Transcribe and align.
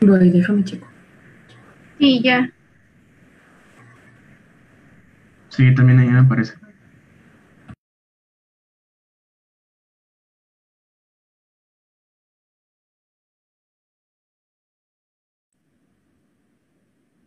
Voy, 0.00 0.30
déjame 0.30 0.64
checo. 0.64 0.86
Sí, 1.98 2.20
ya. 2.22 2.50
Sí, 5.48 5.74
también 5.74 5.98
ahí 6.00 6.08
me 6.08 6.18
aparece. 6.20 6.54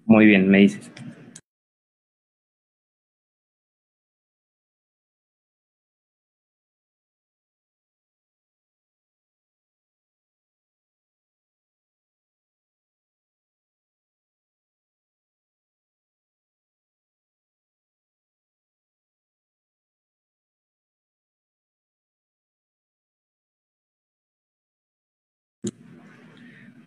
Muy 0.06 0.26
bien, 0.26 0.50
me 0.50 0.60
dices. 0.60 0.92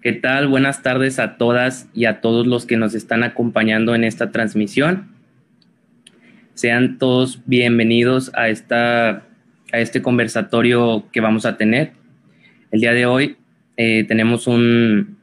¿Qué 0.02 0.12
tal? 0.12 0.48
Buenas 0.48 0.82
tardes 0.82 1.20
a 1.20 1.36
todas 1.36 1.88
y 1.94 2.06
a 2.06 2.20
todos 2.20 2.44
los 2.44 2.66
que 2.66 2.76
nos 2.76 2.92
están 2.92 3.22
acompañando 3.22 3.94
en 3.94 4.02
esta 4.02 4.32
transmisión. 4.32 5.12
Sean 6.54 6.98
todos 6.98 7.40
bienvenidos 7.46 8.32
a, 8.34 8.48
esta, 8.48 9.28
a 9.72 9.78
este 9.78 10.02
conversatorio 10.02 11.06
que 11.12 11.20
vamos 11.20 11.46
a 11.46 11.56
tener. 11.56 11.92
El 12.72 12.80
día 12.80 12.92
de 12.94 13.06
hoy 13.06 13.36
eh, 13.76 14.04
tenemos 14.08 14.48
un, 14.48 15.18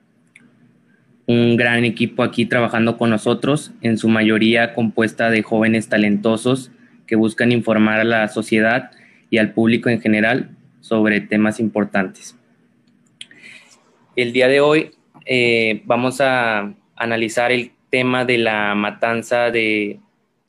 un 1.26 1.58
gran 1.58 1.84
equipo 1.84 2.24
aquí 2.24 2.46
trabajando 2.46 2.98
con 2.98 3.10
nosotros, 3.10 3.74
en 3.82 3.98
su 3.98 4.08
mayoría 4.08 4.74
compuesta 4.74 5.30
de 5.30 5.44
jóvenes 5.44 5.90
talentosos 5.90 6.72
que 7.06 7.18
buscan 7.18 7.52
informar 7.52 8.00
a 8.00 8.06
la 8.06 8.30
sociedad 8.30 8.92
y 9.30 9.40
al 9.40 9.52
público 9.52 9.90
en 9.90 10.00
general 10.00 10.52
sobre 10.80 11.20
temas 11.20 11.60
importantes. 11.60 12.39
El 14.16 14.34
día 14.34 14.48
de 14.48 14.60
hoy 14.60 14.92
eh, 15.26 15.84
vamos 15.86 16.20
a 16.20 16.74
analizar 16.96 17.52
el 17.52 17.72
tema 17.92 18.26
de 18.26 18.40
la 18.40 18.74
matanza 18.74 19.52
de 19.52 20.00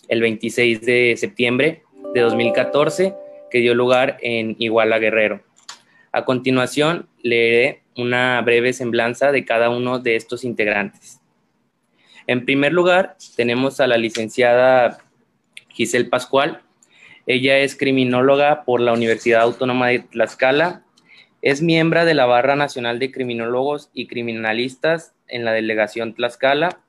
el 0.08 0.20
26 0.22 0.80
de 0.80 1.14
septiembre 1.18 1.82
de 2.14 2.20
2014 2.22 3.14
que 3.50 3.58
dio 3.58 3.74
lugar 3.74 4.16
en 4.22 4.56
Iguala 4.58 4.98
Guerrero. 4.98 5.42
A 6.10 6.24
continuación, 6.24 7.08
leeré 7.22 7.82
una 7.96 8.40
breve 8.40 8.72
semblanza 8.72 9.30
de 9.30 9.44
cada 9.44 9.68
uno 9.68 9.98
de 9.98 10.16
estos 10.16 10.42
integrantes. 10.44 11.20
En 12.26 12.46
primer 12.46 12.72
lugar, 12.72 13.16
tenemos 13.36 13.78
a 13.80 13.86
la 13.86 13.98
licenciada 13.98 14.98
Giselle 15.68 16.08
Pascual. 16.08 16.62
Ella 17.26 17.58
es 17.58 17.76
criminóloga 17.76 18.64
por 18.64 18.80
la 18.80 18.94
Universidad 18.94 19.42
Autónoma 19.42 19.88
de 19.88 19.98
Tlaxcala 20.00 20.82
es 21.42 21.62
miembro 21.62 22.04
de 22.04 22.14
la 22.14 22.26
Barra 22.26 22.54
Nacional 22.54 22.98
de 22.98 23.10
Criminólogos 23.10 23.90
y 23.94 24.06
Criminalistas 24.06 25.14
en 25.26 25.44
la 25.44 25.52
Delegación 25.52 26.14
Tlaxcala, 26.14 26.80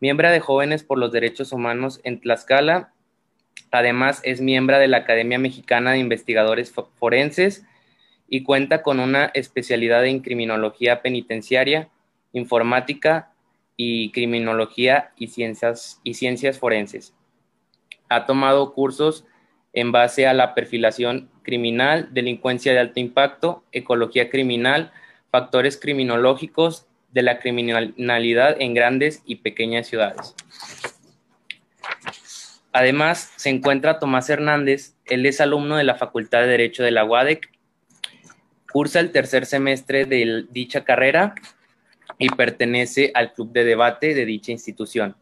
miembro 0.00 0.30
de 0.30 0.38
Jóvenes 0.38 0.84
por 0.84 0.98
los 0.98 1.10
Derechos 1.10 1.52
Humanos 1.52 2.00
en 2.04 2.20
Tlaxcala. 2.20 2.92
Además, 3.72 4.20
es 4.22 4.40
miembro 4.40 4.78
de 4.78 4.86
la 4.86 4.98
Academia 4.98 5.40
Mexicana 5.40 5.92
de 5.92 5.98
Investigadores 5.98 6.72
Forenses 6.72 7.66
y 8.28 8.44
cuenta 8.44 8.82
con 8.82 9.00
una 9.00 9.26
especialidad 9.34 10.06
en 10.06 10.20
criminología 10.20 11.02
penitenciaria, 11.02 11.88
informática 12.32 13.32
y 13.76 14.12
criminología 14.12 15.12
y 15.16 15.28
ciencias, 15.28 16.00
y 16.04 16.14
ciencias 16.14 16.58
forenses. 16.58 17.14
Ha 18.08 18.26
tomado 18.26 18.74
cursos 18.74 19.24
en 19.80 19.92
base 19.92 20.26
a 20.26 20.34
la 20.34 20.54
perfilación 20.56 21.30
criminal, 21.42 22.08
delincuencia 22.10 22.72
de 22.72 22.80
alto 22.80 22.98
impacto, 22.98 23.62
ecología 23.70 24.28
criminal, 24.28 24.90
factores 25.30 25.76
criminológicos 25.76 26.86
de 27.12 27.22
la 27.22 27.38
criminalidad 27.38 28.56
en 28.58 28.74
grandes 28.74 29.22
y 29.24 29.36
pequeñas 29.36 29.86
ciudades. 29.86 30.34
Además, 32.72 33.32
se 33.36 33.50
encuentra 33.50 34.00
Tomás 34.00 34.28
Hernández, 34.28 34.94
él 35.06 35.24
es 35.26 35.40
alumno 35.40 35.76
de 35.76 35.84
la 35.84 35.94
Facultad 35.94 36.40
de 36.40 36.48
Derecho 36.48 36.82
de 36.82 36.90
la 36.90 37.04
UADEC, 37.04 37.48
cursa 38.72 38.98
el 38.98 39.12
tercer 39.12 39.46
semestre 39.46 40.06
de 40.06 40.44
dicha 40.50 40.82
carrera 40.82 41.36
y 42.18 42.30
pertenece 42.30 43.12
al 43.14 43.32
club 43.32 43.52
de 43.52 43.62
debate 43.62 44.12
de 44.14 44.26
dicha 44.26 44.50
institución. 44.50 45.14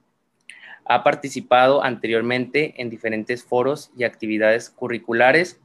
Ha 0.88 1.02
participado 1.02 1.82
anteriormente 1.82 2.74
en 2.76 2.90
diferentes 2.90 3.44
foros 3.44 3.90
y 3.96 4.04
actividades 4.04 4.70
curriculares 4.70 5.60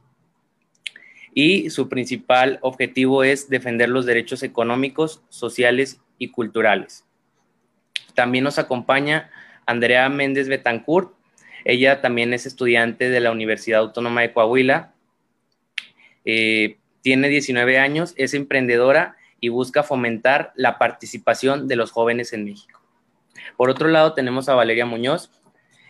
y 1.34 1.70
su 1.70 1.88
principal 1.88 2.58
objetivo 2.60 3.24
es 3.24 3.48
defender 3.48 3.88
los 3.88 4.04
derechos 4.04 4.42
económicos, 4.42 5.22
sociales 5.28 6.00
y 6.18 6.28
culturales. 6.28 7.04
También 8.14 8.44
nos 8.44 8.58
acompaña 8.58 9.30
Andrea 9.66 10.08
Méndez 10.08 10.48
Betancourt. 10.48 11.12
Ella 11.64 12.00
también 12.00 12.34
es 12.34 12.44
estudiante 12.44 13.08
de 13.08 13.20
la 13.20 13.30
Universidad 13.30 13.80
Autónoma 13.80 14.20
de 14.20 14.32
Coahuila. 14.32 14.92
Eh, 16.24 16.76
tiene 17.00 17.28
19 17.28 17.78
años, 17.78 18.14
es 18.16 18.34
emprendedora 18.34 19.16
y 19.40 19.48
busca 19.48 19.82
fomentar 19.82 20.52
la 20.54 20.78
participación 20.78 21.66
de 21.66 21.76
los 21.76 21.90
jóvenes 21.90 22.32
en 22.32 22.44
México. 22.44 22.81
Por 23.56 23.70
otro 23.70 23.88
lado, 23.88 24.14
tenemos 24.14 24.48
a 24.48 24.54
Valeria 24.54 24.86
Muñoz. 24.86 25.30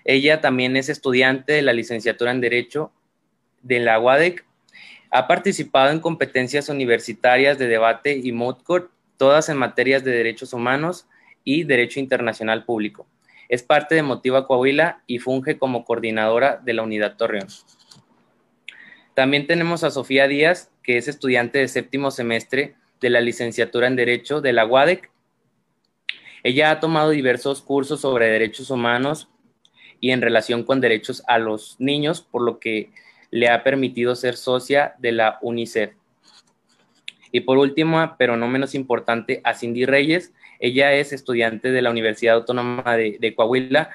Ella 0.05 0.41
también 0.41 0.77
es 0.77 0.89
estudiante 0.89 1.53
de 1.53 1.63
la 1.63 1.73
licenciatura 1.73 2.31
en 2.31 2.41
Derecho 2.41 2.93
de 3.63 3.81
la 3.81 3.99
UADEC. 3.99 4.45
Ha 5.11 5.29
participado 5.29 5.91
en 5.91 6.01
competencias 6.01 6.69
universitarias 6.69 7.59
de 7.59 7.69
debate 7.69 8.17
y 8.23 8.33
moot 8.33 8.63
todas 9.17 9.49
en 9.49 9.57
materias 9.57 10.03
de 10.03 10.11
derechos 10.11 10.53
humanos 10.53 11.07
y 11.45 11.65
derecho 11.65 12.01
internacional 12.01 12.65
público. 12.65 13.07
Es 13.49 13.63
parte 13.63 13.95
de 13.95 14.03
Motiva 14.03 14.47
Coahuila 14.47 15.03
y 15.07 15.19
funge 15.19 15.59
como 15.59 15.85
coordinadora 15.85 16.57
de 16.57 16.73
la 16.73 16.83
Unidad 16.83 17.17
Torreón. 17.17 17.49
También 19.15 19.47
tenemos 19.47 19.85
a 19.85 19.91
Sofía 19.91 20.27
Díaz, 20.27 20.73
que 20.83 20.97
es 20.97 21.07
estudiante 21.07 21.59
de 21.59 21.69
séptimo 21.69 22.11
semestre 22.11 22.75
de 23.01 23.11
la 23.11 23.21
licenciatura 23.21 23.87
en 23.87 23.97
Derecho 23.97 24.41
de 24.41 24.55
la 24.55 24.65
UADEC 24.65 25.12
ella 26.43 26.71
ha 26.71 26.81
tomado 26.81 27.11
diversos 27.11 27.63
cursos 27.63 28.01
sobre 28.01 28.29
derechos 28.29 28.71
humanos 28.71 29.29
y 30.01 30.11
en 30.11 30.21
relación 30.21 30.65
con 30.65 30.81
derechos 30.81 31.23
a 31.29 31.39
los 31.39 31.77
niños, 31.79 32.21
por 32.23 32.43
lo 32.43 32.59
que 32.59 32.91
le 33.31 33.49
ha 33.49 33.63
permitido 33.63 34.17
ser 34.17 34.37
socia 34.37 34.95
de 34.99 35.13
la 35.13 35.39
UNICEF. 35.43 35.93
Y 37.31 37.41
por 37.41 37.59
último, 37.59 38.15
pero 38.19 38.37
no 38.37 38.49
menos 38.49 38.75
importante, 38.75 39.41
a 39.45 39.55
Cindy 39.55 39.87
Reyes. 39.87 40.35
Ella 40.59 40.93
es 40.93 41.13
estudiante 41.13 41.71
de 41.71 41.81
la 41.81 41.91
Universidad 41.91 42.35
Autónoma 42.35 42.97
de, 42.97 43.17
de 43.21 43.35
Coahuila 43.35 43.91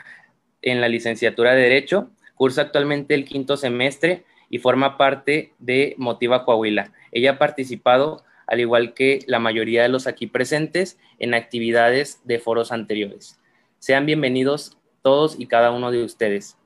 en 0.62 0.82
la 0.82 0.90
licenciatura 0.90 1.54
de 1.54 1.62
Derecho, 1.62 2.10
cursa 2.36 2.64
actualmente 2.64 3.14
el 3.14 3.26
quinto 3.26 3.58
semestre 3.58 4.26
y 4.50 4.60
forma 4.60 4.98
parte 4.98 5.54
de 5.60 5.94
Motiva 5.98 6.46
Coahuila. 6.46 6.92
Ella 7.12 7.32
ha 7.32 7.38
participado 7.38 8.24
al 8.48 8.60
igual 8.60 8.94
que 8.94 9.20
la 9.28 9.40
mayoría 9.40 9.84
de 9.84 9.90
los 9.90 10.08
aquí 10.08 10.28
presentes, 10.28 10.98
en 11.20 11.34
actividades 11.34 12.22
de 12.24 12.40
foros 12.40 12.72
anteriores. 12.72 13.40
Sean 13.80 14.06
bienvenidos 14.06 14.78
todos 15.02 15.40
y 15.40 15.46
cada 15.46 15.72
uno 15.72 15.92
de 15.92 16.04
ustedes. 16.04 16.58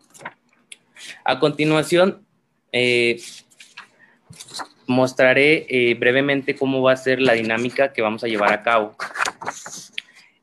A 1.26 1.40
continuación, 1.40 2.26
eh, 2.72 3.20
mostraré 4.88 5.66
eh, 5.70 5.96
brevemente 5.96 6.56
cómo 6.56 6.82
va 6.82 6.94
a 6.94 6.98
ser 6.98 7.22
la 7.22 7.34
dinámica 7.34 7.94
que 7.94 8.02
vamos 8.02 8.24
a 8.24 8.28
llevar 8.28 8.54
a 8.54 8.62
cabo. 8.62 8.96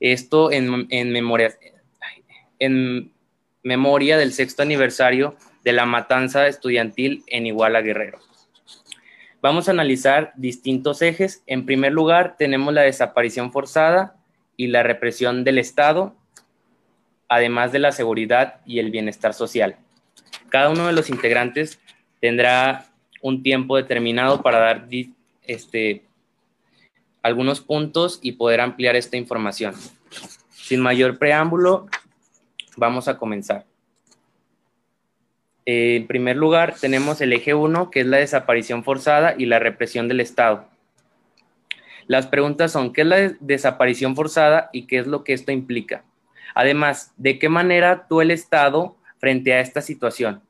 Esto 0.01 0.51
en, 0.51 0.89
memoria, 1.13 1.57
en 2.59 3.13
memoria 3.63 4.17
del 4.17 4.33
sexto 4.33 4.63
aniversario 4.63 5.37
de 5.65 5.73
la 5.73 5.87
matanza 5.87 6.47
estudiantil 6.47 7.25
en 7.27 7.47
Iguala 7.47 7.83
Guerrero. 7.83 8.28
Vamos 9.41 9.69
a 9.69 9.71
analizar 9.71 10.33
distintos 10.37 11.01
ejes. 11.01 11.43
En 11.47 11.65
primer 11.65 11.93
lugar, 11.93 12.37
tenemos 12.37 12.75
la 12.75 12.83
desaparición 12.83 13.53
forzada 13.53 14.17
y 14.57 14.67
la 14.67 14.83
represión 14.83 15.45
del 15.45 15.59
Estado, 15.59 16.17
además 17.29 17.71
de 17.71 17.79
la 17.79 17.93
seguridad 17.93 18.61
y 18.67 18.81
el 18.81 18.91
bienestar 18.91 19.35
social. 19.35 19.77
Cada 20.49 20.71
uno 20.71 20.89
de 20.89 20.93
los 20.93 21.09
integrantes 21.09 21.79
tendrá 22.21 22.87
un 23.23 23.45
tiempo 23.45 23.77
determinado 23.77 24.43
para 24.43 24.59
dar 24.59 24.89
este, 25.47 26.05
algunos 27.23 27.61
puntos 27.61 28.19
y 28.23 28.33
poder 28.33 28.61
ampliar 28.61 28.97
esta 28.97 29.17
información. 29.17 29.75
Sin 30.51 30.81
mayor 30.81 31.19
preámbulo, 31.19 31.87
vamos 32.77 33.07
a 33.07 33.17
comenzar. 33.17 33.68
En 35.71 36.07
primer 36.07 36.35
lugar, 36.35 36.77
tenemos 36.81 37.21
el 37.21 37.31
eje 37.35 37.53
1, 37.53 37.91
que 37.91 38.01
es 38.01 38.07
la 38.07 38.17
desaparición 38.17 38.85
forzada 38.85 39.35
y 39.37 39.45
la 39.45 39.59
represión 39.59 40.09
del 40.09 40.21
Estado. 40.21 40.67
Las 42.07 42.27
preguntas 42.27 42.73
son, 42.73 42.95
¿qué 42.95 43.03
es 43.03 43.07
la 43.07 43.35
desaparición 43.41 44.17
forzada 44.17 44.71
y 44.73 44.87
qué 44.87 44.99
es 44.99 45.07
lo 45.07 45.25
que 45.25 45.35
esto 45.35 45.53
implica? 45.53 46.05
Además, 46.55 47.13
¿de 47.19 47.39
qué 47.39 47.51
manera 47.51 47.91
actúa 47.91 48.23
el 48.23 48.31
Estado 48.31 48.97
frente 49.19 49.53
a 49.53 49.61
esta 49.61 49.83
situación? 49.83 50.41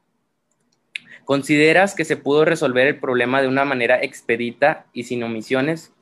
¿Consideras 1.25 1.97
que 1.97 2.05
se 2.05 2.17
pudo 2.17 2.44
resolver 2.44 2.87
el 2.87 3.00
problema 3.00 3.43
de 3.43 3.49
una 3.49 3.64
manera 3.64 4.00
expedita 4.00 4.87
y 4.93 5.03
sin 5.03 5.25
omisiones? 5.25 5.93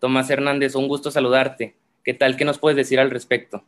Tomás 0.00 0.28
Hernández, 0.28 0.74
un 0.74 0.86
gusto 0.86 1.10
saludarte. 1.10 1.76
¿Qué 2.04 2.12
tal? 2.12 2.36
¿Qué 2.36 2.44
nos 2.44 2.58
puedes 2.58 2.76
decir 2.76 3.00
al 3.00 3.10
respecto? 3.10 3.64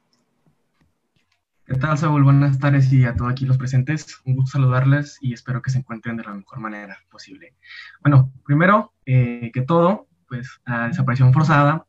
¿Qué 1.67 1.75
tal, 1.75 1.99
Saúl? 1.99 2.23
Buenas 2.23 2.61
tardes 2.61 2.93
y 2.93 3.05
a 3.05 3.17
todos 3.17 3.33
aquí 3.33 3.45
los 3.45 3.59
presentes. 3.59 4.21
Un 4.25 4.37
gusto 4.37 4.53
saludarles 4.53 5.19
y 5.21 5.33
espero 5.33 5.63
que 5.63 5.71
se 5.71 5.79
encuentren 5.79 6.17
de 6.17 6.23
la 6.23 6.33
mejor 6.33 6.61
manera 6.61 6.97
posible. 7.11 7.55
Bueno, 8.03 8.33
primero 8.45 8.93
eh, 9.05 9.51
que 9.53 9.63
todo, 9.63 10.07
pues 10.29 10.61
la 10.65 10.87
desaparición 10.87 11.33
forzada 11.33 11.85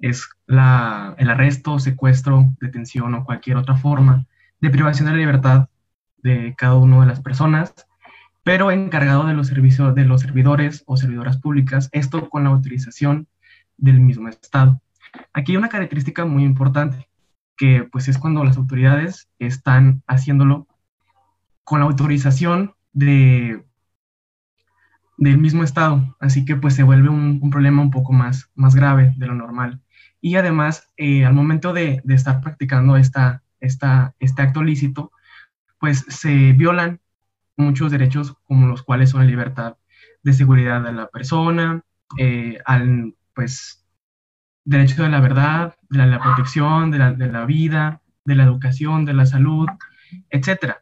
es 0.00 0.28
el 0.48 0.58
arresto, 0.58 1.78
secuestro, 1.78 2.52
detención 2.60 3.14
o 3.14 3.24
cualquier 3.24 3.56
otra 3.56 3.74
forma 3.74 4.26
de 4.60 4.68
privación 4.68 5.06
de 5.06 5.12
la 5.12 5.18
libertad 5.18 5.68
de 6.18 6.54
cada 6.54 6.74
una 6.74 7.00
de 7.00 7.06
las 7.06 7.22
personas, 7.22 7.72
pero 8.42 8.70
encargado 8.70 9.24
de 9.24 9.32
los 9.32 9.46
servicios 9.46 9.94
de 9.94 10.04
los 10.04 10.20
servidores 10.20 10.84
o 10.84 10.98
servidoras 10.98 11.38
públicas, 11.38 11.88
esto 11.92 12.28
con 12.28 12.44
la 12.44 12.50
autorización 12.50 13.28
del 13.78 13.98
mismo 13.98 14.28
Estado. 14.28 14.82
Aquí 15.32 15.52
hay 15.52 15.56
una 15.56 15.70
característica 15.70 16.26
muy 16.26 16.44
importante, 16.44 17.08
que 17.62 17.84
pues 17.84 18.08
es 18.08 18.18
cuando 18.18 18.42
las 18.42 18.56
autoridades 18.56 19.28
están 19.38 20.02
haciéndolo 20.08 20.66
con 21.62 21.78
la 21.78 21.86
autorización 21.86 22.74
de 22.92 23.64
del 25.16 25.38
mismo 25.38 25.62
estado, 25.62 26.16
así 26.18 26.44
que 26.44 26.56
pues 26.56 26.74
se 26.74 26.82
vuelve 26.82 27.08
un, 27.08 27.38
problema 27.50 27.80
un 27.80 27.92
poco 27.92 28.12
más, 28.12 28.50
más 28.56 28.74
grave 28.74 29.14
de 29.16 29.26
lo 29.28 29.36
normal. 29.36 29.80
Y 30.20 30.34
además, 30.34 30.90
eh, 30.96 31.24
al 31.24 31.34
momento 31.34 31.72
de, 31.72 32.02
estar 32.08 32.40
practicando 32.40 32.96
esta, 32.96 33.44
esta, 33.60 34.16
este 34.18 34.42
acto 34.42 34.64
lícito, 34.64 35.12
pues 35.78 36.04
se 36.08 36.54
violan 36.54 37.00
muchos 37.56 37.92
derechos 37.92 38.34
como 38.42 38.66
los 38.66 38.82
cuales 38.82 39.10
son 39.10 39.20
la 39.20 39.30
libertad 39.30 39.76
de 40.24 40.32
seguridad 40.32 40.82
de 40.82 40.94
la 40.94 41.06
persona, 41.06 41.84
eh, 42.18 42.58
al 42.64 43.14
pues 43.34 43.81
derecho 44.64 45.02
de 45.02 45.08
la 45.08 45.20
verdad, 45.20 45.74
de 45.90 46.06
la, 46.06 46.20
protección, 46.20 46.90
de 46.90 46.98
la, 46.98 47.12
de 47.12 47.30
la, 47.30 47.44
vida, 47.44 48.00
de 48.24 48.34
la 48.34 48.44
educación, 48.44 49.04
de 49.04 49.14
la 49.14 49.26
salud, 49.26 49.68
etc. 50.30 50.76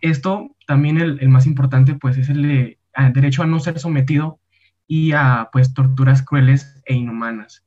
Esto 0.00 0.56
también 0.66 0.98
el, 0.98 1.18
el 1.20 1.28
más 1.28 1.46
importante 1.46 1.94
pues 1.94 2.16
es 2.16 2.28
el 2.28 2.42
de 2.42 2.78
derecho 3.12 3.42
a 3.42 3.46
no 3.46 3.60
ser 3.60 3.78
sometido 3.78 4.38
y 4.86 5.12
a 5.12 5.48
pues 5.52 5.74
torturas 5.74 6.22
crueles 6.22 6.82
e 6.84 6.94
inhumanas. 6.94 7.64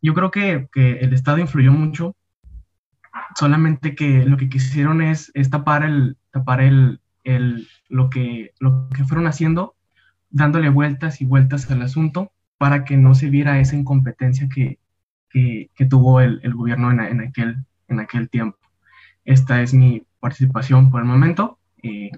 Yo 0.00 0.14
creo 0.14 0.30
que, 0.30 0.68
el 0.74 1.12
Estado 1.12 1.38
influyó 1.38 1.72
mucho, 1.72 2.14
solamente 3.34 3.94
que 3.94 4.24
lo 4.24 4.36
que 4.36 4.48
quisieron 4.48 5.02
es, 5.02 5.32
tapar, 5.50 5.84
el, 5.84 6.16
tapar 6.30 6.60
el, 6.60 7.00
lo, 7.88 8.10
que, 8.10 8.52
lo 8.60 8.88
que 8.90 9.04
fueron 9.04 9.26
haciendo, 9.26 9.74
dándole 10.30 10.68
vueltas 10.68 11.20
y 11.20 11.24
vueltas 11.24 11.70
al 11.70 11.82
asunto 11.82 12.32
para 12.58 12.84
que 12.84 12.96
no 12.96 13.14
se 13.14 13.30
viera 13.30 13.60
esa 13.60 13.76
incompetencia 13.76 14.48
que, 14.52 14.78
tuvo 15.90 16.20
el, 16.20 16.40
gobierno 16.54 16.90
en, 16.90 17.20
aquel, 17.20 17.56
en 17.88 18.00
aquel 18.00 18.30
tiempo. 18.30 18.58
Esta 19.24 19.60
es 19.60 19.74
mi 19.74 20.06
participación 20.20 20.90
por 20.90 21.00
el 21.00 21.06
momento. 21.06 21.58
Eh, 21.82 22.10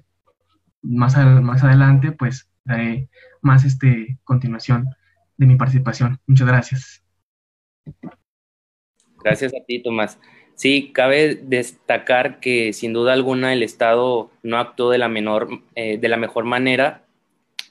más, 0.82 1.16
más 1.42 1.64
adelante, 1.64 2.12
pues 2.12 2.48
daré 2.64 3.08
más 3.42 3.64
este, 3.64 4.18
continuación 4.24 4.88
de 5.36 5.46
mi 5.46 5.56
participación. 5.56 6.20
Muchas 6.26 6.46
gracias. 6.46 7.04
Gracias 9.22 9.52
a 9.54 9.64
ti, 9.66 9.82
Tomás. 9.82 10.18
Sí, 10.54 10.90
cabe 10.92 11.36
destacar 11.36 12.40
que 12.40 12.72
sin 12.72 12.92
duda 12.92 13.12
alguna 13.12 13.52
el 13.52 13.62
Estado 13.62 14.30
no 14.42 14.58
actuó 14.58 14.90
de 14.90 14.98
la, 14.98 15.08
menor, 15.08 15.48
eh, 15.76 15.98
de 15.98 16.08
la 16.08 16.16
mejor 16.16 16.44
manera, 16.44 17.04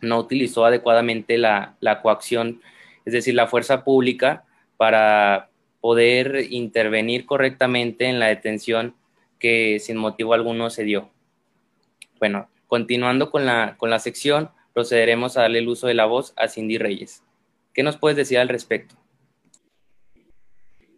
no 0.02 0.20
utilizó 0.20 0.66
adecuadamente 0.66 1.38
la, 1.38 1.76
la 1.80 2.02
coacción, 2.02 2.62
es 3.06 3.14
decir, 3.14 3.36
la 3.36 3.48
fuerza 3.48 3.84
pública 3.84 4.46
para 4.78 5.50
poder 5.82 6.48
intervenir 6.50 7.26
correctamente 7.26 8.06
en 8.06 8.20
la 8.20 8.28
detención 8.28 8.96
que 9.40 9.80
sin 9.80 9.98
motivo 9.98 10.34
alguno 10.34 10.70
se 10.70 10.84
dio. 10.84 11.10
Bueno, 12.20 12.50
Continuando 12.68 13.32
con 13.32 13.46
la, 13.46 13.76
con 13.78 13.90
la 13.90 14.00
sección, 14.00 14.52
procederemos 14.74 15.38
a 15.38 15.44
darle 15.44 15.60
el 15.60 15.70
uso 15.70 15.88
de 15.88 15.94
la 15.94 16.06
voz 16.06 16.34
a 16.36 16.50
Cindy 16.50 16.78
Reyes. 16.78 17.24
¿Qué 17.74 17.82
nos 17.82 17.98
puedes 17.98 18.18
decir 18.18 18.38
al 18.40 18.50
respecto? 18.50 18.96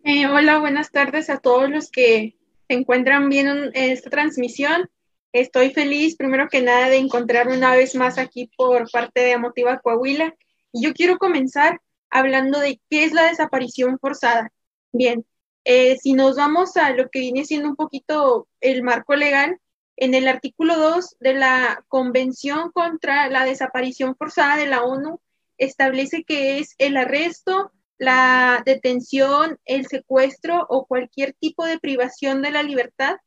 Eh, 0.04 0.26
hola, 0.26 0.58
buenas 0.58 0.92
tardes 0.92 1.30
a 1.30 1.38
todos 1.38 1.70
los 1.70 1.92
que 1.92 2.36
se 2.68 2.74
encuentran 2.74 3.30
viendo 3.30 3.70
esta 3.74 4.10
transmisión. 4.10 4.90
Estoy 5.32 5.72
feliz, 5.72 6.16
primero 6.16 6.48
que 6.50 6.62
nada, 6.62 6.90
de 6.90 6.98
encontrarme 6.98 7.56
una 7.56 7.76
vez 7.76 7.96
más 7.96 8.18
aquí 8.18 8.50
por 8.58 8.90
parte 8.92 9.22
de 9.22 9.34
Amotiva 9.34 9.80
Coahuila. 9.80 10.34
Y 10.72 10.84
yo 10.84 10.94
quiero 10.94 11.18
comenzar 11.18 11.80
hablando 12.10 12.60
de 12.60 12.82
qué 12.90 13.04
es 13.06 13.14
la 13.14 13.26
desaparición 13.26 14.00
forzada. 14.00 14.52
Bien, 14.92 15.26
eh, 15.66 15.98
si 16.02 16.14
nos 16.14 16.38
vamos 16.38 16.78
a 16.78 16.92
lo 16.92 17.10
que 17.10 17.20
viene 17.20 17.46
siendo 17.46 17.70
un 17.70 17.76
poquito 17.76 18.48
el 18.60 18.82
marco 18.82 19.16
legal, 19.16 19.60
en 19.98 20.14
el 20.16 20.28
artículo 20.28 20.78
2 20.78 21.18
de 21.20 21.34
la 21.34 21.84
Convención 21.90 22.72
contra 22.72 23.30
la 23.30 23.46
Desaparición 23.46 24.16
Forzada 24.16 24.56
de 24.56 24.66
la 24.66 24.84
ONU 24.84 25.20
establece 25.58 26.24
que 26.24 26.60
es 26.60 26.74
el 26.78 26.96
arresto, 26.98 27.72
la 27.98 28.64
detención, 28.66 29.60
el 29.66 29.88
secuestro 29.88 30.66
o 30.70 30.88
cualquier 30.88 31.34
tipo 31.34 31.66
de 31.66 31.80
privación 31.80 32.42
de 32.42 32.52
la 32.52 32.64
libertad 32.64 33.18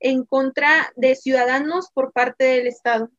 en 0.00 0.24
contra 0.24 0.92
de 0.96 1.14
ciudadanos 1.14 1.88
por 1.92 2.12
parte 2.12 2.44
del 2.44 2.66
Estado. 2.66 3.10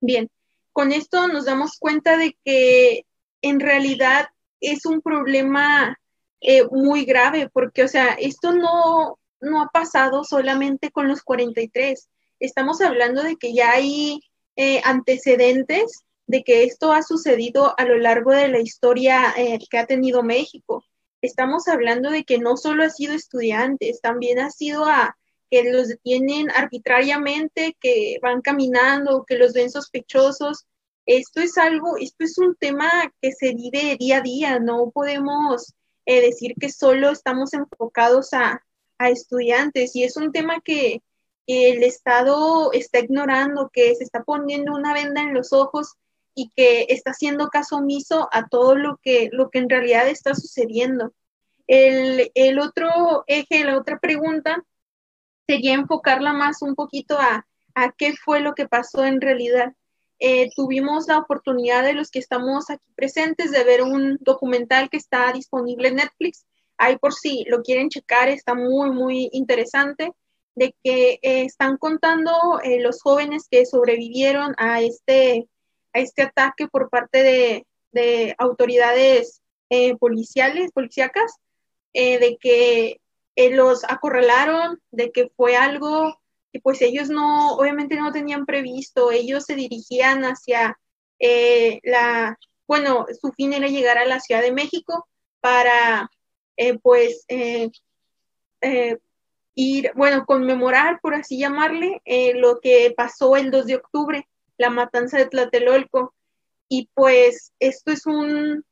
Bien, 0.00 0.30
con 0.72 0.92
esto 0.92 1.28
nos 1.28 1.46
damos 1.46 1.78
cuenta 1.78 2.16
de 2.16 2.36
que 2.44 3.06
en 3.42 3.60
realidad 3.60 4.28
es 4.60 4.86
un 4.86 5.02
problema 5.02 5.98
eh, 6.40 6.64
muy 6.70 7.04
grave, 7.04 7.48
porque, 7.52 7.84
o 7.84 7.88
sea, 7.88 8.14
esto 8.14 8.52
no, 8.52 9.18
no 9.40 9.62
ha 9.62 9.68
pasado 9.68 10.24
solamente 10.24 10.90
con 10.90 11.08
los 11.08 11.22
43 11.22 12.08
estamos 12.40 12.80
hablando 12.80 13.22
de 13.22 13.36
que 13.36 13.54
ya 13.54 13.72
hay 13.72 14.20
eh, 14.56 14.80
antecedentes 14.84 16.02
de 16.26 16.42
que 16.42 16.64
esto 16.64 16.92
ha 16.92 17.02
sucedido 17.02 17.74
a 17.78 17.84
lo 17.84 17.98
largo 17.98 18.32
de 18.32 18.48
la 18.48 18.58
historia 18.58 19.32
eh, 19.36 19.58
que 19.70 19.78
ha 19.78 19.86
tenido 19.86 20.22
México. 20.22 20.84
Estamos 21.22 21.68
hablando 21.68 22.10
de 22.10 22.24
que 22.24 22.38
no 22.38 22.56
solo 22.56 22.84
ha 22.84 22.90
sido 22.90 23.14
estudiantes, 23.14 24.00
también 24.00 24.40
ha 24.40 24.50
sido 24.50 24.84
a 24.84 25.16
que 25.50 25.70
los 25.70 25.88
detienen 25.88 26.50
arbitrariamente, 26.50 27.76
que 27.80 28.18
van 28.22 28.42
caminando, 28.42 29.24
que 29.26 29.38
los 29.38 29.52
ven 29.52 29.70
sospechosos. 29.70 30.66
Esto 31.06 31.40
es 31.40 31.56
algo, 31.58 31.96
esto 31.98 32.24
es 32.24 32.38
un 32.38 32.56
tema 32.56 32.90
que 33.22 33.32
se 33.32 33.54
vive 33.54 33.96
día 33.98 34.18
a 34.18 34.22
día, 34.22 34.58
no 34.58 34.90
podemos 34.90 35.74
eh, 36.04 36.20
decir 36.20 36.54
que 36.60 36.70
solo 36.70 37.10
estamos 37.10 37.54
enfocados 37.54 38.32
a, 38.32 38.62
a 38.98 39.10
estudiantes 39.10 39.94
y 39.94 40.04
es 40.04 40.16
un 40.16 40.32
tema 40.32 40.60
que, 40.60 41.02
el 41.46 41.84
Estado 41.84 42.72
está 42.72 42.98
ignorando, 42.98 43.70
que 43.72 43.94
se 43.94 44.02
está 44.02 44.24
poniendo 44.24 44.74
una 44.74 44.92
venda 44.92 45.22
en 45.22 45.32
los 45.32 45.52
ojos 45.52 45.94
y 46.34 46.50
que 46.56 46.86
está 46.88 47.12
haciendo 47.12 47.48
caso 47.48 47.76
omiso 47.76 48.28
a 48.32 48.48
todo 48.48 48.74
lo 48.74 48.98
que, 49.02 49.28
lo 49.30 49.48
que 49.50 49.60
en 49.60 49.70
realidad 49.70 50.08
está 50.08 50.34
sucediendo. 50.34 51.12
El, 51.68 52.58
otro 52.58 53.24
eje, 53.26 53.64
la 53.64 53.78
otra 53.78 53.98
pregunta, 53.98 54.64
sería 55.46 55.74
enfocarla 55.74 56.32
más 56.32 56.62
un 56.62 56.74
poquito 56.74 57.18
a, 57.18 57.46
a 57.74 57.92
qué 57.92 58.14
fue 58.14 58.40
lo 58.40 58.54
que 58.54 58.68
pasó 58.68 59.04
en 59.04 59.20
realidad. 59.20 59.74
Eh, 60.18 60.48
tuvimos 60.56 61.08
la 61.08 61.18
oportunidad 61.18 61.84
de 61.84 61.92
los 61.92 62.10
que 62.10 62.18
estamos 62.18 62.70
aquí 62.70 62.90
presentes 62.94 63.50
de 63.50 63.64
ver 63.64 63.82
un 63.82 64.18
documental 64.20 64.88
que 64.88 64.96
está 64.96 65.30
disponible 65.32 65.88
en 65.88 65.96
Netflix 65.96 66.46
ahí 66.78 66.98
por 66.98 67.14
si 67.14 67.44
lo 67.48 67.62
quieren 67.62 67.88
checar, 67.88 68.28
está 68.28 68.54
muy, 68.54 68.90
muy 68.90 69.28
interesante, 69.32 70.12
de 70.54 70.74
que 70.82 71.18
eh, 71.22 71.42
están 71.42 71.76
contando 71.76 72.60
eh, 72.62 72.80
los 72.80 73.02
jóvenes 73.02 73.46
que 73.50 73.66
sobrevivieron 73.66 74.54
a 74.58 74.80
este, 74.80 75.48
a 75.92 76.00
este 76.00 76.22
ataque 76.22 76.66
por 76.68 76.88
parte 76.88 77.22
de, 77.22 77.66
de 77.92 78.34
autoridades 78.38 79.42
eh, 79.70 79.96
policiales, 79.96 80.72
policíacas, 80.72 81.32
de 81.94 82.36
que 82.38 83.00
los 83.36 83.84
acorralaron, 83.84 84.80
de 84.90 85.12
que 85.12 85.30
fue 85.36 85.56
algo 85.56 86.20
que 86.52 86.60
pues 86.60 86.80
ellos 86.82 87.08
no, 87.08 87.54
obviamente 87.56 87.96
no 87.96 88.12
tenían 88.12 88.46
previsto, 88.46 89.10
ellos 89.10 89.44
se 89.44 89.54
dirigían 89.54 90.24
hacia 90.24 90.78
la, 91.82 92.38
bueno, 92.66 93.06
su 93.20 93.32
fin 93.32 93.52
era 93.52 93.68
llegar 93.68 93.98
a 93.98 94.04
la 94.06 94.20
Ciudad 94.20 94.42
de 94.42 94.52
México 94.52 95.06
para 95.40 96.10
eh, 96.56 96.78
pues 96.78 97.24
eh, 97.28 97.70
eh, 98.60 98.98
ir, 99.54 99.92
bueno, 99.94 100.26
conmemorar, 100.26 101.00
por 101.00 101.14
así 101.14 101.38
llamarle, 101.38 102.02
lo 102.34 102.60
que 102.60 102.92
pasó 102.96 103.36
el 103.36 103.50
2 103.50 103.66
de 103.66 103.76
octubre, 103.76 104.28
la 104.58 104.70
matanza 104.70 105.18
de 105.18 105.26
Tlatelolco. 105.26 106.14
Y 106.68 106.90
pues 106.94 107.52
esto 107.60 107.92
es 107.92 108.06
un, 108.06 108.64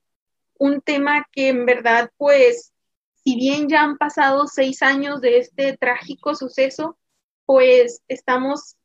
un 0.59 0.81
tema 0.83 1.27
que 1.33 1.49
en 1.49 1.65
verdad, 1.65 2.11
pues, 2.17 2.73
si 3.25 3.37
bien 3.37 3.69
ya 3.69 3.83
han 3.83 3.97
pasado 3.97 4.47
seis 4.47 4.83
años 4.83 5.21
de 5.21 5.39
este 5.39 5.77
trágico 5.77 6.35
suceso, 6.35 6.99
pues 7.47 8.03
estamos 8.09 8.77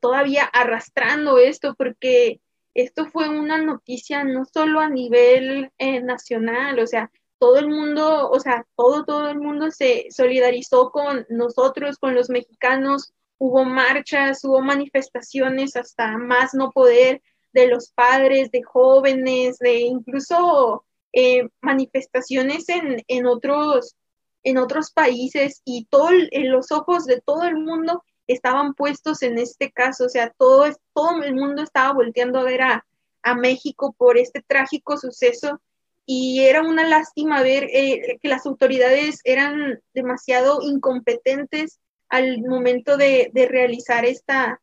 todavía 0.00 0.44
arrastrando 0.44 1.38
esto 1.38 1.74
porque 1.74 2.40
esto 2.74 3.06
fue 3.06 3.28
una 3.28 3.58
noticia 3.58 4.22
no 4.22 4.44
solo 4.44 4.80
a 4.80 4.88
nivel 4.90 5.70
nacional, 5.78 6.78
o 6.78 6.86
sea, 6.86 7.10
todo 7.42 7.58
el 7.58 7.68
mundo, 7.68 8.30
o 8.30 8.38
sea, 8.38 8.64
todo, 8.76 9.04
todo 9.04 9.28
el 9.28 9.40
mundo 9.40 9.72
se 9.72 10.06
solidarizó 10.10 10.92
con 10.92 11.26
nosotros, 11.28 11.98
con 11.98 12.14
los 12.14 12.30
mexicanos, 12.30 13.12
hubo 13.36 13.64
marchas, 13.64 14.44
hubo 14.44 14.60
manifestaciones 14.60 15.74
hasta 15.74 16.18
más 16.18 16.54
no 16.54 16.70
poder 16.70 17.20
de 17.52 17.66
los 17.66 17.90
padres, 17.90 18.52
de 18.52 18.62
jóvenes, 18.62 19.58
de 19.58 19.80
incluso 19.80 20.84
eh, 21.12 21.48
manifestaciones 21.60 22.68
en, 22.68 23.02
en, 23.08 23.26
otros, 23.26 23.96
en 24.42 24.58
otros 24.58 24.90
países 24.90 25.62
y 25.64 25.86
todo, 25.86 26.10
en 26.10 26.50
los 26.50 26.72
ojos 26.72 27.04
de 27.04 27.20
todo 27.20 27.44
el 27.44 27.56
mundo 27.56 28.04
estaban 28.26 28.74
puestos 28.74 29.22
en 29.22 29.38
este 29.38 29.70
caso, 29.72 30.06
o 30.06 30.08
sea, 30.08 30.32
todo, 30.38 30.64
todo 30.94 31.22
el 31.22 31.34
mundo 31.34 31.62
estaba 31.62 31.92
volteando 31.92 32.38
a 32.38 32.44
ver 32.44 32.62
a, 32.62 32.86
a 33.22 33.34
México 33.34 33.94
por 33.96 34.18
este 34.18 34.42
trágico 34.42 34.96
suceso 34.96 35.60
y 36.04 36.40
era 36.40 36.62
una 36.62 36.86
lástima 36.86 37.42
ver 37.42 37.64
eh, 37.72 38.18
que 38.20 38.28
las 38.28 38.44
autoridades 38.46 39.20
eran 39.24 39.80
demasiado 39.94 40.60
incompetentes 40.62 41.78
al 42.08 42.42
momento 42.42 42.96
de, 42.96 43.30
realizar 43.48 44.04
esta, 44.04 44.60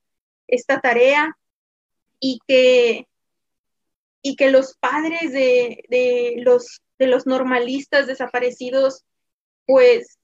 esta 0.48 0.82
tarea 0.82 1.38
y 2.20 2.40
que, 2.48 3.08
y 4.22 4.36
que 4.36 4.52
los 4.52 4.76
padres 4.78 5.32
de, 5.32 6.36
los, 6.38 6.82
de 6.98 7.08
los 7.08 7.26
normalistas 7.26 8.08
desaparecidos 8.08 9.06
pues 9.66 10.18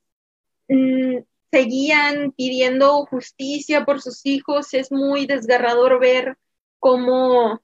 mm, 0.67 1.19
seguían 1.51 2.31
pidiendo 2.31 3.05
justicia 3.05 3.85
por 3.85 4.01
sus 4.01 4.25
hijos. 4.25 4.73
Es 4.73 4.91
muy 4.91 5.25
desgarrador 5.25 5.99
ver 5.99 6.37
cómo 6.79 7.61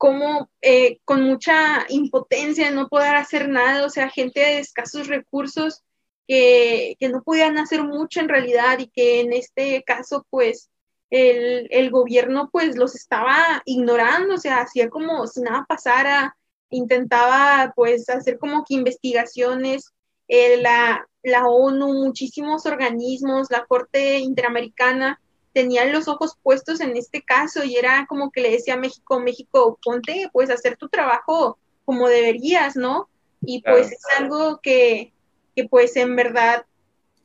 como 0.00 0.50
eh, 0.62 0.98
con 1.04 1.22
mucha 1.24 1.84
impotencia 1.90 2.70
de 2.70 2.74
no 2.74 2.88
poder 2.88 3.16
hacer 3.16 3.50
nada, 3.50 3.84
o 3.84 3.90
sea, 3.90 4.08
gente 4.08 4.40
de 4.40 4.58
escasos 4.58 5.08
recursos 5.08 5.82
que, 6.26 6.96
no 7.12 7.22
podían 7.22 7.58
hacer 7.58 7.82
mucho 7.82 8.20
en 8.20 8.30
realidad 8.30 8.78
y 8.78 8.88
que 8.88 9.20
en 9.20 9.34
este 9.34 9.82
caso, 9.82 10.26
pues, 10.30 10.69
el, 11.10 11.90
gobierno 11.90 12.48
pues 12.50 12.76
los 12.76 12.94
estaba 12.94 13.62
ignorando, 13.64 14.34
o 14.34 14.38
sea, 14.38 14.60
hacía 14.60 14.88
como 14.88 15.26
si 15.26 15.42
nada 15.42 15.66
pasara, 15.68 16.36
intentaba 16.70 17.72
pues 17.74 18.08
hacer 18.08 18.38
como 18.38 18.64
que 18.64 18.74
investigaciones, 18.74 19.92
eh, 20.28 20.58
la, 20.58 21.06
la 21.22 21.46
ONU, 21.46 21.92
muchísimos 22.04 22.66
organismos, 22.66 23.48
la 23.50 23.64
Corte 23.66 24.18
Interamericana, 24.18 25.20
tenían 25.52 25.92
los 25.92 26.08
ojos 26.08 26.36
puestos 26.42 26.80
en 26.80 26.96
este 26.96 27.22
caso 27.22 27.64
y 27.64 27.76
era 27.76 28.06
como 28.08 28.30
que 28.30 28.40
le 28.40 28.50
decía 28.52 28.74
a 28.74 28.78
México, 28.78 29.20
México, 29.20 29.78
ponte 29.82 30.28
pues 30.32 30.50
a 30.50 30.54
hacer 30.54 30.76
tu 30.76 30.88
trabajo 30.88 31.58
como 31.84 32.08
deberías, 32.08 32.76
¿no? 32.76 33.08
Y 33.42 33.62
pues 33.62 33.90
es 33.90 34.02
algo 34.18 34.60
que, 34.62 35.12
que, 35.56 35.66
pues 35.66 35.96
en 35.96 36.14
verdad 36.14 36.66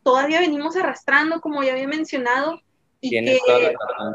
todavía 0.01 0.39
venimos 0.39 0.75
arrastrando, 0.75 1.41
como 1.41 1.61
ya 1.63 1.73
había 1.73 1.87
mencionado. 1.87 2.61
Tienes 2.99 3.39
toda 3.45 3.59
la 3.59 3.69
razón. 3.69 4.13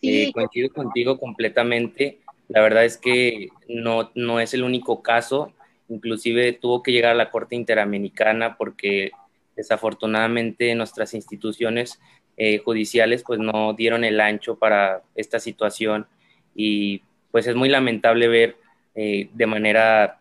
Sí. 0.00 0.22
Eh, 0.22 0.32
coincido 0.32 0.70
contigo 0.70 1.18
completamente. 1.18 2.20
La 2.48 2.60
verdad 2.60 2.84
es 2.84 2.96
que 2.96 3.48
no, 3.68 4.10
no 4.14 4.40
es 4.40 4.54
el 4.54 4.62
único 4.62 5.02
caso. 5.02 5.52
Inclusive 5.88 6.52
tuvo 6.52 6.82
que 6.82 6.92
llegar 6.92 7.12
a 7.12 7.16
la 7.16 7.30
Corte 7.30 7.56
Interamericana 7.56 8.56
porque 8.56 9.10
desafortunadamente 9.56 10.74
nuestras 10.74 11.14
instituciones 11.14 11.98
eh, 12.36 12.58
judiciales 12.58 13.24
pues 13.26 13.40
no 13.40 13.72
dieron 13.74 14.04
el 14.04 14.20
ancho 14.20 14.56
para 14.56 15.02
esta 15.16 15.40
situación 15.40 16.06
y 16.54 17.02
pues 17.32 17.48
es 17.48 17.56
muy 17.56 17.68
lamentable 17.68 18.28
ver 18.28 18.56
eh, 18.94 19.28
de 19.34 19.46
manera 19.46 20.20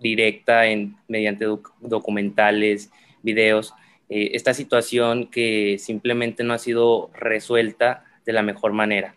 directa 0.00 0.66
en, 0.66 0.96
mediante 1.08 1.46
documentales, 1.80 2.90
videos, 3.22 3.74
eh, 4.08 4.30
esta 4.34 4.54
situación 4.54 5.28
que 5.28 5.78
simplemente 5.78 6.44
no 6.44 6.54
ha 6.54 6.58
sido 6.58 7.10
resuelta 7.14 8.04
de 8.24 8.32
la 8.32 8.42
mejor 8.42 8.72
manera. 8.72 9.16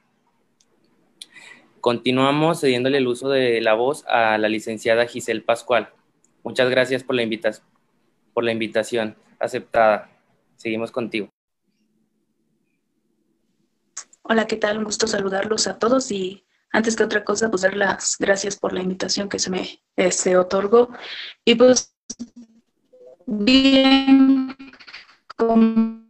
Continuamos 1.82 2.62
cediéndole 2.62 2.98
el 2.98 3.08
uso 3.08 3.30
de 3.30 3.62
la 3.62 3.74
voz 3.74 4.04
a 4.08 4.38
la 4.38 4.50
licenciada 4.50 5.08
Giselle 5.08 5.42
Pascual. 5.42 5.90
Muchas 6.44 6.70
gracias 6.70 7.04
por 7.04 7.16
la, 7.16 7.24
por 8.34 8.44
la 8.44 8.52
invitación 8.52 9.16
aceptada. 9.40 10.10
Seguimos 10.58 10.92
contigo. 10.92 11.30
Hola, 14.24 14.46
¿qué 14.46 14.58
tal? 14.58 14.78
Un 14.78 14.84
gusto 14.84 15.08
saludarlos 15.08 15.68
a 15.68 15.80
todos 15.80 16.12
y 16.12 16.44
antes 16.72 16.96
que 16.96 17.04
otra 17.04 17.24
cosa, 17.24 17.50
pues 17.50 17.64
dar 17.64 17.76
las 17.76 18.16
gracias 18.20 18.58
por 18.58 18.74
la 18.74 18.82
invitación 18.82 19.28
que 19.28 19.40
se 19.40 19.50
me 19.50 19.82
este, 19.96 20.38
otorgó. 20.38 20.90
Y 21.44 21.56
pues, 21.56 21.96
bien, 23.26 24.56
como 25.40 26.04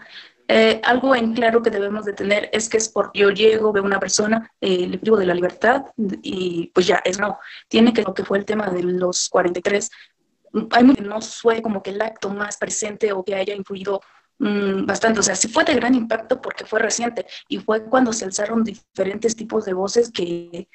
eh, 0.54 0.82
algo 0.84 1.16
en 1.16 1.34
claro 1.34 1.62
que 1.62 1.70
debemos 1.70 2.04
de 2.04 2.12
tener 2.12 2.50
es 2.52 2.68
que 2.68 2.76
es 2.76 2.90
porque 2.90 3.20
yo 3.20 3.30
llego, 3.30 3.72
veo 3.72 3.84
una 3.84 4.02
persona, 4.02 4.52
eh, 4.60 4.86
le 4.86 4.98
privo 4.98 5.16
de 5.16 5.26
la 5.26 5.34
libertad 5.34 5.86
y 6.22 6.70
pues 6.74 6.88
ya, 6.88 7.02
es 7.06 7.20
no. 7.20 7.40
Tiene 7.70 7.94
que 7.94 8.02
lo 8.02 8.14
que 8.14 8.26
fue 8.26 8.38
el 8.38 8.44
tema 8.44 8.70
de 8.70 8.84
los 8.84 9.30
43, 9.30 9.90
hay 10.72 10.84
no 10.84 11.22
fue 11.22 11.62
como 11.62 11.82
que 11.82 11.92
el 11.92 12.02
acto 12.02 12.30
más 12.30 12.58
presente 12.58 13.14
o 13.14 13.24
que 13.24 13.36
haya 13.36 13.56
influido 13.56 14.02
mm, 14.40 14.86
bastante, 14.86 15.22
o 15.22 15.24
sea, 15.24 15.36
sí 15.36 15.48
fue 15.48 15.64
de 15.64 15.76
gran 15.76 15.96
impacto 15.96 16.42
porque 16.42 16.66
fue 16.66 16.82
reciente 16.82 17.26
y 17.48 17.60
fue 17.60 17.86
cuando 17.86 18.12
se 18.12 18.26
alzaron 18.26 18.66
diferentes 18.66 19.38
tipos 19.38 19.64
de 19.64 19.74
voces 19.74 20.12
que, 20.12 20.68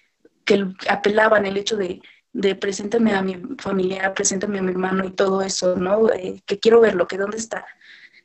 que 0.47 0.67
apelaban 0.89 1.45
el 1.45 1.59
hecho 1.59 1.77
de 1.77 2.01
de 2.33 2.55
preséntame 2.55 3.15
a 3.15 3.23
mi 3.23 3.41
familia, 3.59 4.13
preséntame 4.13 4.59
a 4.59 4.63
mi 4.63 4.71
hermano 4.71 5.07
y 5.07 5.11
todo 5.11 5.41
eso, 5.41 5.75
¿no? 5.77 6.11
Eh, 6.13 6.43
que 6.45 6.59
quiero 6.59 6.83
verlo, 6.83 7.07
que 7.07 7.17
dónde 7.17 7.39
está. 7.39 7.65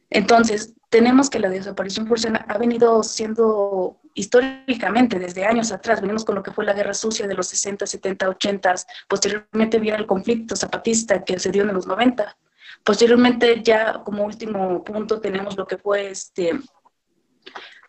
Entonces, 0.09 0.75
tenemos 0.91 1.29
que 1.29 1.39
la 1.39 1.47
desaparición 1.49 2.05
forzada 2.05 2.45
ha 2.49 2.57
venido 2.57 3.01
siendo 3.01 3.97
históricamente 4.13 5.19
desde 5.19 5.45
años 5.45 5.71
atrás, 5.71 6.01
venimos 6.01 6.25
con 6.25 6.35
lo 6.35 6.43
que 6.43 6.51
fue 6.51 6.65
la 6.65 6.73
guerra 6.73 6.93
sucia 6.93 7.27
de 7.27 7.33
los 7.33 7.47
60, 7.47 7.87
70, 7.87 8.27
80, 8.27 8.75
posteriormente 9.07 9.79
viene 9.79 9.99
el 9.99 10.05
conflicto 10.05 10.53
zapatista 10.53 11.23
que 11.23 11.39
se 11.39 11.49
dio 11.49 11.63
en 11.63 11.73
los 11.73 11.87
90, 11.87 12.37
posteriormente 12.83 13.63
ya 13.63 14.03
como 14.03 14.25
último 14.25 14.83
punto 14.83 15.21
tenemos 15.21 15.55
lo 15.55 15.65
que 15.65 15.77
fue 15.77 16.11
este 16.11 16.59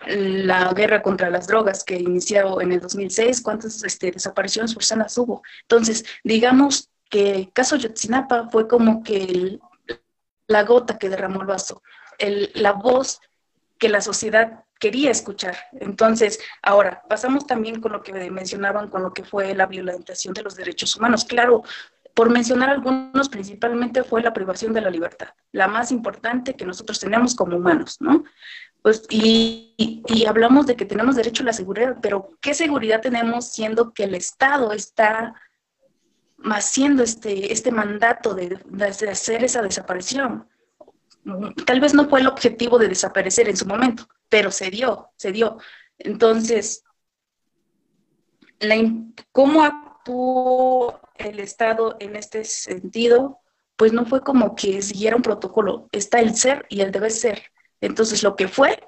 la 0.06 0.72
guerra 0.72 1.02
contra 1.02 1.28
las 1.28 1.48
drogas 1.48 1.82
que 1.84 1.96
inició 1.96 2.60
en 2.60 2.72
el 2.72 2.80
2006, 2.80 3.40
cuántas 3.40 3.82
este, 3.82 4.10
desapariciones 4.12 4.74
forzadas 4.74 5.16
hubo. 5.18 5.42
Entonces, 5.62 6.04
digamos 6.24 6.90
que 7.08 7.34
el 7.34 7.52
caso 7.52 7.76
Yotzinapa 7.76 8.48
fue 8.48 8.66
como 8.66 9.02
que 9.02 9.58
la 10.48 10.64
gota 10.64 10.98
que 10.98 11.08
derramó 11.08 11.40
el 11.40 11.46
vaso, 11.46 11.82
la 12.18 12.72
voz 12.72 13.20
que 13.78 13.88
la 13.88 14.00
sociedad 14.00 14.64
quería 14.78 15.10
escuchar. 15.10 15.56
Entonces, 15.80 16.40
ahora, 16.62 17.02
pasamos 17.08 17.46
también 17.46 17.80
con 17.80 17.92
lo 17.92 18.02
que 18.02 18.12
mencionaban, 18.30 18.88
con 18.88 19.02
lo 19.02 19.12
que 19.12 19.24
fue 19.24 19.54
la 19.54 19.66
violentación 19.66 20.34
de 20.34 20.42
los 20.42 20.56
derechos 20.56 20.96
humanos. 20.96 21.24
Claro, 21.24 21.62
por 22.14 22.30
mencionar 22.30 22.70
algunos, 22.70 23.28
principalmente 23.28 24.02
fue 24.02 24.22
la 24.22 24.32
privación 24.32 24.72
de 24.72 24.80
la 24.80 24.90
libertad, 24.90 25.28
la 25.52 25.68
más 25.68 25.92
importante 25.92 26.54
que 26.54 26.66
nosotros 26.66 26.98
tenemos 26.98 27.34
como 27.34 27.56
humanos, 27.56 27.96
¿no? 28.00 28.24
Pues, 28.82 29.04
y, 29.08 29.74
y, 29.76 30.26
hablamos 30.26 30.66
de 30.66 30.74
que 30.74 30.84
tenemos 30.84 31.14
derecho 31.14 31.44
a 31.44 31.46
la 31.46 31.52
seguridad, 31.52 31.98
pero 32.02 32.30
¿qué 32.40 32.52
seguridad 32.52 33.00
tenemos 33.00 33.52
siendo 33.52 33.92
que 33.92 34.04
el 34.04 34.16
Estado 34.16 34.72
está 34.72 35.34
haciendo 36.50 37.04
este, 37.04 37.52
este 37.52 37.70
mandato 37.70 38.34
de, 38.34 38.58
de 38.64 38.84
hacer 39.08 39.44
esa 39.44 39.62
desaparición? 39.62 40.48
Tal 41.66 41.80
vez 41.80 41.94
no 41.94 42.08
fue 42.08 42.20
el 42.20 42.26
objetivo 42.26 42.78
de 42.78 42.88
desaparecer 42.88 43.48
en 43.48 43.56
su 43.56 43.66
momento, 43.66 44.08
pero 44.28 44.50
se 44.50 44.70
dio, 44.70 45.10
se 45.16 45.30
dio. 45.30 45.58
Entonces, 45.98 46.84
la, 48.58 48.76
¿cómo 49.30 49.62
actuó 49.62 51.00
el 51.16 51.38
Estado 51.38 51.96
en 52.00 52.16
este 52.16 52.44
sentido? 52.44 53.40
Pues 53.76 53.92
no 53.92 54.04
fue 54.04 54.22
como 54.22 54.54
que 54.56 54.82
siguiera 54.82 55.16
un 55.16 55.22
protocolo, 55.22 55.88
está 55.92 56.20
el 56.20 56.34
ser 56.34 56.66
y 56.68 56.80
el 56.80 56.90
debe 56.90 57.10
ser. 57.10 57.42
Entonces, 57.80 58.22
lo 58.22 58.36
que 58.36 58.48
fue, 58.48 58.82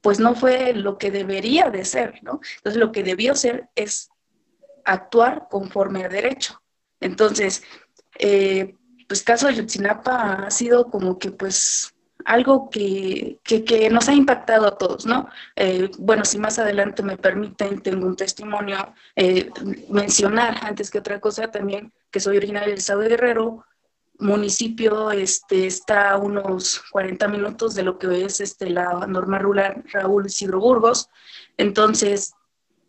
pues 0.00 0.18
no 0.18 0.34
fue 0.34 0.72
lo 0.72 0.98
que 0.98 1.10
debería 1.10 1.70
de 1.70 1.84
ser, 1.84 2.20
¿no? 2.22 2.40
Entonces, 2.56 2.80
lo 2.80 2.90
que 2.90 3.02
debió 3.02 3.34
ser 3.34 3.68
es 3.74 4.10
actuar 4.84 5.46
conforme 5.50 6.04
a 6.04 6.08
derecho. 6.08 6.60
Entonces, 7.00 7.62
eh, 8.18 8.76
pues 9.10 9.24
caso 9.24 9.48
de 9.48 9.56
Yotzinapa 9.56 10.34
ha 10.34 10.50
sido 10.52 10.88
como 10.88 11.18
que 11.18 11.32
pues 11.32 11.92
algo 12.24 12.70
que, 12.70 13.40
que, 13.42 13.90
nos 13.90 14.08
ha 14.08 14.14
impactado 14.14 14.68
a 14.68 14.78
todos, 14.78 15.04
¿no? 15.04 15.28
Eh, 15.56 15.90
bueno, 15.98 16.24
si 16.24 16.38
más 16.38 16.60
adelante 16.60 17.02
me 17.02 17.16
permiten, 17.16 17.80
tengo 17.82 18.06
un 18.06 18.14
testimonio, 18.14 18.94
eh, 19.16 19.50
mencionar 19.88 20.58
antes 20.62 20.92
que 20.92 21.00
otra 21.00 21.18
cosa 21.18 21.50
también 21.50 21.92
que 22.12 22.20
soy 22.20 22.36
originaria 22.36 22.68
del 22.68 22.78
Estado 22.78 23.00
de 23.00 23.08
Guerrero, 23.08 23.64
municipio 24.20 25.10
este, 25.10 25.66
está 25.66 26.10
a 26.10 26.16
unos 26.16 26.80
40 26.92 27.26
minutos 27.26 27.74
de 27.74 27.82
lo 27.82 27.98
que 27.98 28.24
es 28.24 28.40
este, 28.40 28.70
la 28.70 29.08
norma 29.08 29.40
rural 29.40 29.82
Raúl 29.92 30.26
Isidro 30.26 30.60
Burgos, 30.60 31.08
entonces 31.56 32.34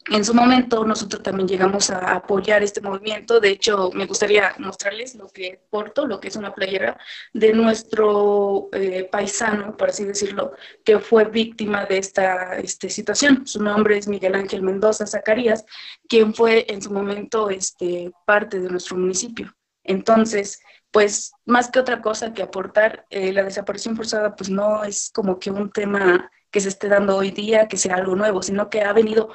en 0.10 0.26
su 0.26 0.34
momento 0.34 0.84
nosotros 0.84 1.22
también 1.22 1.48
llegamos 1.48 1.92
a 1.92 2.16
apoyar 2.16 2.64
este 2.64 2.82
movimiento. 2.82 3.40
De 3.40 3.50
hecho, 3.50 3.92
me 3.94 4.06
gustaría 4.06 4.56
mostrarles 4.58 5.16
lo 5.16 5.28
que 5.28 5.62
porto, 5.70 6.08
lo 6.08 6.20
que 6.20 6.30
es 6.30 6.36
una 6.36 6.54
playera 6.54 6.98
de 7.34 7.54
nuestro 7.54 8.70
eh, 8.74 9.08
paisano, 9.12 9.78
por 9.78 9.90
así 9.90 10.04
decirlo, 10.04 10.54
que 10.84 11.00
fue 11.00 11.26
víctima 11.26 11.86
de 11.86 12.00
esta 12.00 12.58
este, 12.58 12.90
situación. 12.90 13.46
Su 13.46 13.62
nombre 13.62 13.98
es 13.98 14.08
Miguel 14.08 14.36
Ángel 14.36 14.64
Mendoza 14.64 15.06
Zacarías, 15.06 15.66
quien 16.08 16.34
fue 16.34 16.66
en 16.70 16.82
su 16.82 16.92
momento 16.92 17.50
este, 17.50 18.12
parte 18.26 18.60
de 18.60 18.70
nuestro 18.70 18.98
municipio. 18.98 19.54
Entonces, 19.84 20.62
pues 20.90 21.32
más 21.46 21.70
que 21.70 21.80
otra 21.80 22.02
cosa 22.02 22.34
que 22.34 22.44
aportar, 22.44 23.06
eh, 23.10 23.32
la 23.34 23.44
desaparición 23.44 23.96
forzada 23.96 24.36
pues 24.36 24.50
no 24.50 24.84
es 24.84 25.12
como 25.14 25.40
que 25.40 25.52
un 25.52 25.72
tema 25.72 26.30
que 26.52 26.60
se 26.60 26.70
esté 26.70 26.90
dando 26.90 27.16
hoy 27.16 27.32
día, 27.32 27.68
que 27.68 27.78
sea 27.78 27.96
algo 27.96 28.16
nuevo, 28.16 28.42
sino 28.42 28.70
que 28.70 28.82
ha 28.82 28.92
venido 28.92 29.30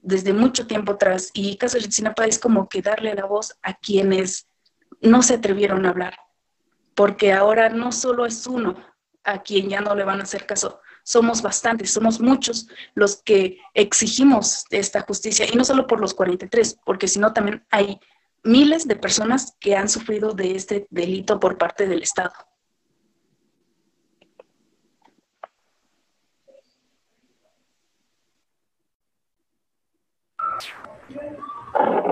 desde 0.00 0.32
mucho 0.32 0.66
tiempo 0.66 0.92
atrás. 0.92 1.30
Y 1.32 1.56
Caso 1.56 1.78
de 1.78 1.90
Sinapa 1.90 2.26
es 2.26 2.38
como 2.38 2.68
que 2.68 2.82
darle 2.82 3.14
la 3.14 3.24
voz 3.24 3.56
a 3.62 3.74
quienes 3.74 4.46
no 5.00 5.22
se 5.22 5.34
atrevieron 5.34 5.84
a 5.86 5.90
hablar, 5.90 6.16
porque 6.94 7.32
ahora 7.32 7.68
no 7.68 7.92
solo 7.92 8.26
es 8.26 8.46
uno 8.46 8.76
a 9.24 9.42
quien 9.42 9.68
ya 9.68 9.80
no 9.80 9.94
le 9.94 10.04
van 10.04 10.20
a 10.20 10.24
hacer 10.24 10.46
caso, 10.46 10.80
somos 11.04 11.42
bastantes, 11.42 11.90
somos 11.92 12.20
muchos 12.20 12.68
los 12.94 13.22
que 13.22 13.58
exigimos 13.74 14.64
esta 14.70 15.00
justicia, 15.02 15.46
y 15.50 15.56
no 15.56 15.64
solo 15.64 15.86
por 15.86 16.00
los 16.00 16.14
43, 16.14 16.78
porque 16.84 17.08
sino 17.08 17.32
también 17.32 17.66
hay 17.70 17.98
miles 18.44 18.86
de 18.86 18.96
personas 18.96 19.56
que 19.60 19.76
han 19.76 19.88
sufrido 19.88 20.32
de 20.32 20.56
este 20.56 20.86
delito 20.90 21.38
por 21.40 21.58
parte 21.58 21.86
del 21.86 22.02
Estado. 22.02 22.32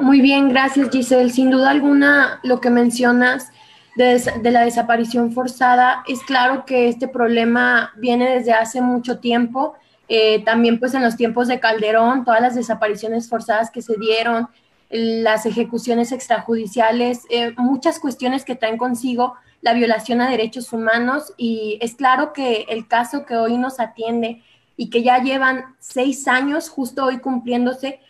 Muy 0.00 0.20
bien, 0.20 0.48
gracias 0.48 0.90
Giselle. 0.90 1.30
Sin 1.30 1.50
duda 1.50 1.70
alguna, 1.70 2.40
lo 2.42 2.60
que 2.60 2.70
mencionas 2.70 3.50
de, 3.96 4.50
la 4.50 4.62
desaparición 4.62 5.32
forzada, 5.32 6.02
es 6.08 6.20
claro 6.22 6.64
que 6.64 6.88
este 6.88 7.06
problema 7.06 7.92
viene 7.96 8.30
desde 8.30 8.52
hace 8.52 8.80
mucho 8.80 9.18
tiempo. 9.18 9.74
Eh, 10.08 10.42
también 10.44 10.78
pues 10.78 10.94
en 10.94 11.02
los 11.02 11.16
tiempos 11.16 11.48
de 11.48 11.60
Calderón, 11.60 12.24
todas 12.24 12.40
las 12.40 12.54
desapariciones 12.54 13.28
forzadas 13.28 13.70
que 13.70 13.82
se 13.82 13.96
dieron, 13.96 14.48
las 14.88 15.46
ejecuciones 15.46 16.12
extrajudiciales, 16.12 17.22
eh, 17.30 17.52
muchas 17.58 18.00
cuestiones 18.00 18.44
que 18.44 18.56
traen 18.56 18.78
consigo 18.78 19.34
la 19.60 19.74
violación 19.74 20.20
a 20.20 20.30
derechos 20.30 20.72
humanos 20.72 21.34
y 21.36 21.78
es 21.80 21.94
claro 21.94 22.32
que 22.32 22.64
el 22.70 22.88
caso 22.88 23.26
que 23.26 23.36
hoy 23.36 23.58
nos 23.58 23.78
atiende 23.78 24.42
y 24.76 24.88
que 24.88 25.02
ya 25.02 25.22
llevan 25.22 25.76
seis 25.78 26.26
años 26.26 26.70
justo 26.70 27.04
hoy 27.04 27.18
cumpliéndose, 27.18 28.00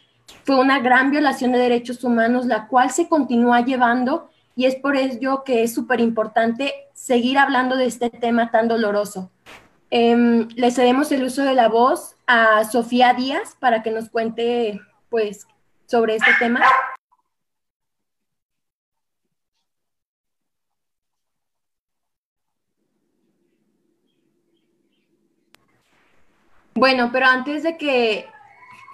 fue 0.45 0.59
una 0.59 0.81
gran 0.81 1.11
violación 1.11 1.53
de 1.53 1.59
derechos 1.59 2.05
humanos, 2.05 2.47
la 2.47 2.66
cual 2.69 2.90
se 2.90 3.09
continúa 3.09 3.64
llevando 3.64 4.31
y 4.57 4.66
es 4.66 4.77
por 4.77 4.97
ello 4.97 5.43
que 5.45 5.62
es 5.62 5.75
súper 5.75 6.01
importante 6.01 6.75
seguir 6.93 7.38
hablando 7.38 7.77
de 7.77 7.87
este 7.87 8.11
tema 8.11 8.51
tan 8.51 8.69
doloroso. 8.69 9.31
Eh, 9.90 10.47
le 10.55 10.71
cedemos 10.71 11.11
el 11.12 11.25
uso 11.25 11.43
de 11.43 11.55
la 11.55 11.69
voz 11.69 12.14
a 12.27 12.64
Sofía 12.64 13.12
Díaz 13.14 13.57
para 13.59 13.83
que 13.83 13.90
nos 13.90 14.09
cuente 14.09 14.81
pues 15.09 15.47
sobre 15.87 16.16
este 16.16 16.31
tema. 16.38 16.61
Bueno, 26.75 27.11
pero 27.12 27.27
antes 27.27 27.62
de 27.62 27.77
que 27.77 28.27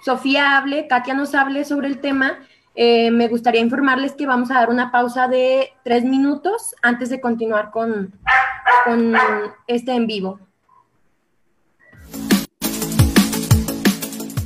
Sofía 0.03 0.57
hable, 0.57 0.87
Katia 0.87 1.13
nos 1.13 1.35
hable 1.35 1.65
sobre 1.65 1.87
el 1.87 1.99
tema, 1.99 2.39
eh, 2.79 3.09
me 3.09 3.27
gustaría 3.27 3.59
informarles 3.59 4.13
que 4.13 4.27
vamos 4.27 4.51
a 4.51 4.55
dar 4.55 4.69
una 4.69 4.91
pausa 4.91 5.27
de 5.27 5.71
tres 5.83 6.03
minutos 6.03 6.75
antes 6.83 7.09
de 7.09 7.19
continuar 7.19 7.71
con, 7.71 8.13
con 8.85 9.15
este 9.65 9.93
en 9.93 10.05
vivo. 10.05 10.39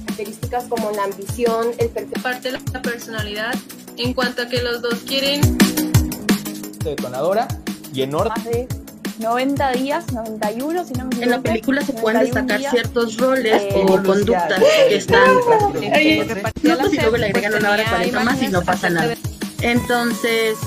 Características 0.05 0.63
como 0.69 0.91
la 0.91 1.03
ambición, 1.03 1.67
el 1.77 1.89
perfil. 1.89 2.21
Parte 2.23 2.51
de 2.51 2.59
la 2.59 2.81
personalidad 2.81 3.53
en 3.97 4.13
cuanto 4.13 4.43
a 4.43 4.47
que 4.47 4.61
los 4.61 4.81
dos 4.81 4.99
quieren. 4.99 5.41
Detonadora 6.79 7.47
y 7.93 8.03
en 8.03 8.15
orden 8.15 8.67
90 9.21 9.71
días, 9.73 10.11
91, 10.11 10.85
si 10.85 10.93
no 10.93 11.05
me 11.05 11.23
En 11.23 11.29
la 11.29 11.41
película 11.41 11.81
se 11.83 11.93
pueden 11.93 12.21
destacar 12.21 12.59
ciertos 12.59 13.17
roles 13.17 13.61
eh, 13.61 13.85
o 13.87 14.01
conductas 14.01 14.59
que 14.59 14.95
están. 14.95 15.37
Eh, 15.81 16.43
no, 16.63 16.77
pues 16.77 16.91
si 16.91 16.97
luego 16.97 17.17
le 17.17 17.27
agregan 17.27 17.53
una 17.53 17.71
hora 17.71 17.85
40 17.87 18.23
más 18.23 18.41
y 18.41 18.47
no 18.47 18.63
pasa 18.63 18.89
nada. 18.89 19.13
Entonces. 19.61 20.57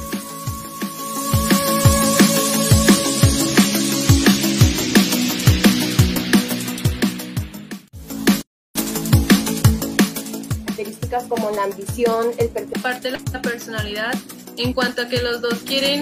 Características 10.66 11.24
como 11.24 11.50
la 11.50 11.64
ambición, 11.64 12.28
el. 12.38 12.50
Parte 12.80 13.10
de 13.10 13.18
la 13.18 13.42
personalidad 13.42 14.14
en 14.58 14.74
cuanto 14.74 15.02
a 15.02 15.08
que 15.08 15.20
los 15.22 15.40
dos 15.40 15.60
quieren. 15.60 16.00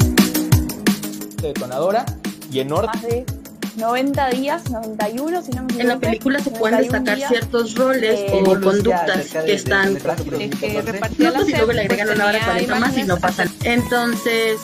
Detonadora 1.40 2.04
y 2.52 2.60
en 2.60 2.72
orden. 2.72 3.24
90 3.76 4.30
días, 4.30 4.70
91, 4.70 5.42
si 5.42 5.50
no 5.52 5.62
me 5.62 5.80
En 5.80 5.88
la 5.88 5.98
película 5.98 6.38
se 6.40 6.50
pueden 6.50 6.78
destacar 6.78 7.18
ciertos 7.18 7.74
roles 7.74 8.20
eh, 8.20 8.42
o 8.44 8.60
conductas 8.60 9.32
que 9.32 9.54
están. 9.54 9.96
que 9.96 10.82
no, 11.18 11.32
pues 11.32 11.46
si 11.46 11.52
luego 11.52 11.72
le 11.72 11.80
agregan 11.80 12.10
una 12.10 12.26
hora 12.26 12.44
40 12.44 12.78
más 12.78 12.98
y 12.98 13.04
no 13.04 13.16
pasan. 13.16 13.48
Entonces. 13.64 14.60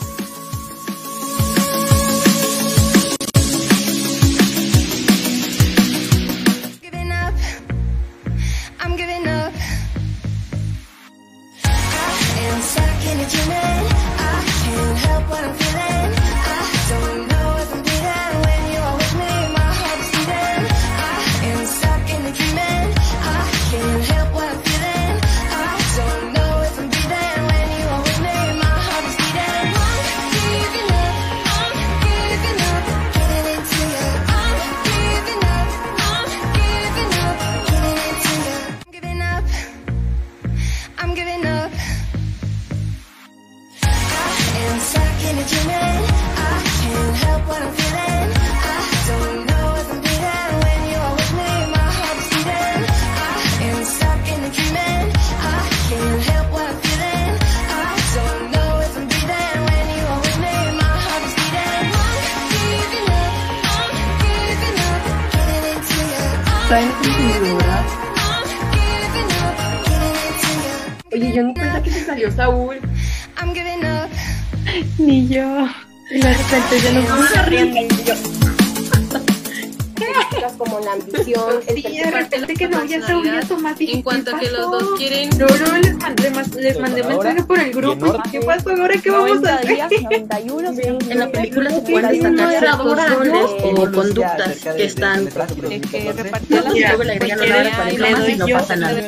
Como 80.57 80.79
la 80.79 80.93
ambición, 80.93 81.61
el 81.67 81.75
Sí, 81.75 81.97
de 81.97 82.11
repente 82.11 82.53
que 82.53 82.67
no 82.67 82.79
había 82.79 83.05
Saúl 83.05 83.25
y 83.25 83.29
a 83.29 83.41
Tomás. 83.41 83.75
En 83.79 84.01
cuanto 84.01 84.31
¿qué 84.31 84.37
a 84.37 84.39
que 84.39 84.51
los 84.51 84.71
dos 84.71 84.83
quieren 84.97 85.29
No, 85.37 85.47
no, 85.47 85.77
les 85.77 85.95
mandé, 85.97 86.29
mas- 86.31 86.55
les 86.55 86.79
mandé 86.79 87.03
mensaje 87.03 87.43
por 87.43 87.59
el 87.59 87.71
grupo. 87.71 88.21
¿Qué 88.31 88.39
pasó 88.41 88.69
ahora? 88.71 88.93
¿Qué 89.01 89.09
vamos 89.11 89.29
a 89.31 89.33
90 89.35 89.55
hacer? 89.55 89.67
días, 89.75 89.89
91, 90.03 90.73
si 90.73 90.87
no 90.89 90.97
me 91.05 91.11
En 91.11 91.19
la 91.19 91.31
película 91.31 91.69
se 91.69 91.85
sí, 91.85 91.93
destacar 91.93 92.79
roles 92.79 93.33
¿no? 93.33 93.45
o 93.45 93.91
conductas 93.91 94.57
que 94.75 94.83
están 94.83 95.25
De 95.25 95.81
que 95.81 96.11
repartía 96.13 96.61
las 96.61 96.75
y 96.75 96.79
luego 96.81 97.03
le 97.03 97.11
agregan 97.13 97.39
una 97.39 97.55
hora 97.55 97.63
le 97.63 97.71
40 97.97 98.09
más 98.11 98.19
doy 98.21 98.31
y 98.31 98.35
no 98.37 98.47
pasa 98.47 98.75
nada. 98.75 98.99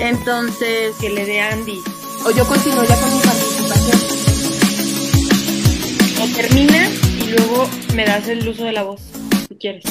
Entonces, 0.00 0.94
Que 1.00 1.10
le 1.10 1.24
dé 1.26 1.40
a 1.40 1.52
Andy. 1.52 1.78
O 2.24 2.30
yo 2.30 2.44
continúo 2.46 2.84
ya 2.84 2.96
con 2.96 3.12
mi 3.14 3.20
participación. 3.20 4.00
O 6.22 6.26
terminas 6.36 6.90
y 6.92 6.99
luego 7.30 7.68
me 7.94 8.04
das 8.04 8.28
el 8.28 8.46
uso 8.46 8.64
de 8.64 8.72
la 8.72 8.82
voz, 8.82 9.00
si 9.48 9.54
quieres. 9.56 9.84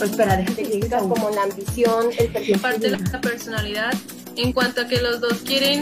O 0.00 0.04
espera, 0.04 0.36
déjate 0.36 0.62
que 0.62 0.88
como 0.88 1.30
la 1.30 1.42
ambición, 1.42 2.06
el 2.18 2.28
perfil. 2.28 2.58
parte 2.58 2.90
de 2.90 2.90
la 2.90 3.20
personalidad. 3.20 3.92
En 4.36 4.52
cuanto 4.52 4.82
a 4.82 4.86
que 4.86 5.02
los 5.02 5.20
dos 5.20 5.38
quieren 5.44 5.80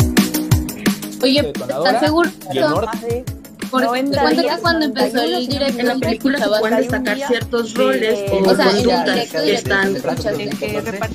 Oye, 1.23 1.41
¿estás 1.41 2.01
seguro? 2.01 2.31
Porque 3.71 3.87
90 3.87 4.21
cuenta 4.21 4.43
que 4.43 4.61
cuando 4.63 4.87
empezó 4.87 5.17
91, 5.17 5.27
el 5.27 5.33
no 5.33 5.53
directo 5.53 5.81
en 5.81 5.87
la 5.87 5.97
película 5.97 6.39
se 6.39 6.49
pueden 6.49 6.77
destacar 6.79 7.19
ciertos 7.19 7.75
roles 7.75 8.19
o 8.31 8.37
O 8.39 8.57
sea, 8.57 8.71
en 8.71 8.77
el 8.77 8.85
conductas 8.85 9.15
directo, 9.15 9.43
que 9.43 9.55
están 9.55 9.93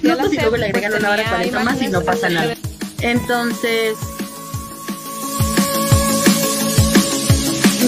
notas 0.04 0.34
y 0.34 0.36
luego 0.36 0.58
le 0.58 0.66
agregan 0.66 0.94
una 0.94 1.12
hora 1.12 1.30
40 1.30 1.64
más 1.64 1.82
y 1.82 1.88
no 1.88 2.02
pasa 2.02 2.30
nada. 2.30 2.56
Entonces, 3.02 3.98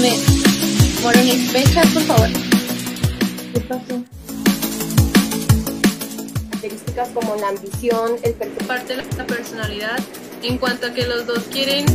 Me... 0.02 0.35
Chat, 1.14 1.88
por 1.94 2.02
favor. 2.02 2.30
¿Qué 3.54 3.60
pasó? 3.62 4.04
Características 6.50 7.10
como 7.10 7.36
la 7.36 7.50
ambición, 7.50 8.16
el 8.24 8.34
perfil. 8.34 8.68
parte 8.68 8.96
de 8.96 9.04
la 9.18 9.28
personalidad. 9.28 10.00
En 10.42 10.58
cuanto 10.58 10.88
a 10.88 10.94
que 10.94 11.06
los 11.06 11.28
dos 11.28 11.44
quieren 11.52 11.86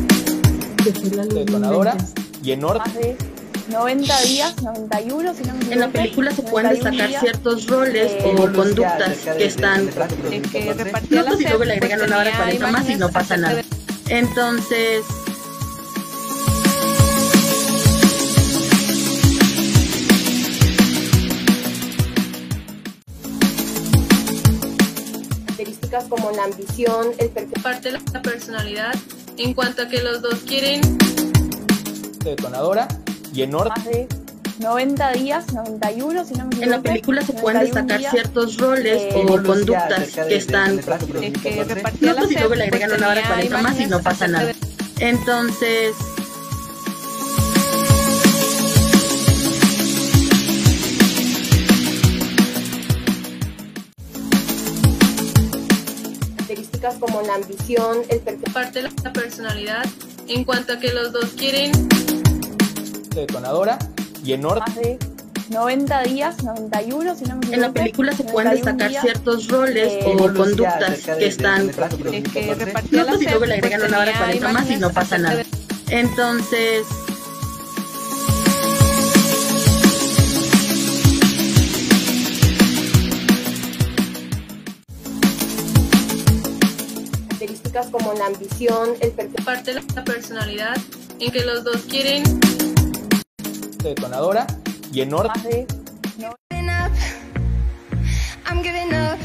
Detonadora 1.35 1.97
y 2.43 2.53
el 2.53 2.61
norte. 2.61 3.17
90 3.69 4.23
días, 4.23 4.63
91, 4.63 5.35
si 5.35 5.45
no 5.45 5.55
me 5.55 5.73
en 5.73 5.81
la 5.81 5.89
película 5.89 6.31
se 6.33 6.43
pueden 6.43 6.71
91 6.71 6.91
destacar 6.91 7.09
días, 7.09 7.21
ciertos 7.21 7.67
roles 7.69 8.13
eh, 8.13 8.35
o 8.37 8.53
conductas 8.53 9.19
que 9.37 9.45
están 9.45 9.87
De 9.87 10.43
que 10.43 10.73
repartía 10.73 11.19
notas 11.19 11.33
las 11.35 11.41
y 11.41 11.45
luego 11.45 11.65
le 11.65 11.73
agregan 11.75 12.03
una 12.03 12.19
hora 12.19 12.31
tenía 12.31 12.59
40 12.59 12.71
más 12.73 12.91
y 12.91 12.95
no 12.97 13.09
pasa 13.11 13.37
nada. 13.37 13.63
Entonces, 14.09 15.05
Características 25.91 26.05
como 26.09 26.31
la 26.31 26.45
ambición, 26.45 27.09
el 27.19 27.31
perfil. 27.31 27.63
parte 27.63 27.93
de 27.93 27.99
la 28.13 28.23
personalidad. 28.23 28.95
En 29.37 29.55
cuanto 29.55 29.83
a 29.83 29.89
que 29.89 30.03
los 30.03 30.23
dos 30.23 30.41
quieren 30.47 30.81
Detonadora 32.25 32.87
y 33.35 33.43
el 33.43 33.51
norte. 33.51 34.09
90 34.59 35.13
días, 35.13 35.53
91, 35.55 36.25
si 36.27 36.35
no 36.35 36.45
me 36.45 36.49
equivoco. 36.49 36.63
en 36.63 36.71
la 36.71 36.83
película 36.83 37.23
se 37.23 37.33
pueden 37.33 37.61
91 37.61 37.65
destacar 37.65 37.99
días, 37.99 38.13
ciertos 38.13 38.57
roles 38.59 39.03
eh, 39.03 39.27
o 39.27 39.43
conductas 39.43 40.11
que 40.11 40.37
están 40.37 40.77
De 40.77 41.33
que 41.33 41.65
repartía 41.65 42.09
notas 42.09 42.25
las 42.25 42.31
y 42.31 42.35
luego 42.35 42.55
le 42.55 42.65
agregan 42.65 42.93
una 42.93 43.09
hora 43.09 43.23
tenía 43.23 43.49
40 43.51 43.63
más 43.63 43.81
y 43.81 43.87
no 43.87 44.03
pasa 44.03 44.29
nada. 44.29 44.53
Entonces, 44.99 45.95
Características 56.81 56.95
como 56.99 57.23
la 57.23 57.35
ambición, 57.35 57.99
el 58.09 58.21
parte 58.53 58.83
de 58.83 58.89
la 59.03 59.13
personalidad. 59.13 59.85
En 60.29 60.45
cuanto 60.45 60.75
a 60.75 60.79
que 60.79 60.93
los 60.93 61.13
dos 61.13 61.31
quieren 61.37 61.73
Detonadora 63.15 63.79
y 64.25 64.33
el 64.33 64.41
norte. 64.41 64.99
90 65.51 66.03
días, 66.05 66.45
91, 66.45 67.17
si 67.17 67.25
no 67.25 67.35
me 67.35 67.39
equivoco. 67.39 67.55
en 67.55 67.61
la 67.61 67.73
película 67.73 68.13
se 68.13 68.23
pueden 68.23 68.51
91 68.51 68.55
destacar 68.55 68.89
días, 68.89 69.03
ciertos 69.03 69.49
roles 69.49 69.93
eh, 69.93 70.17
o 70.17 70.33
conductas 70.33 71.01
que 71.01 71.27
están 71.27 71.67
De 71.67 72.23
que 72.23 72.55
repartía 72.55 73.03
notas 73.03 73.21
y 73.21 73.25
las 73.25 73.33
luego 73.33 73.47
le 73.47 73.55
agregan 73.55 73.83
una 73.83 73.99
hora 73.99 74.13
tenía 74.13 74.19
40 74.19 74.53
más 74.53 74.71
y 74.71 74.77
no 74.77 74.91
pasa 74.91 75.19
nada. 75.19 75.43
Entonces, 75.89 76.87
Características 87.81 87.91
como 87.91 88.13
la 88.15 88.27
ambición, 88.27 88.91
el 89.01 89.13
perfil. 89.13 89.45
parte 89.45 89.75
de 89.75 89.83
la 89.95 90.05
personalidad. 90.05 90.77
En 91.19 91.31
que 91.31 91.45
los 91.45 91.65
dos 91.65 91.83
quieren 91.89 92.23
Detonadora 93.83 94.47
y 94.93 95.01
giving 98.63 98.95
up. 98.95 99.19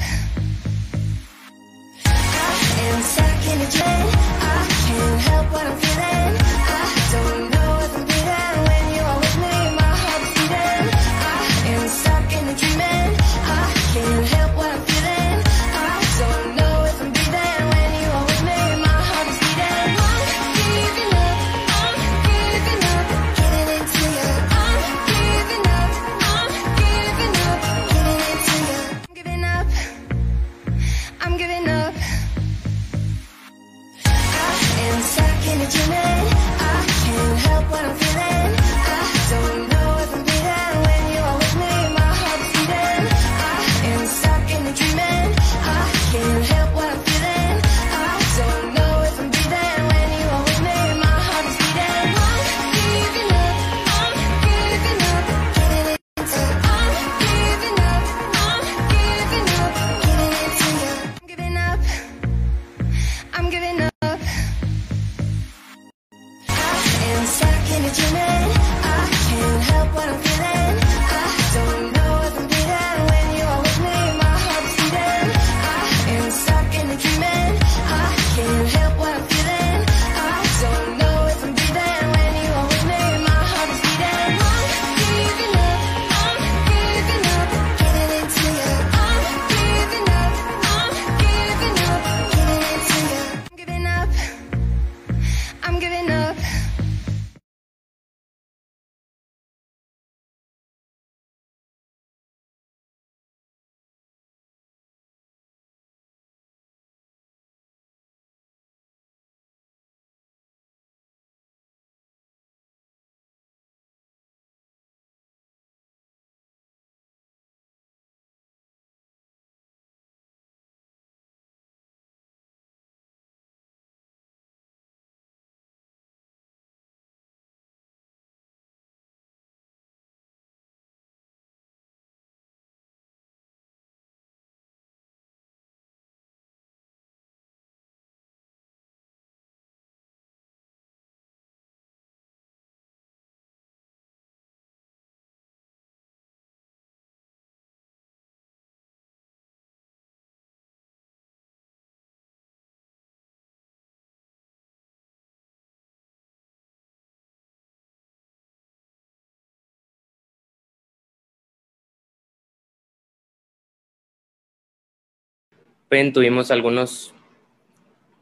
Disculpen, 165.85 166.13
tuvimos 166.13 166.51
algunos 166.51 167.13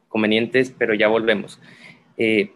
convenientes, 0.09 0.73
pero 0.77 0.93
ya 0.93 1.07
volvemos. 1.07 1.59
Eh, 2.17 2.51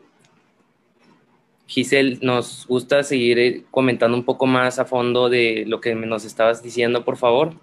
Giselle, 1.66 2.20
nos 2.22 2.66
gusta 2.68 3.04
seguir 3.04 3.40
eh, 3.40 3.66
comentando 3.72 4.16
un 4.18 4.24
poco 4.24 4.46
más 4.46 4.80
a 4.80 4.86
fondo 4.86 5.30
de 5.30 5.66
lo 5.68 5.82
que 5.82 5.96
nos 5.96 6.24
estabas 6.26 6.62
diciendo, 6.64 7.04
por 7.04 7.18
favor. 7.18 7.56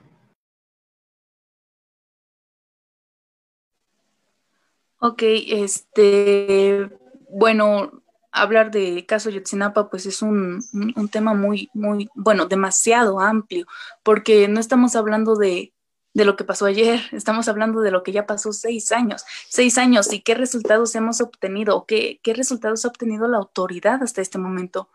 Ok, 5.01 5.23
este, 5.23 6.89
bueno, 7.29 8.03
hablar 8.33 8.71
de 8.71 9.05
caso 9.07 9.29
Yotzinapa 9.31 9.91
pues 9.91 10.07
es 10.07 10.23
un- 10.23 10.63
un 10.97 11.09
tema 11.11 11.35
muy, 11.35 11.69
muy, 11.75 12.09
bueno, 12.15 12.47
demasiado 12.47 13.21
amplio, 13.21 13.67
porque 14.03 14.49
no 14.49 14.61
estamos 14.61 14.97
hablando 14.97 15.37
de, 15.37 15.73
de 16.15 16.25
lo 16.25 16.37
que 16.37 16.45
pasó 16.45 16.67
ayer, 16.67 17.01
estamos 17.11 17.49
hablando 17.49 17.81
de 17.81 17.91
lo 17.91 18.05
que 18.05 18.13
ya 18.13 18.25
pasó 18.25 18.53
seis 18.53 18.93
años, 18.93 19.25
seis 19.49 19.77
años 19.79 20.13
y 20.13 20.21
qué 20.21 20.37
resultados 20.37 20.95
hemos 20.95 21.21
obtenido, 21.21 21.85
qué, 21.87 22.21
qué 22.23 22.35
resultados 22.35 22.85
ha 22.85 22.89
obtenido 22.89 23.27
la 23.27 23.39
autoridad 23.39 24.01
hasta 24.01 24.23
este 24.23 24.39
momento. 24.39 24.89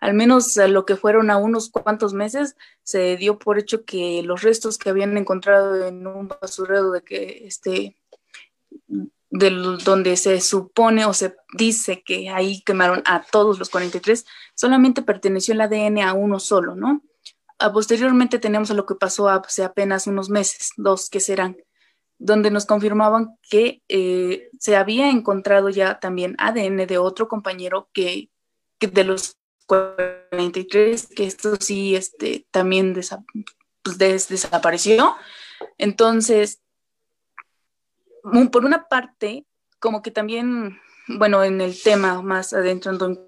Al 0.00 0.14
menos 0.14 0.56
eh, 0.56 0.66
lo 0.66 0.84
que 0.84 0.96
fueron 0.96 1.30
a 1.30 1.36
unos 1.36 1.70
cuantos 1.70 2.12
meses, 2.12 2.56
se 2.82 3.16
dio 3.16 3.38
por 3.38 3.58
hecho 3.58 3.84
que 3.84 4.22
los 4.24 4.42
restos 4.42 4.76
que 4.76 4.90
habían 4.90 5.16
encontrado 5.16 5.86
en 5.86 6.06
un 6.08 6.26
basurero 6.26 6.90
de 6.90 7.02
que 7.02 7.46
este 7.46 7.96
del, 9.30 9.78
donde 9.78 10.16
se 10.16 10.40
supone 10.40 11.06
o 11.06 11.14
se 11.14 11.36
dice 11.56 12.02
que 12.04 12.30
ahí 12.30 12.62
quemaron 12.62 13.02
a 13.06 13.22
todos 13.22 13.60
los 13.60 13.70
43, 13.70 14.26
solamente 14.54 15.02
perteneció 15.02 15.54
el 15.54 15.60
ADN 15.60 15.98
a 16.00 16.14
uno 16.14 16.40
solo, 16.40 16.74
¿no? 16.74 17.02
A 17.64 17.72
posteriormente 17.72 18.38
tenemos 18.38 18.70
a 18.70 18.74
lo 18.74 18.84
que 18.84 18.94
pasó 18.94 19.26
hace 19.30 19.64
apenas 19.64 20.06
unos 20.06 20.28
meses, 20.28 20.72
dos 20.76 21.08
que 21.08 21.18
serán, 21.18 21.56
donde 22.18 22.50
nos 22.50 22.66
confirmaban 22.66 23.38
que 23.40 23.80
eh, 23.88 24.50
se 24.60 24.76
había 24.76 25.08
encontrado 25.08 25.70
ya 25.70 25.98
también 25.98 26.36
ADN 26.38 26.86
de 26.86 26.98
otro 26.98 27.26
compañero 27.26 27.88
que, 27.94 28.28
de 28.80 29.04
los 29.04 29.38
43, 29.64 31.06
que 31.16 31.24
esto 31.24 31.56
sí 31.58 31.96
este, 31.96 32.46
también 32.50 32.92
pues, 33.82 33.96
des- 33.96 34.28
desapareció. 34.28 35.16
Entonces, 35.78 36.60
por 38.52 38.66
una 38.66 38.88
parte, 38.88 39.46
como 39.80 40.02
que 40.02 40.10
también, 40.10 40.78
bueno, 41.08 41.42
en 41.42 41.62
el 41.62 41.82
tema 41.82 42.20
más 42.20 42.52
adentrando 42.52 43.06
en 43.06 43.18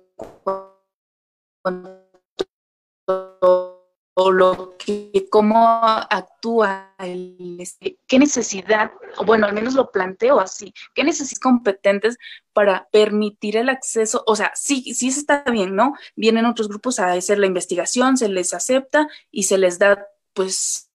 a 4.19 4.31
lo 4.31 4.77
que, 4.79 5.29
cómo 5.31 5.79
actúa 5.85 6.95
el, 6.99 7.59
este, 7.61 7.99
qué 8.07 8.19
necesidad, 8.19 8.91
o 9.19 9.27
bueno, 9.27 9.47
al 9.47 9.53
menos 9.53 9.75
lo 9.75 9.91
planteo 9.91 10.41
así, 10.41 10.73
qué 10.95 11.05
necesidades 11.05 11.39
competentes 11.39 12.17
para 12.55 12.89
permitir 12.91 13.59
el 13.59 13.69
acceso, 13.69 14.25
o 14.27 14.35
sea, 14.35 14.53
sí, 14.55 14.95
sí 14.95 15.09
está 15.09 15.45
bien, 15.45 15.77
¿no? 15.77 15.93
Vienen 16.17 16.47
otros 16.47 16.69
grupos 16.69 16.99
a 16.99 17.13
hacer 17.13 17.39
la 17.39 17.47
investigación, 17.47 18.17
se 18.17 18.31
les 18.31 18.55
acepta 18.55 19.07
y 19.31 19.43
se 19.43 19.59
les 19.59 19.79
da, 19.79 20.07
pues, 20.33 20.86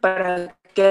para 0.00 0.56
que 0.74 0.90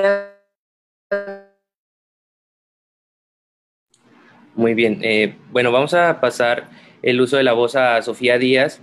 Muy 4.56 4.74
bien. 4.74 5.00
eh, 5.04 5.36
bueno, 5.52 5.72
vamos 5.72 5.94
a 5.94 6.20
pasar 6.20 6.70
el 7.02 7.22
uso 7.22 7.38
de 7.38 7.44
la 7.44 7.54
voz 7.54 7.76
a 7.76 8.02
Sofía 8.02 8.38
Díaz. 8.38 8.82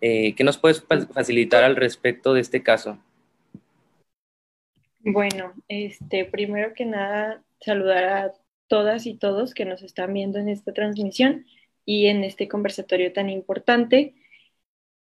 Eh, 0.00 0.34
¿Qué 0.36 0.44
nos 0.44 0.58
puedes 0.58 0.82
fa- 0.82 1.06
facilitar 1.06 1.64
al 1.64 1.76
respecto 1.76 2.34
de 2.34 2.40
este 2.40 2.62
caso? 2.62 2.98
Bueno, 5.04 5.52
este, 5.68 6.24
primero 6.24 6.72
que 6.74 6.86
nada, 6.86 7.44
saludar 7.60 8.04
a 8.04 8.32
todas 8.68 9.06
y 9.06 9.14
todos 9.14 9.52
que 9.52 9.66
nos 9.66 9.82
están 9.82 10.14
viendo 10.14 10.38
en 10.38 10.48
esta 10.48 10.72
transmisión 10.72 11.46
y 11.84 12.06
en 12.06 12.24
este 12.24 12.48
conversatorio 12.48 13.12
tan 13.12 13.28
importante. 13.28 14.14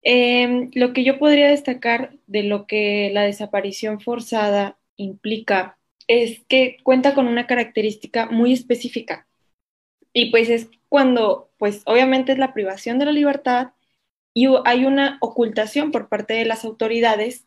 Em, 0.02 0.70
lo 0.74 0.92
que 0.92 1.04
yo 1.04 1.18
podría 1.18 1.50
destacar 1.50 2.16
de 2.26 2.42
lo 2.42 2.66
que 2.66 3.10
la 3.12 3.22
desaparición 3.22 4.00
forzada 4.00 4.76
implica 4.96 5.78
es 6.08 6.40
que 6.48 6.78
cuenta 6.82 7.14
con 7.14 7.28
una 7.28 7.46
característica 7.46 8.26
muy 8.26 8.52
específica. 8.52 9.28
Y 10.12 10.30
pues 10.30 10.50
es 10.50 10.68
cuando, 10.88 11.50
pues 11.58 11.82
obviamente 11.86 12.32
es 12.32 12.38
la 12.38 12.54
privación 12.54 12.98
de 12.98 13.06
la 13.06 13.12
libertad 13.12 13.72
y 14.34 14.48
hay 14.64 14.84
una 14.84 15.18
ocultación 15.20 15.92
por 15.92 16.08
parte 16.08 16.34
de 16.34 16.44
las 16.44 16.64
autoridades 16.64 17.46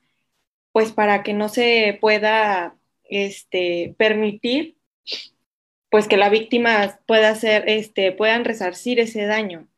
pues 0.76 0.92
para 0.92 1.24
que 1.24 1.34
no 1.34 1.48
se 1.48 1.98
pueda 2.02 2.76
este, 3.06 3.96
permitir 3.98 4.76
pues 5.90 6.10
que 6.10 6.18
la 6.18 6.28
víctima 6.28 7.00
pueda 7.08 7.30
hacer, 7.30 7.64
este, 7.70 8.12
puedan 8.12 8.44
resarcir 8.44 9.00
ese 9.00 9.26
daño. 9.26 9.70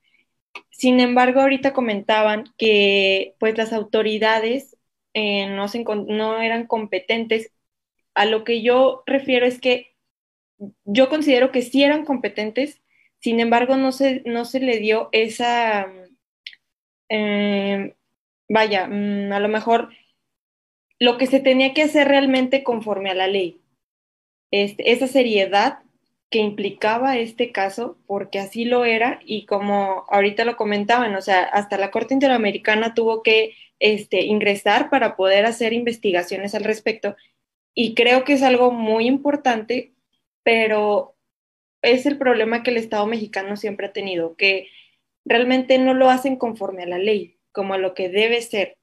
Sin 0.72 1.00
embargo, 1.00 1.42
ahorita 1.42 1.72
comentaban 1.72 2.46
que 2.58 3.36
pues 3.40 3.56
las 3.60 3.74
autoridades 3.74 4.76
eh, 5.14 5.46
no, 5.46 5.68
se 5.68 5.84
no 5.84 6.42
eran 6.42 6.66
competentes. 6.66 7.52
A 8.16 8.26
lo 8.26 8.44
que 8.44 8.64
yo 8.64 9.04
refiero 9.06 9.46
es 9.46 9.62
que 9.62 9.96
yo 10.84 11.10
considero 11.10 11.52
que 11.52 11.62
sí 11.62 11.84
eran 11.84 12.06
competentes, 12.06 12.82
sin 13.20 13.40
embargo, 13.40 13.78
no 13.78 13.92
se, 13.92 14.24
no 14.26 14.46
se 14.46 14.62
le 14.62 14.80
dio 14.80 15.10
esa, 15.12 15.94
eh, 17.10 17.96
vaya, 18.50 18.88
mm, 18.88 19.32
a 19.32 19.40
lo 19.40 19.48
mejor 19.48 19.90
lo 21.00 21.18
que 21.18 21.28
se 21.28 21.40
tenía 21.40 21.74
que 21.74 21.84
hacer 21.84 22.08
realmente 22.08 22.64
conforme 22.64 23.10
a 23.10 23.16
la 23.16 23.28
ley. 23.28 23.62
Este, 24.52 24.92
esa 24.92 25.08
seriedad 25.08 25.80
que 26.30 26.40
implicaba 26.40 27.18
este 27.18 27.52
caso, 27.52 27.98
porque 28.06 28.40
así 28.40 28.66
lo 28.66 28.84
era, 28.86 29.20
y 29.26 29.46
como 29.46 30.06
ahorita 30.10 30.44
lo 30.44 30.58
comentaban, 30.58 31.16
o 31.16 31.22
sea, 31.22 31.44
hasta 31.44 31.78
la 31.78 31.92
Corte 31.92 32.14
Interamericana 32.14 32.94
tuvo 32.94 33.24
que 33.24 33.56
este, 33.80 34.24
ingresar 34.24 34.90
para 34.90 35.16
poder 35.16 35.46
hacer 35.46 35.74
investigaciones 35.74 36.54
al 36.54 36.66
respecto, 36.66 37.16
y 37.74 37.94
creo 37.96 38.24
que 38.24 38.34
es 38.34 38.44
algo 38.44 38.72
muy 38.72 39.08
importante, 39.08 39.94
pero 40.44 41.16
es 41.82 42.06
el 42.06 42.18
problema 42.18 42.64
que 42.64 42.72
el 42.72 42.78
Estado 42.78 43.06
mexicano 43.06 43.56
siempre 43.56 43.88
ha 43.88 43.94
tenido, 43.94 44.36
que 44.36 44.68
realmente 45.24 45.78
no 45.78 45.94
lo 45.94 46.10
hacen 46.10 46.38
conforme 46.38 46.84
a 46.84 46.88
la 46.88 46.98
ley, 46.98 47.38
como 47.52 47.74
a 47.74 47.78
lo 47.78 47.94
que 47.94 48.10
debe 48.10 48.42
ser, 48.42 48.78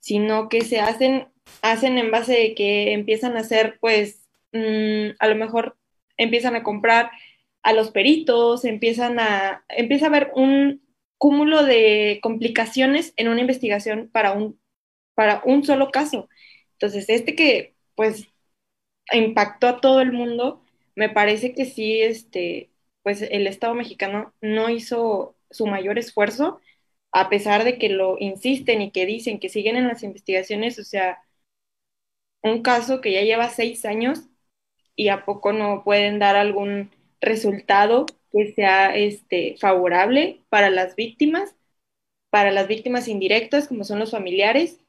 sino 0.00 0.48
que 0.48 0.62
se 0.62 0.80
hacen, 0.80 1.28
hacen 1.62 1.98
en 1.98 2.10
base 2.10 2.32
de 2.34 2.54
que 2.54 2.92
empiezan 2.92 3.36
a 3.36 3.40
hacer, 3.40 3.78
pues, 3.80 4.28
mm, 4.52 5.10
a 5.18 5.28
lo 5.28 5.36
mejor 5.36 5.78
empiezan 6.16 6.56
a 6.56 6.62
comprar 6.62 7.10
a 7.62 7.72
los 7.72 7.90
peritos, 7.90 8.64
empiezan 8.64 9.18
a, 9.20 9.64
empieza 9.68 10.06
a 10.06 10.08
haber 10.08 10.32
un 10.34 10.82
cúmulo 11.18 11.64
de 11.64 12.20
complicaciones 12.22 13.12
en 13.16 13.28
una 13.28 13.40
investigación 13.40 14.10
para 14.12 14.32
un, 14.32 14.60
para 15.14 15.42
un 15.44 15.64
solo 15.64 15.90
caso. 15.90 16.28
Entonces, 16.74 17.08
este 17.08 17.34
que, 17.36 17.74
pues, 17.94 18.26
impactó 19.12 19.68
a 19.68 19.80
todo 19.80 20.00
el 20.00 20.12
mundo, 20.12 20.62
me 20.94 21.08
parece 21.08 21.54
que 21.54 21.64
sí, 21.66 22.00
este, 22.02 22.70
pues 23.02 23.22
el 23.22 23.46
Estado 23.46 23.74
mexicano 23.74 24.34
no 24.40 24.70
hizo 24.70 25.36
su 25.50 25.66
mayor 25.66 25.98
esfuerzo, 25.98 26.60
a 27.12 27.28
pesar 27.28 27.64
de 27.64 27.78
que 27.78 27.88
lo 27.88 28.16
insisten 28.18 28.82
y 28.82 28.90
que 28.92 29.06
dicen 29.06 29.40
que 29.40 29.48
siguen 29.48 29.76
en 29.76 29.88
las 29.88 30.02
investigaciones, 30.02 30.78
o 30.78 30.84
sea, 30.84 31.18
un 32.42 32.62
caso 32.62 33.00
que 33.00 33.12
ya 33.12 33.22
lleva 33.22 33.50
seis 33.50 33.84
años 33.84 34.22
y 34.96 35.08
a 35.08 35.24
poco 35.24 35.52
no 35.52 35.84
pueden 35.84 36.18
dar 36.18 36.36
algún 36.36 36.90
resultado 37.20 38.06
que 38.32 38.52
sea 38.54 38.96
este, 38.96 39.56
favorable 39.60 40.42
para 40.50 40.70
las 40.70 40.96
víctimas, 40.96 41.54
para 42.30 42.50
las 42.52 42.68
víctimas 42.68 43.08
indirectas, 43.08 43.68
como 43.68 43.84
son 43.84 43.98
los 43.98 44.12
familiares, 44.12 44.80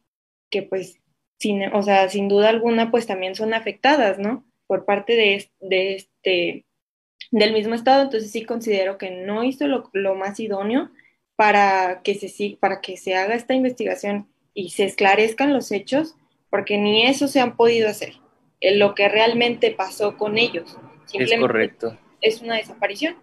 que 0.49 0.63
pues, 0.63 0.99
sin, 1.39 1.63
o 1.73 1.83
sea, 1.83 2.09
sin 2.09 2.29
duda 2.29 2.49
alguna, 2.49 2.91
pues 2.91 3.07
también 3.07 3.35
son 3.35 3.53
afectadas, 3.53 4.19
¿no? 4.19 4.45
Por 4.67 4.85
parte 4.85 5.15
de, 5.15 5.51
de 5.61 5.95
este, 5.95 6.65
del 7.31 7.53
mismo 7.53 7.75
Estado, 7.75 8.03
entonces 8.03 8.31
sí 8.31 8.45
considero 8.45 8.97
que 8.97 9.11
no 9.11 9.43
hizo 9.43 9.67
lo, 9.67 9.89
lo 9.93 10.15
más 10.15 10.39
idóneo 10.39 10.91
para 11.35 12.01
que, 12.03 12.15
se, 12.15 12.57
para 12.59 12.81
que 12.81 12.97
se 12.97 13.15
haga 13.15 13.35
esta 13.35 13.53
investigación 13.53 14.27
y 14.53 14.71
se 14.71 14.85
esclarezcan 14.85 15.53
los 15.53 15.71
hechos, 15.71 16.15
porque 16.51 16.77
ni 16.77 17.07
eso 17.07 17.27
se 17.27 17.39
han 17.39 17.55
podido 17.55 17.89
hacer, 17.89 18.13
en 18.59 18.77
lo 18.77 18.93
que 18.93 19.09
realmente 19.09 19.71
pasó 19.71 20.17
con 20.17 20.37
ellos. 20.37 20.77
Es 21.05 21.11
Simplemente 21.11 21.41
correcto. 21.41 21.97
es 22.21 22.41
una 22.41 22.57
desaparición. 22.57 23.15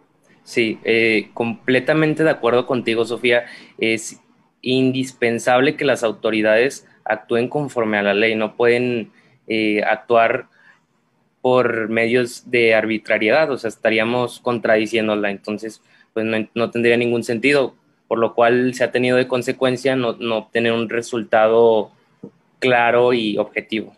Sí, 0.43 0.81
eh, 0.83 1.29
completamente 1.35 2.25
de 2.25 2.31
acuerdo 2.31 2.67
contigo, 2.67 3.05
Sofía. 3.05 3.45
Es 3.77 4.21
indispensable 4.63 5.77
que 5.77 5.85
las 5.85 6.03
autoridades 6.03 6.89
actúen 7.05 7.49
conforme 7.49 7.99
a 7.99 8.03
la 8.03 8.15
ley, 8.15 8.35
no 8.35 8.57
pueden 8.57 9.13
eh, 9.47 9.83
actuar 9.85 10.49
por 11.43 11.89
medios 11.89 12.51
de 12.51 12.75
arbitrariedad, 12.75 13.51
o 13.51 13.59
sea, 13.59 13.69
estaríamos 13.69 14.41
contradiciéndola, 14.41 15.31
entonces, 15.31 15.83
pues 16.13 16.27
no, 16.27 16.49
no 16.55 16.71
tendría 16.71 16.97
ningún 16.97 17.25
sentido, 17.25 17.75
por 18.09 18.19
lo 18.19 18.35
cual 18.35 18.75
se 18.75 18.85
ha 18.85 18.91
tenido 18.91 19.17
de 19.17 19.29
consecuencia 19.29 19.97
no, 19.97 20.15
no 20.15 20.39
obtener 20.39 20.73
un 20.73 20.89
resultado 20.89 21.93
claro 22.59 23.13
y 23.13 23.39
objetivo. 23.39 23.97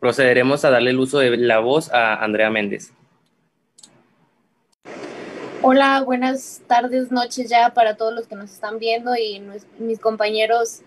Procederemos 0.00 0.64
a 0.64 0.70
darle 0.70 0.90
el 0.90 0.98
uso 0.98 1.18
de 1.18 1.36
la 1.36 1.60
voz 1.60 1.92
a 1.92 2.16
Andrea 2.16 2.50
Méndez. 2.50 2.92
Hola, 5.62 6.02
buenas 6.04 6.60
tardes, 6.66 7.12
noches 7.12 7.48
ya 7.48 7.72
para 7.72 7.96
todos 7.96 8.12
los 8.12 8.26
que 8.26 8.34
nos 8.34 8.50
están 8.50 8.80
viendo 8.80 9.14
y 9.14 9.40
mis 9.78 10.00
compañeros, 10.00 10.80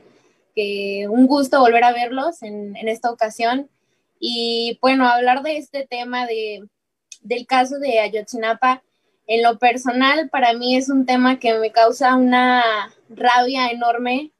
que 0.53 1.07
un 1.09 1.27
gusto 1.27 1.61
volver 1.61 1.85
a 1.85 1.93
verlos 1.93 2.43
en, 2.43 2.75
en 2.75 2.89
esta 2.89 3.09
ocasión. 3.09 3.69
Y 4.19 4.77
bueno, 4.81 5.07
hablar 5.07 5.43
de 5.43 5.57
este 5.57 5.87
tema 5.87 6.25
de, 6.25 6.67
del 7.21 7.45
caso 7.47 7.79
de 7.79 7.99
Ayotzinapa, 7.99 8.83
en 9.27 9.43
lo 9.43 9.57
personal, 9.57 10.29
para 10.29 10.53
mí 10.53 10.75
es 10.75 10.89
un 10.89 11.05
tema 11.05 11.39
que 11.39 11.57
me 11.57 11.71
causa 11.71 12.15
una 12.15 12.63
rabia 13.09 13.69
enorme, 13.69 14.31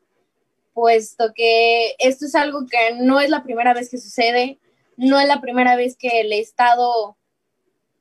puesto 0.75 1.31
que 1.33 1.95
esto 1.99 2.25
es 2.25 2.35
algo 2.35 2.67
que 2.67 2.95
no 2.95 3.21
es 3.21 3.29
la 3.29 3.43
primera 3.43 3.73
vez 3.73 3.89
que 3.89 3.97
sucede, 3.97 4.59
no 4.97 5.19
es 5.19 5.27
la 5.27 5.41
primera 5.41 5.75
vez 5.75 5.95
que 5.97 6.19
el 6.19 6.33
Estado 6.33 7.17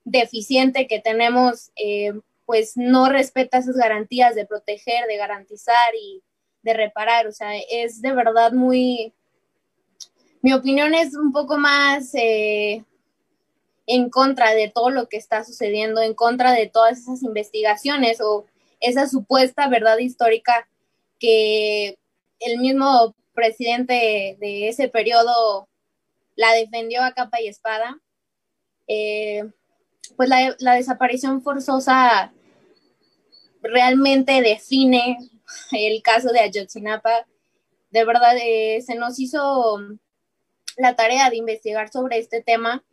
deficiente 0.04 0.86
que 0.88 1.00
tenemos, 1.00 1.70
eh, 1.76 2.12
pues 2.44 2.76
no 2.76 3.08
respeta 3.08 3.58
esas 3.58 3.76
garantías 3.76 4.34
de 4.34 4.44
proteger, 4.44 5.06
de 5.06 5.16
garantizar 5.16 5.94
y 5.94 6.22
de 6.62 6.74
reparar. 6.74 7.28
O 7.28 7.32
sea, 7.32 7.56
es 7.70 8.02
de 8.02 8.12
verdad 8.12 8.52
muy, 8.52 9.14
mi 10.42 10.52
opinión 10.52 10.94
es 10.94 11.14
un 11.14 11.32
poco 11.32 11.56
más 11.56 12.12
eh, 12.14 12.84
en 13.86 14.10
contra 14.10 14.52
de 14.52 14.68
todo 14.68 14.90
lo 14.90 15.08
que 15.08 15.16
está 15.16 15.44
sucediendo, 15.44 16.02
en 16.02 16.14
contra 16.14 16.52
de 16.52 16.66
todas 16.66 16.98
esas 16.98 17.22
investigaciones 17.22 18.20
o 18.20 18.46
esa 18.80 19.08
supuesta 19.08 19.68
verdad 19.68 19.98
histórica 19.98 20.68
que 21.20 21.98
el 22.40 22.58
mismo 22.58 23.14
presidente 23.34 24.36
de 24.40 24.68
ese 24.68 24.88
periodo 24.88 25.68
la 26.36 26.52
defendió 26.52 27.02
a 27.02 27.12
capa 27.12 27.40
y 27.40 27.48
espada. 27.48 27.98
Eh, 28.86 29.44
pues 30.16 30.28
la, 30.28 30.54
la, 30.58 30.74
desaparición 30.74 31.42
forzosa 31.42 32.32
realmente 33.62 34.42
define 34.42 35.18
el 35.72 36.02
caso 36.02 36.30
de 36.32 36.40
Ayotzinapa. 36.40 37.26
De 37.90 38.04
verdad, 38.04 38.36
eh, 38.40 38.82
se 38.82 38.94
nos 38.94 39.18
hizo 39.18 39.78
la 40.76 40.96
tarea 40.96 41.30
de 41.30 41.36
investigar 41.36 41.90
sobre 41.90 42.18
este 42.18 42.42
tema, 42.42 42.84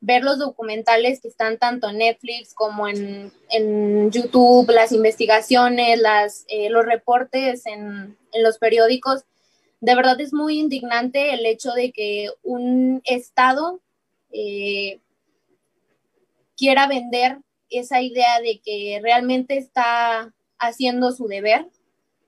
ver 0.00 0.22
los 0.22 0.38
documentales 0.38 1.20
que 1.20 1.28
están 1.28 1.58
tanto 1.58 1.88
en 1.88 1.98
Netflix 1.98 2.54
como 2.54 2.88
en, 2.88 3.32
en 3.50 4.10
YouTube, 4.10 4.70
las 4.70 4.92
investigaciones, 4.92 6.00
las, 6.00 6.44
eh, 6.48 6.70
los 6.70 6.84
reportes 6.84 7.66
en, 7.66 8.16
en 8.32 8.42
los 8.42 8.58
periódicos. 8.58 9.24
De 9.80 9.94
verdad 9.94 10.20
es 10.20 10.32
muy 10.32 10.58
indignante 10.58 11.34
el 11.34 11.46
hecho 11.46 11.72
de 11.72 11.92
que 11.92 12.30
un 12.42 13.00
Estado 13.04 13.80
eh, 14.32 15.00
quiera 16.56 16.88
vender 16.88 17.38
esa 17.70 18.00
idea 18.00 18.40
de 18.40 18.60
que 18.64 18.98
realmente 19.02 19.56
está 19.56 20.34
haciendo 20.58 21.12
su 21.12 21.28
deber, 21.28 21.68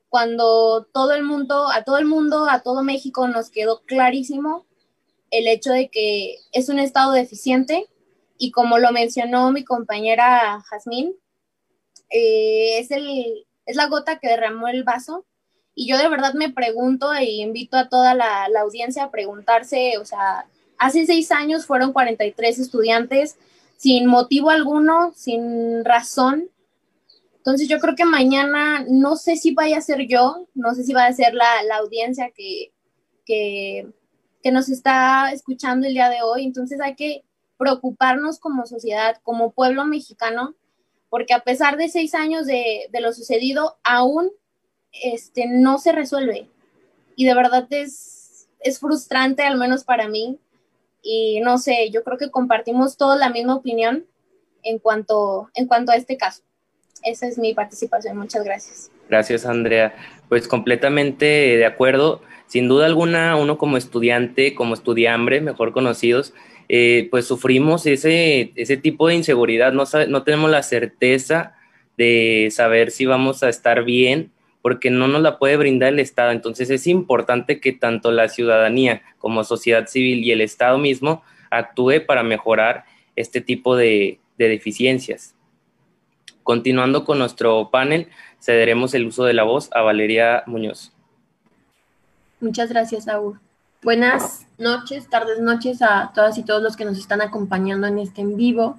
cuando 0.08 0.86
todo 0.92 1.12
el 1.12 1.22
mundo, 1.22 1.68
a 1.70 1.84
todo 1.84 1.98
el 1.98 2.04
mundo, 2.04 2.46
a 2.48 2.62
todo 2.62 2.82
México 2.82 3.28
nos 3.28 3.50
quedó 3.50 3.82
clarísimo 3.82 4.66
el 5.30 5.46
hecho 5.46 5.70
de 5.70 5.88
que 5.88 6.38
es 6.52 6.68
un 6.68 6.78
estado 6.80 7.12
deficiente 7.12 7.86
y 8.36 8.50
como 8.50 8.78
lo 8.78 8.90
mencionó 8.90 9.52
mi 9.52 9.64
compañera 9.64 10.60
Jazmín, 10.68 11.14
eh, 12.10 12.78
es, 12.78 12.90
el, 12.90 13.46
es 13.66 13.76
la 13.76 13.86
gota 13.86 14.18
que 14.18 14.28
derramó 14.28 14.66
el 14.66 14.82
vaso 14.82 15.24
y 15.74 15.88
yo 15.88 15.98
de 15.98 16.08
verdad 16.08 16.34
me 16.34 16.50
pregunto 16.50 17.12
e 17.12 17.24
invito 17.24 17.76
a 17.76 17.88
toda 17.88 18.14
la, 18.14 18.48
la 18.48 18.60
audiencia 18.60 19.04
a 19.04 19.10
preguntarse, 19.10 19.98
o 19.98 20.04
sea, 20.04 20.46
hace 20.78 21.06
seis 21.06 21.30
años 21.30 21.66
fueron 21.66 21.92
43 21.92 22.58
estudiantes, 22.58 23.36
sin 23.76 24.06
motivo 24.06 24.50
alguno, 24.50 25.12
sin 25.16 25.84
razón. 25.84 26.50
Entonces 27.36 27.68
yo 27.68 27.78
creo 27.78 27.94
que 27.94 28.04
mañana, 28.04 28.84
no 28.88 29.16
sé 29.16 29.36
si 29.36 29.54
vaya 29.54 29.78
a 29.78 29.82
ser 29.82 30.06
yo, 30.06 30.46
no 30.54 30.74
sé 30.74 30.84
si 30.84 30.92
va 30.92 31.06
a 31.06 31.12
ser 31.12 31.32
la, 31.32 31.62
la 31.62 31.76
audiencia 31.76 32.30
que, 32.34 32.72
que, 33.24 33.88
que, 34.42 34.52
nos 34.52 34.68
está 34.68 35.32
escuchando 35.32 35.86
el 35.86 35.94
día 35.94 36.10
de 36.10 36.22
hoy. 36.22 36.44
Entonces 36.44 36.80
hay 36.80 36.96
que 36.96 37.24
preocuparnos 37.56 38.38
como 38.38 38.66
sociedad, 38.66 39.16
como 39.22 39.52
pueblo 39.52 39.86
mexicano, 39.86 40.54
porque 41.08 41.32
a 41.32 41.40
pesar 41.40 41.78
de 41.78 41.88
seis 41.88 42.14
años 42.14 42.46
de, 42.46 42.88
de 42.90 43.00
lo 43.00 43.12
sucedido, 43.14 43.78
aún 43.82 44.30
este, 44.92 45.46
no 45.46 45.78
se 45.78 45.92
resuelve. 45.92 46.48
Y 47.16 47.26
de 47.26 47.34
verdad 47.34 47.66
es, 47.70 48.48
es 48.60 48.80
frustrante, 48.80 49.42
al 49.42 49.58
menos 49.58 49.84
para 49.84 50.08
mí, 50.08 50.38
y 51.02 51.40
no 51.40 51.58
sé, 51.58 51.90
yo 51.90 52.04
creo 52.04 52.18
que 52.18 52.30
compartimos 52.30 52.96
toda 52.96 53.16
la 53.16 53.30
misma 53.30 53.56
opinión 53.56 54.04
en 54.62 54.78
cuanto, 54.78 55.50
en 55.54 55.66
cuanto 55.66 55.92
a 55.92 55.96
este 55.96 56.16
caso. 56.16 56.42
Esa 57.02 57.26
es 57.26 57.38
mi 57.38 57.54
participación. 57.54 58.16
Muchas 58.16 58.44
gracias. 58.44 58.90
Gracias, 59.08 59.46
Andrea. 59.46 59.94
Pues 60.28 60.46
completamente 60.46 61.24
de 61.24 61.64
acuerdo. 61.64 62.20
Sin 62.46 62.68
duda 62.68 62.86
alguna, 62.86 63.36
uno 63.36 63.58
como 63.58 63.76
estudiante, 63.76 64.54
como 64.54 64.74
estudiambre, 64.74 65.40
mejor 65.40 65.72
conocidos, 65.72 66.34
eh, 66.68 67.08
pues 67.10 67.24
sufrimos 67.24 67.86
ese, 67.86 68.52
ese 68.56 68.76
tipo 68.76 69.08
de 69.08 69.14
inseguridad. 69.14 69.72
No, 69.72 69.84
no 70.08 70.22
tenemos 70.24 70.50
la 70.50 70.62
certeza 70.62 71.54
de 71.96 72.48
saber 72.50 72.90
si 72.90 73.06
vamos 73.06 73.42
a 73.42 73.48
estar 73.48 73.84
bien 73.84 74.32
porque 74.62 74.90
no 74.90 75.08
nos 75.08 75.22
la 75.22 75.38
puede 75.38 75.56
brindar 75.56 75.90
el 75.92 76.00
Estado. 76.00 76.32
Entonces 76.32 76.70
es 76.70 76.86
importante 76.86 77.60
que 77.60 77.72
tanto 77.72 78.12
la 78.12 78.28
ciudadanía 78.28 79.02
como 79.18 79.44
sociedad 79.44 79.86
civil 79.86 80.24
y 80.24 80.32
el 80.32 80.40
Estado 80.40 80.78
mismo 80.78 81.22
actúe 81.50 82.04
para 82.06 82.22
mejorar 82.22 82.84
este 83.16 83.40
tipo 83.40 83.76
de, 83.76 84.18
de 84.38 84.48
deficiencias. 84.48 85.34
Continuando 86.42 87.04
con 87.04 87.18
nuestro 87.18 87.70
panel, 87.70 88.08
cederemos 88.40 88.94
el 88.94 89.06
uso 89.06 89.24
de 89.24 89.34
la 89.34 89.42
voz 89.42 89.70
a 89.72 89.82
Valeria 89.82 90.42
Muñoz. 90.46 90.92
Muchas 92.40 92.70
gracias, 92.70 93.04
Saúl. 93.04 93.38
Buenas 93.82 94.46
noches, 94.58 95.08
tardes, 95.08 95.40
noches 95.40 95.80
a 95.80 96.12
todas 96.14 96.36
y 96.38 96.42
todos 96.42 96.62
los 96.62 96.76
que 96.76 96.84
nos 96.84 96.98
están 96.98 97.22
acompañando 97.22 97.86
en 97.86 97.98
este 97.98 98.20
en 98.20 98.36
vivo. 98.36 98.78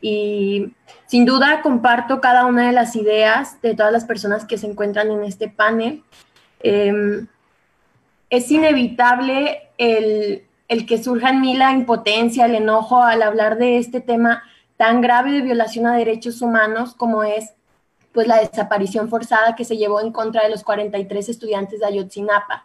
Y 0.00 0.72
sin 1.06 1.24
duda 1.24 1.62
comparto 1.62 2.20
cada 2.20 2.46
una 2.46 2.66
de 2.66 2.72
las 2.72 2.94
ideas 2.96 3.60
de 3.62 3.74
todas 3.74 3.92
las 3.92 4.04
personas 4.04 4.44
que 4.44 4.58
se 4.58 4.66
encuentran 4.66 5.10
en 5.10 5.24
este 5.24 5.48
panel. 5.48 6.04
Eh, 6.60 7.26
es 8.30 8.50
inevitable 8.50 9.70
el, 9.78 10.44
el, 10.68 10.86
que 10.86 11.02
surja 11.02 11.30
en 11.30 11.40
mí 11.40 11.56
la 11.56 11.72
impotencia, 11.72 12.46
el 12.46 12.54
enojo 12.54 13.02
al 13.02 13.22
hablar 13.22 13.58
de 13.58 13.78
este 13.78 14.00
tema 14.00 14.42
tan 14.76 15.00
grave 15.00 15.32
de 15.32 15.42
violación 15.42 15.86
a 15.86 15.96
derechos 15.96 16.40
humanos 16.40 16.94
como 16.94 17.24
es 17.24 17.54
pues, 18.12 18.26
la 18.26 18.38
desaparición 18.38 19.08
forzada 19.08 19.54
que 19.54 19.64
se 19.64 19.76
llevó 19.76 20.00
en 20.00 20.12
contra 20.12 20.42
de 20.42 20.50
los 20.50 20.64
43 20.64 21.28
estudiantes 21.28 21.80
de 21.80 21.86
Ayotzinapa. 21.86 22.64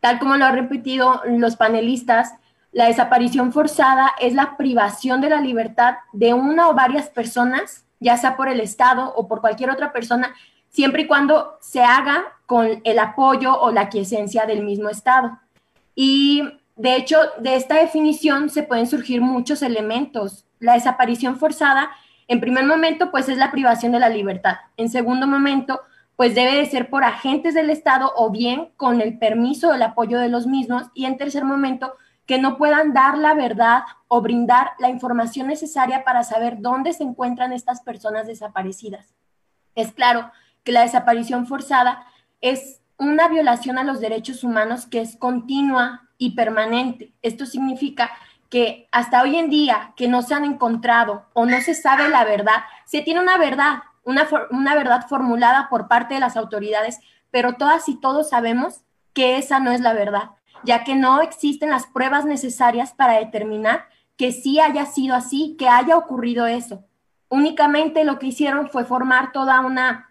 Tal 0.00 0.18
como 0.18 0.36
lo 0.36 0.44
han 0.44 0.56
repetido 0.56 1.22
los 1.24 1.54
panelistas, 1.54 2.34
la 2.72 2.86
desaparición 2.86 3.52
forzada 3.52 4.12
es 4.18 4.34
la 4.34 4.56
privación 4.56 5.20
de 5.20 5.28
la 5.28 5.40
libertad 5.40 5.96
de 6.12 6.32
una 6.32 6.68
o 6.68 6.74
varias 6.74 7.10
personas, 7.10 7.84
ya 8.00 8.16
sea 8.16 8.36
por 8.36 8.48
el 8.48 8.60
Estado 8.60 9.12
o 9.14 9.28
por 9.28 9.42
cualquier 9.42 9.70
otra 9.70 9.92
persona, 9.92 10.34
siempre 10.70 11.02
y 11.02 11.06
cuando 11.06 11.58
se 11.60 11.82
haga 11.82 12.24
con 12.46 12.80
el 12.84 12.98
apoyo 12.98 13.60
o 13.60 13.70
la 13.70 13.90
quiesencia 13.90 14.46
del 14.46 14.64
mismo 14.64 14.88
Estado. 14.88 15.38
Y 15.94 16.42
de 16.76 16.96
hecho, 16.96 17.18
de 17.38 17.56
esta 17.56 17.76
definición 17.76 18.48
se 18.48 18.62
pueden 18.62 18.86
surgir 18.86 19.20
muchos 19.20 19.60
elementos. 19.60 20.46
La 20.58 20.72
desaparición 20.72 21.36
forzada, 21.36 21.90
en 22.26 22.40
primer 22.40 22.64
momento, 22.64 23.10
pues 23.10 23.28
es 23.28 23.36
la 23.36 23.50
privación 23.50 23.92
de 23.92 24.00
la 24.00 24.08
libertad. 24.08 24.56
En 24.78 24.88
segundo 24.88 25.26
momento, 25.26 25.82
pues 26.16 26.34
debe 26.34 26.54
de 26.56 26.66
ser 26.66 26.88
por 26.88 27.04
agentes 27.04 27.52
del 27.52 27.68
Estado 27.68 28.12
o 28.16 28.30
bien 28.30 28.70
con 28.78 29.02
el 29.02 29.18
permiso 29.18 29.68
o 29.68 29.74
el 29.74 29.82
apoyo 29.82 30.18
de 30.18 30.30
los 30.30 30.46
mismos. 30.46 30.84
Y 30.94 31.04
en 31.04 31.18
tercer 31.18 31.44
momento, 31.44 31.94
que 32.26 32.38
no 32.38 32.56
puedan 32.56 32.92
dar 32.92 33.18
la 33.18 33.34
verdad 33.34 33.82
o 34.08 34.20
brindar 34.20 34.72
la 34.78 34.88
información 34.88 35.48
necesaria 35.48 36.04
para 36.04 36.22
saber 36.22 36.60
dónde 36.60 36.92
se 36.92 37.02
encuentran 37.02 37.52
estas 37.52 37.82
personas 37.82 38.26
desaparecidas. 38.26 39.14
Es 39.74 39.92
claro 39.92 40.30
que 40.64 40.72
la 40.72 40.82
desaparición 40.82 41.46
forzada 41.46 42.06
es 42.40 42.80
una 42.98 43.28
violación 43.28 43.78
a 43.78 43.84
los 43.84 44.00
derechos 44.00 44.44
humanos 44.44 44.86
que 44.86 45.00
es 45.00 45.16
continua 45.16 46.08
y 46.18 46.36
permanente. 46.36 47.12
Esto 47.22 47.46
significa 47.46 48.10
que 48.48 48.88
hasta 48.92 49.22
hoy 49.22 49.36
en 49.36 49.50
día 49.50 49.92
que 49.96 50.08
no 50.08 50.22
se 50.22 50.34
han 50.34 50.44
encontrado 50.44 51.26
o 51.32 51.46
no 51.46 51.60
se 51.62 51.74
sabe 51.74 52.08
la 52.08 52.24
verdad, 52.24 52.62
se 52.84 53.00
tiene 53.00 53.20
una 53.20 53.38
verdad, 53.38 53.78
una, 54.04 54.28
una 54.50 54.74
verdad 54.74 55.06
formulada 55.08 55.68
por 55.68 55.88
parte 55.88 56.14
de 56.14 56.20
las 56.20 56.36
autoridades, 56.36 57.00
pero 57.30 57.54
todas 57.54 57.88
y 57.88 57.98
todos 57.98 58.28
sabemos 58.28 58.82
que 59.14 59.38
esa 59.38 59.58
no 59.58 59.72
es 59.72 59.80
la 59.80 59.94
verdad, 59.94 60.32
ya 60.64 60.84
que 60.84 60.94
no 60.94 61.20
existen 61.20 61.70
las 61.70 61.86
pruebas 61.86 62.24
necesarias 62.24 62.92
para 62.92 63.18
determinar 63.18 63.86
que 64.16 64.32
sí 64.32 64.60
haya 64.60 64.86
sido 64.86 65.14
así, 65.14 65.56
que 65.58 65.68
haya 65.68 65.96
ocurrido 65.96 66.46
eso. 66.46 66.84
Únicamente 67.28 68.04
lo 68.04 68.18
que 68.18 68.26
hicieron 68.26 68.68
fue 68.68 68.84
formar 68.84 69.32
toda 69.32 69.60
una 69.60 70.08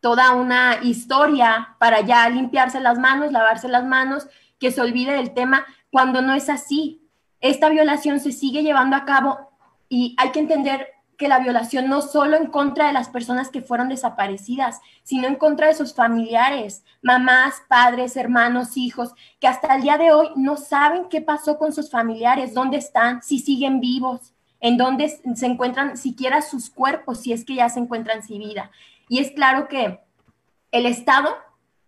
toda 0.00 0.32
una 0.32 0.78
historia 0.82 1.76
para 1.78 2.00
ya 2.00 2.28
limpiarse 2.28 2.80
las 2.80 2.98
manos, 2.98 3.30
lavarse 3.30 3.68
las 3.68 3.84
manos, 3.84 4.26
que 4.58 4.72
se 4.72 4.80
olvide 4.80 5.12
del 5.12 5.32
tema, 5.32 5.64
cuando 5.90 6.22
no 6.22 6.34
es 6.34 6.48
así. 6.48 7.08
Esta 7.40 7.68
violación 7.68 8.18
se 8.18 8.32
sigue 8.32 8.64
llevando 8.64 8.96
a 8.96 9.04
cabo 9.04 9.52
y 9.88 10.16
hay 10.18 10.32
que 10.32 10.40
entender 10.40 10.88
que 11.16 11.28
la 11.28 11.38
violación 11.38 11.88
no 11.88 12.02
solo 12.02 12.36
en 12.36 12.46
contra 12.46 12.86
de 12.86 12.92
las 12.92 13.08
personas 13.08 13.50
que 13.50 13.62
fueron 13.62 13.88
desaparecidas, 13.88 14.80
sino 15.02 15.28
en 15.28 15.36
contra 15.36 15.68
de 15.68 15.74
sus 15.74 15.94
familiares, 15.94 16.84
mamás, 17.02 17.62
padres, 17.68 18.16
hermanos, 18.16 18.76
hijos, 18.76 19.14
que 19.40 19.46
hasta 19.46 19.74
el 19.74 19.82
día 19.82 19.98
de 19.98 20.12
hoy 20.12 20.28
no 20.36 20.56
saben 20.56 21.08
qué 21.08 21.20
pasó 21.20 21.58
con 21.58 21.72
sus 21.72 21.90
familiares, 21.90 22.54
dónde 22.54 22.78
están, 22.78 23.22
si 23.22 23.38
siguen 23.38 23.80
vivos, 23.80 24.32
en 24.60 24.76
dónde 24.76 25.08
se 25.08 25.46
encuentran 25.46 25.96
siquiera 25.96 26.42
sus 26.42 26.70
cuerpos, 26.70 27.20
si 27.20 27.32
es 27.32 27.44
que 27.44 27.54
ya 27.54 27.68
se 27.68 27.80
encuentran 27.80 28.22
sin 28.22 28.38
vida. 28.38 28.70
Y 29.08 29.18
es 29.18 29.32
claro 29.32 29.68
que 29.68 30.00
el 30.70 30.86
Estado 30.86 31.36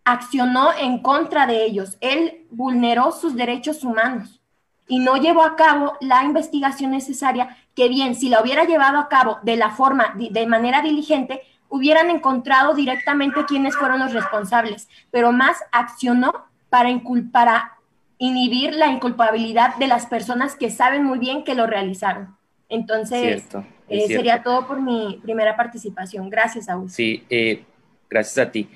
accionó 0.04 0.72
en 0.74 0.98
contra 1.00 1.46
de 1.46 1.64
ellos, 1.64 1.96
él 2.00 2.46
vulneró 2.50 3.10
sus 3.12 3.34
derechos 3.34 3.82
humanos 3.84 4.40
y 4.86 4.98
no 4.98 5.16
llevó 5.16 5.42
a 5.42 5.56
cabo 5.56 5.94
la 6.00 6.24
investigación 6.24 6.90
necesaria 6.90 7.56
que 7.74 7.88
bien, 7.88 8.14
si 8.14 8.28
la 8.28 8.40
hubiera 8.40 8.64
llevado 8.64 8.98
a 8.98 9.08
cabo 9.08 9.38
de 9.42 9.56
la 9.56 9.70
forma, 9.70 10.14
de 10.16 10.46
manera 10.46 10.82
diligente, 10.82 11.42
hubieran 11.68 12.10
encontrado 12.10 12.74
directamente 12.74 13.44
quiénes 13.46 13.76
fueron 13.76 13.98
los 13.98 14.12
responsables, 14.12 14.88
pero 15.10 15.32
más 15.32 15.58
accionó 15.72 16.46
para, 16.68 16.88
para 17.32 17.72
inhibir 18.18 18.74
la 18.74 18.88
inculpabilidad 18.88 19.74
de 19.76 19.88
las 19.88 20.06
personas 20.06 20.54
que 20.54 20.70
saben 20.70 21.04
muy 21.04 21.18
bien 21.18 21.42
que 21.42 21.54
lo 21.54 21.66
realizaron. 21.66 22.36
Entonces, 22.68 23.20
Cierto, 23.20 23.64
eh, 23.88 24.06
sería 24.06 24.42
todo 24.42 24.66
por 24.66 24.80
mi 24.80 25.20
primera 25.22 25.56
participación. 25.56 26.30
Gracias, 26.30 26.66
Saúl. 26.66 26.90
Sí, 26.90 27.24
eh, 27.28 27.64
gracias 28.08 28.46
a 28.46 28.50
ti. 28.50 28.68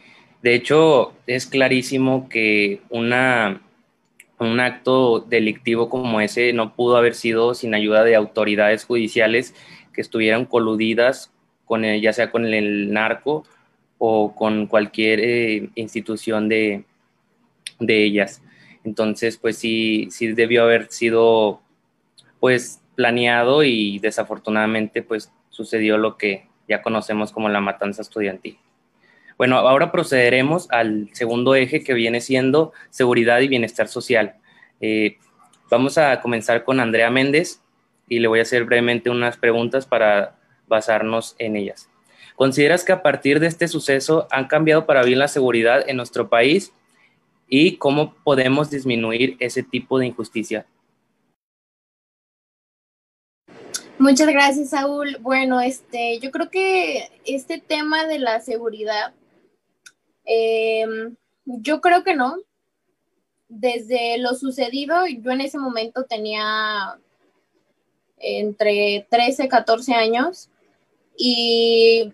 De 0.43 0.55
hecho, 0.55 1.15
es 1.27 1.47
clarísimo 1.47 2.29
que 2.29 2.83
una, 2.91 3.61
un 4.41 4.61
acto 4.61 5.21
delictivo 5.21 5.89
como 5.89 6.21
ese 6.21 6.53
no 6.53 6.75
pudo 6.75 6.97
haber 6.97 7.15
sido 7.15 7.55
sin 7.55 7.75
ayuda 7.75 8.05
de 8.05 8.15
autoridades 8.17 8.85
judiciales 8.85 9.55
que 9.93 10.01
estuvieran 10.01 10.45
coludidas 10.45 11.33
con 11.65 11.85
el- 11.85 12.01
ya 12.01 12.13
sea 12.13 12.31
con 12.31 12.47
el 12.47 12.93
narco 12.93 13.45
o 13.99 14.35
con 14.35 14.67
cualquier 14.67 15.21
eh, 15.21 15.71
institución 15.75 16.49
de, 16.49 16.85
de 17.81 18.05
ellas. 18.05 18.43
Entonces, 18.85 19.37
pues 19.37 19.59
sí, 19.59 20.09
sí 20.11 20.29
debió 20.33 20.63
haber 20.63 20.91
sido 20.91 21.61
pues 22.41 22.81
planeado 22.95 23.65
y 23.65 23.99
desafortunadamente 23.99 25.03
pues 25.03 25.33
sucedió 25.51 25.99
lo 25.99 26.17
que 26.17 26.47
ya 26.69 26.83
conocemos 26.83 27.33
como 27.33 27.49
la 27.49 27.61
matanza 27.61 28.03
estudiantil. 28.03 28.59
Bueno, 29.39 29.57
ahora 29.57 29.93
procederemos 29.93 30.69
al 30.71 31.11
segundo 31.13 31.55
eje 31.55 31.85
que 31.85 31.95
viene 31.95 32.21
siendo 32.21 32.73
seguridad 32.91 33.39
y 33.39 33.47
bienestar 33.47 33.87
social. 33.87 34.35
Eh, 34.81 35.17
vamos 35.71 35.97
a 35.97 36.21
comenzar 36.21 36.65
con 36.65 36.81
Andrea 36.81 37.09
Méndez 37.09 37.63
y 38.09 38.19
le 38.19 38.27
voy 38.27 38.41
a 38.41 38.43
hacer 38.43 38.65
brevemente 38.65 39.11
unas 39.11 39.37
preguntas 39.37 39.87
para 39.87 40.37
basarnos 40.67 41.37
en 41.39 41.55
ellas. 41.55 41.89
¿Consideras 42.35 42.85
que 42.85 42.91
a 42.91 43.01
partir 43.01 43.39
de 43.39 43.47
este 43.47 43.69
suceso 43.69 44.27
han 44.33 44.49
cambiado 44.49 44.87
para 44.87 45.05
bien 45.05 45.21
la 45.21 45.29
seguridad 45.29 45.89
en 45.89 45.97
nuestro 45.97 46.29
país 46.29 46.73
y 47.49 47.77
cómo 47.77 48.15
podemos 48.25 48.71
disminuir 48.71 49.37
ese 49.39 49.63
tipo 49.63 50.01
de 50.01 50.07
injusticia? 50.07 50.67
Muchas 53.99 54.29
gracias, 54.29 54.71
Saúl. 54.71 55.17
Bueno, 55.21 55.61
este, 55.61 56.21
yo 56.21 56.31
creo 56.31 56.51
que 56.51 57.09
este 57.25 57.59
tema 57.59 58.07
de 58.07 58.21
la 58.21 58.39
seguridad, 58.41 59.13
eh, 60.29 60.87
yo 61.45 61.81
creo 61.81 62.05
que 62.05 62.15
no. 62.15 62.37
Desde 63.49 64.19
lo 64.19 64.35
sucedido, 64.35 65.07
yo 65.07 65.31
en 65.31 65.41
ese 65.41 65.59
momento 65.59 66.05
tenía 66.05 66.99
entre 68.19 69.07
13, 69.11 69.49
14 69.49 69.95
años 69.95 70.51
y 71.17 72.13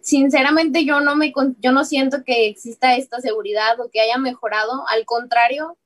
sinceramente 0.00 0.84
yo 0.84 1.00
no 1.00 1.14
me 1.14 1.32
yo 1.60 1.70
no 1.70 1.84
siento 1.84 2.24
que 2.24 2.48
exista 2.48 2.96
esta 2.96 3.20
seguridad 3.20 3.78
o 3.80 3.90
que 3.90 4.00
haya 4.00 4.18
mejorado, 4.18 4.84
al 4.88 5.04
contrario, 5.04 5.76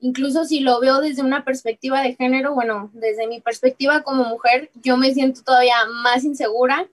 incluso 0.00 0.44
si 0.44 0.60
lo 0.60 0.78
veo 0.80 1.00
desde 1.00 1.22
una 1.22 1.44
perspectiva 1.44 2.02
de 2.02 2.14
género, 2.14 2.54
bueno, 2.54 2.90
desde 2.92 3.26
mi 3.26 3.40
perspectiva 3.40 4.02
como 4.02 4.24
mujer, 4.24 4.70
yo 4.74 4.98
me 4.98 5.14
siento 5.14 5.42
todavía 5.42 5.86
más 6.02 6.24
insegura 6.24 6.86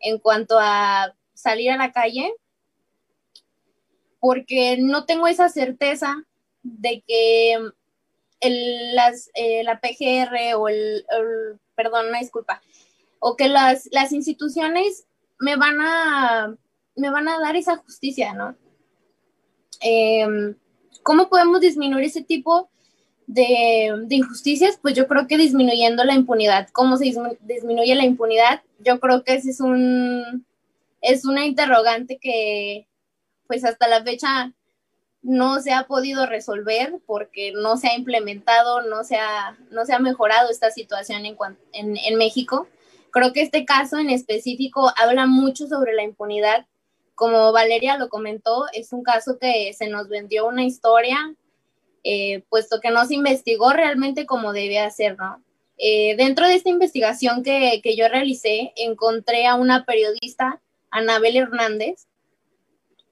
en 0.00 0.18
cuanto 0.18 0.58
a 0.58 1.14
salir 1.34 1.70
a 1.70 1.76
la 1.76 1.92
calle, 1.92 2.34
porque 4.22 4.76
no 4.78 5.04
tengo 5.04 5.26
esa 5.26 5.48
certeza 5.48 6.24
de 6.62 7.02
que 7.04 7.54
el, 8.38 8.96
eh, 9.34 9.64
la 9.64 9.80
PGR 9.80 10.54
o 10.54 10.68
el, 10.68 11.04
perdón, 11.74 12.06
una 12.06 12.20
disculpa, 12.20 12.62
o 13.18 13.34
que 13.34 13.48
las, 13.48 13.88
las 13.90 14.12
instituciones 14.12 15.08
me 15.40 15.56
van 15.56 15.80
a, 15.80 16.56
me 16.94 17.10
van 17.10 17.28
a 17.28 17.40
dar 17.40 17.56
esa 17.56 17.78
justicia, 17.78 18.32
¿no? 18.32 18.56
Em, 19.80 20.54
¿Cómo 21.02 21.28
podemos 21.28 21.60
disminuir 21.60 22.04
ese 22.04 22.22
tipo 22.22 22.70
de, 23.26 24.06
injusticias? 24.08 24.78
Pues 24.80 24.94
yo 24.94 25.08
creo 25.08 25.26
que 25.26 25.36
disminuyendo 25.36 26.04
la 26.04 26.14
impunidad. 26.14 26.68
¿Cómo 26.70 26.96
se 26.96 27.06
dismi- 27.06 27.38
disminuye 27.40 27.96
la 27.96 28.04
impunidad? 28.04 28.62
Yo 28.78 29.00
creo 29.00 29.24
que 29.24 29.34
ese 29.34 29.50
es 29.50 29.58
un 29.58 30.46
es 31.00 31.24
una 31.24 31.44
interrogante 31.44 32.18
que 32.18 32.86
pues 33.52 33.66
hasta 33.66 33.86
la 33.86 34.02
fecha 34.02 34.50
no 35.20 35.60
se 35.60 35.74
ha 35.74 35.86
podido 35.86 36.24
resolver 36.24 36.94
porque 37.04 37.52
no 37.52 37.76
se 37.76 37.88
ha 37.88 37.94
implementado, 37.94 38.80
no 38.80 39.04
se 39.04 39.16
ha, 39.16 39.58
no 39.70 39.84
se 39.84 39.92
ha 39.92 39.98
mejorado 39.98 40.48
esta 40.48 40.70
situación 40.70 41.26
en, 41.26 41.36
en, 41.74 42.16
México. 42.16 42.66
Creo 43.10 43.34
que 43.34 43.42
este 43.42 43.66
caso 43.66 43.98
en 43.98 44.08
específico 44.08 44.90
habla 44.96 45.26
mucho 45.26 45.66
sobre 45.66 45.92
la 45.92 46.02
impunidad. 46.02 46.64
Como 47.14 47.52
Valeria 47.52 47.98
lo 47.98 48.08
comentó, 48.08 48.64
es 48.72 48.94
un 48.94 49.02
caso 49.02 49.38
que 49.38 49.74
se 49.74 49.88
nos 49.88 50.08
vendió 50.08 50.46
una 50.46 50.64
historia, 50.64 51.18
eh, 52.04 52.44
puesto 52.48 52.80
que 52.80 52.90
no 52.90 53.04
se 53.04 53.16
investigó 53.16 53.74
realmente 53.74 54.24
como 54.24 54.54
debía 54.54 54.90
ser. 54.90 55.18
Eh, 55.76 56.16
dentro 56.16 56.48
de 56.48 56.54
esta 56.54 56.70
investigación 56.70 57.42
que, 57.42 57.82
que 57.82 57.96
yo 57.96 58.08
realicé, 58.08 58.72
encontré 58.76 59.46
a 59.46 59.56
una 59.56 59.84
periodista, 59.84 60.62
Anabel 60.90 61.36
Hernández, 61.36 62.06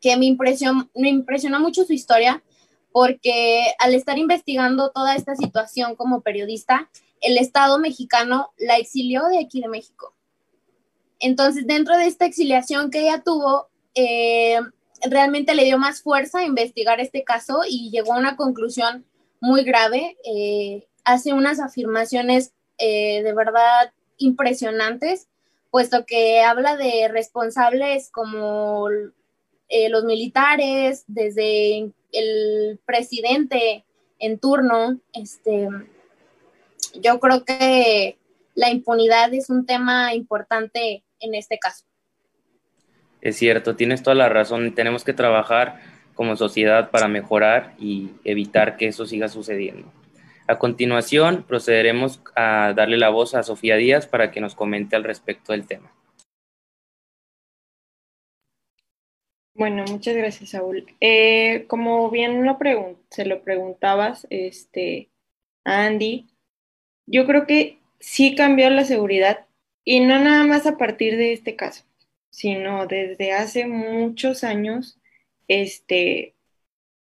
que 0.01 0.17
me 0.17 0.27
impresionó, 0.27 0.89
me 0.95 1.09
impresionó 1.09 1.61
mucho 1.61 1.85
su 1.85 1.93
historia 1.93 2.43
porque 2.93 3.67
al 3.79 3.95
estar 3.95 4.19
investigando 4.19 4.91
toda 4.91 5.15
esta 5.15 5.37
situación 5.37 5.95
como 5.95 6.23
periodista, 6.23 6.91
el 7.21 7.39
Estado 7.39 7.79
mexicano 7.79 8.53
la 8.59 8.77
exilió 8.77 9.25
de 9.27 9.39
aquí 9.39 9.61
de 9.61 9.69
México. 9.69 10.15
Entonces, 11.21 11.67
dentro 11.67 11.97
de 11.97 12.07
esta 12.07 12.25
exiliación 12.25 12.91
que 12.91 13.03
ella 13.03 13.23
tuvo, 13.23 13.69
eh, 13.95 14.59
realmente 15.03 15.55
le 15.55 15.65
dio 15.65 15.79
más 15.79 16.03
fuerza 16.03 16.41
a 16.41 16.45
investigar 16.45 17.01
este 17.01 17.25
caso 17.25 17.61
y 17.69 17.91
llegó 17.91 18.15
a 18.15 18.19
una 18.19 18.37
conclusión 18.37 19.05
muy 19.41 19.63
grave. 19.65 20.17
Eh, 20.25 20.87
hace 21.05 21.33
unas 21.33 21.61
afirmaciones 21.61 22.53
eh, 22.79 23.23
de 23.23 23.35
verdad 23.35 23.93
impresionantes, 24.17 25.29
puesto 25.71 26.05
que 26.07 26.41
habla 26.41 26.77
de 26.77 27.09
responsables 27.09 28.11
como 28.11 28.89
eh, 29.71 29.89
los 29.89 30.05
militares, 30.05 31.05
desde 31.07 31.91
el 32.13 32.81
presidente 32.85 33.85
en 34.19 34.39
turno. 34.39 35.01
Este, 35.13 35.69
yo 37.01 37.21
creo 37.21 37.45
que 37.45 38.19
la 38.55 38.71
impunidad 38.71 39.33
es 39.33 39.49
un 39.49 39.65
tema 39.65 40.13
importante 40.15 41.05
en 41.21 41.35
este 41.35 41.59
caso. 41.59 41.87
Es 43.21 43.37
cierto, 43.37 43.77
tienes 43.77 44.03
toda 44.03 44.17
la 44.17 44.29
razón. 44.29 44.75
Tenemos 44.75 45.05
que 45.05 45.13
trabajar 45.13 45.81
como 46.15 46.37
sociedad 46.37 46.91
para 46.91 47.09
mejorar 47.09 47.75
y 47.79 48.11
evitar 48.25 48.77
que 48.77 48.89
eso 48.89 49.07
siga 49.07 49.29
sucediendo. 49.29 49.93
A 50.47 50.59
continuación, 50.59 51.45
procederemos 51.47 52.21
a 52.35 52.73
darle 52.75 52.99
la 52.99 53.09
voz 53.09 53.35
a 53.35 53.45
Sofía 53.45 53.77
Díaz 53.77 54.07
para 54.07 54.33
que 54.33 54.41
nos 54.41 54.57
comente 54.57 54.97
al 54.97 55.05
respecto 55.05 55.53
del 55.53 55.67
tema. 55.67 55.93
Bueno, 59.61 59.85
muchas 59.91 60.17
gracias, 60.17 60.51
Saúl. 60.53 60.87
Eh, 61.03 61.67
como 61.69 62.11
bien 62.11 62.47
lo 62.47 62.57
se 63.11 63.27
lo 63.27 63.43
preguntabas 63.43 64.27
este, 64.31 65.11
a 65.65 65.85
Andy, 65.85 66.31
yo 67.05 67.27
creo 67.27 67.47
que 67.47 67.79
sí 67.99 68.35
cambió 68.35 68.71
la 68.71 68.87
seguridad 68.87 69.47
y 69.85 70.01
no 70.01 70.19
nada 70.19 70.45
más 70.47 70.65
a 70.67 70.79
partir 70.79 71.19
de 71.19 71.35
este 71.35 71.57
caso, 71.57 71.85
sino 72.31 72.87
desde 72.87 73.33
hace 73.33 73.67
muchos 73.67 74.45
años, 74.45 74.99
este, 75.47 76.35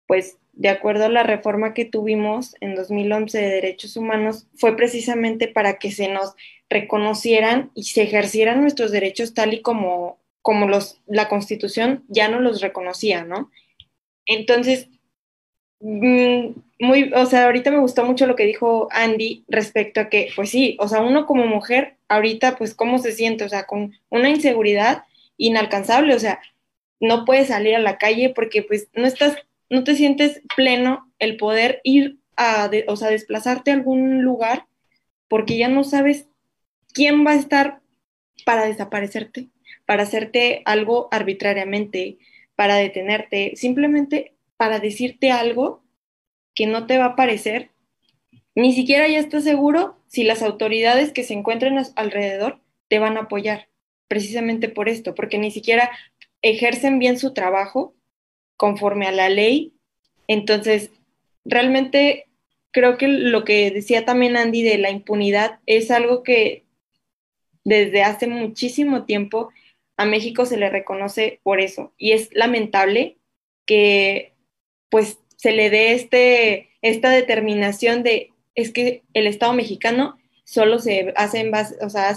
pues 0.07 0.39
de 0.53 0.69
acuerdo 0.69 1.07
a 1.07 1.09
la 1.09 1.25
reforma 1.25 1.75
que 1.75 1.85
tuvimos 1.85 2.55
en 2.61 2.77
2011 2.77 3.37
de 3.37 3.49
derechos 3.49 3.97
humanos, 3.97 4.47
fue 4.55 4.77
precisamente 4.77 5.49
para 5.49 5.81
que 5.81 5.91
se 5.91 6.07
nos 6.07 6.37
reconocieran 6.71 7.73
y 7.75 7.83
se 7.83 8.03
ejercieran 8.03 8.61
nuestros 8.61 8.93
derechos 8.93 9.35
tal 9.35 9.55
y 9.55 9.61
como, 9.61 10.21
como 10.45 10.69
los, 10.69 11.01
la 11.07 11.31
Constitución 11.31 12.05
ya 12.09 12.29
no 12.29 12.39
los 12.39 12.61
reconocía, 12.61 13.25
¿no? 13.25 13.51
Entonces, 14.27 14.91
mm, 15.81 16.49
muy, 16.81 17.11
o 17.15 17.25
sea, 17.25 17.47
ahorita 17.47 17.71
me 17.71 17.79
gustó 17.79 18.05
mucho 18.05 18.27
lo 18.27 18.37
que 18.37 18.45
dijo 18.45 18.89
Andy 18.91 19.47
respecto 19.49 20.01
a 20.01 20.11
que, 20.11 20.29
pues 20.37 20.51
sí, 20.51 20.77
o 20.81 20.87
sea, 20.87 21.01
uno 21.01 21.25
como 21.25 21.47
mujer, 21.47 21.97
ahorita, 22.09 22.57
pues, 22.59 22.75
¿cómo 22.75 22.99
se 22.99 23.13
siente? 23.13 23.45
O 23.45 23.49
sea, 23.49 23.65
con 23.65 23.95
una 24.11 24.29
inseguridad 24.29 25.05
inalcanzable, 25.39 26.15
o 26.15 26.19
sea, 26.19 26.41
no 27.01 27.25
puedes 27.25 27.49
salir 27.49 27.75
a 27.75 27.79
la 27.79 27.97
calle 27.97 28.29
porque, 28.29 28.63
pues, 28.63 28.89
no 28.93 29.07
estás, 29.07 29.39
no 29.71 29.83
te 29.83 29.97
sientes 29.97 30.43
pleno 30.55 31.11
el 31.19 31.39
poder 31.39 31.81
ir 31.85 32.19
a, 32.37 32.71
o 32.87 32.97
sea, 32.97 33.09
desplazarte 33.09 33.71
a 33.71 33.75
algún 33.75 34.23
lugar 34.23 34.67
porque 35.29 35.57
ya 35.57 35.69
no 35.69 35.85
sabes 35.85 36.27
quién 36.93 37.27
va 37.27 37.31
a 37.31 37.37
estar 37.37 37.81
para 38.45 38.67
desaparecerte, 38.67 39.49
para 39.87 40.05
hacerte 40.05 40.63
algo 40.65 41.09
arbitrariamente, 41.11 42.19
para 42.57 42.77
detenerte, 42.77 43.53
simplemente 43.57 44.35
para 44.57 44.79
decirte 44.79 45.31
algo 45.31 45.85
que 46.55 46.67
no 46.67 46.87
te 46.87 46.99
va 46.99 47.07
a 47.07 47.17
parecer. 47.17 47.71
Ni 48.55 48.73
siquiera 48.73 49.09
ya 49.09 49.19
estás 49.19 49.45
seguro 49.45 49.99
si 50.07 50.23
las 50.23 50.43
autoridades 50.43 51.13
que 51.13 51.25
se 51.25 51.35
encuentren 51.35 51.79
alrededor 51.97 52.61
te 52.89 52.99
van 52.99 53.17
a 53.17 53.23
apoyar, 53.23 53.69
precisamente 54.09 54.69
por 54.69 54.89
esto, 54.89 55.15
porque 55.15 55.39
ni 55.39 55.51
siquiera 55.51 55.91
ejercen 56.43 56.99
bien 56.99 57.19
su 57.19 57.33
trabajo 57.33 57.95
conforme 58.57 59.07
a 59.07 59.13
la 59.13 59.29
ley. 59.29 59.75
Entonces, 60.29 60.91
realmente 61.45 62.27
creo 62.71 62.97
que 62.97 63.09
lo 63.09 63.45
que 63.45 63.71
decía 63.71 64.05
también 64.05 64.37
Andy 64.37 64.63
de 64.63 64.79
la 64.79 64.91
impunidad 64.91 65.59
es 65.67 65.91
algo 65.91 66.23
que 66.23 66.65
desde 67.65 68.03
hace 68.03 68.27
muchísimo 68.27 69.05
tiempo 69.05 69.51
a 69.97 70.05
México 70.05 70.47
se 70.47 70.57
le 70.57 70.71
reconoce 70.71 71.41
por 71.43 71.61
eso. 71.61 71.93
Y 71.97 72.13
es 72.13 72.31
lamentable 72.33 73.19
que 73.67 74.35
pues 74.89 75.19
se 75.37 75.53
le 75.53 75.71
dé 75.71 75.93
este, 75.93 76.71
esta 76.83 77.11
determinación 77.11 78.03
de 78.03 78.33
es 78.55 78.71
que 78.71 79.03
el 79.15 79.27
Estado 79.27 79.53
mexicano 79.53 80.17
solo 80.45 80.79
se 80.79 81.13
hace 81.17 81.41
en 81.41 81.51
base, 81.51 81.77
o 81.81 81.91
sea, 81.91 82.15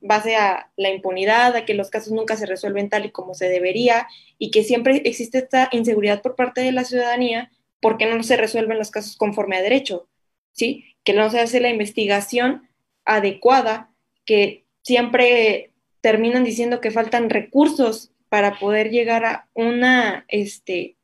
base 0.00 0.36
a 0.36 0.70
la 0.76 0.90
impunidad, 0.90 1.54
a 1.56 1.64
que 1.64 1.74
los 1.74 1.90
casos 1.90 2.12
nunca 2.12 2.36
se 2.36 2.46
resuelven 2.46 2.88
tal 2.88 3.04
y 3.04 3.10
como 3.10 3.34
se 3.34 3.48
debería 3.48 4.06
y 4.38 4.50
que 4.50 4.62
siempre 4.62 5.02
existe 5.04 5.38
esta 5.38 5.68
inseguridad 5.72 6.22
por 6.22 6.36
parte 6.36 6.60
de 6.60 6.72
la 6.72 6.84
ciudadanía 6.84 7.50
porque 7.80 8.06
no 8.06 8.22
se 8.22 8.36
resuelven 8.36 8.78
los 8.78 8.90
casos 8.90 9.16
conforme 9.16 9.56
a 9.56 9.62
derecho, 9.62 10.08
¿sí? 10.52 10.96
Que 11.04 11.12
no 11.12 11.30
se 11.30 11.40
hace 11.40 11.60
la 11.60 11.68
investigación 11.68 12.68
adecuada, 13.04 13.90
que 14.24 14.64
siempre 14.82 15.72
terminan 16.06 16.44
diciendo 16.44 16.80
que 16.80 16.92
faltan 16.92 17.30
recursos 17.30 18.12
para 18.28 18.60
poder 18.60 18.90
llegar 18.90 19.24
a 19.24 19.48
una, 19.54 20.24
este, 20.28 20.94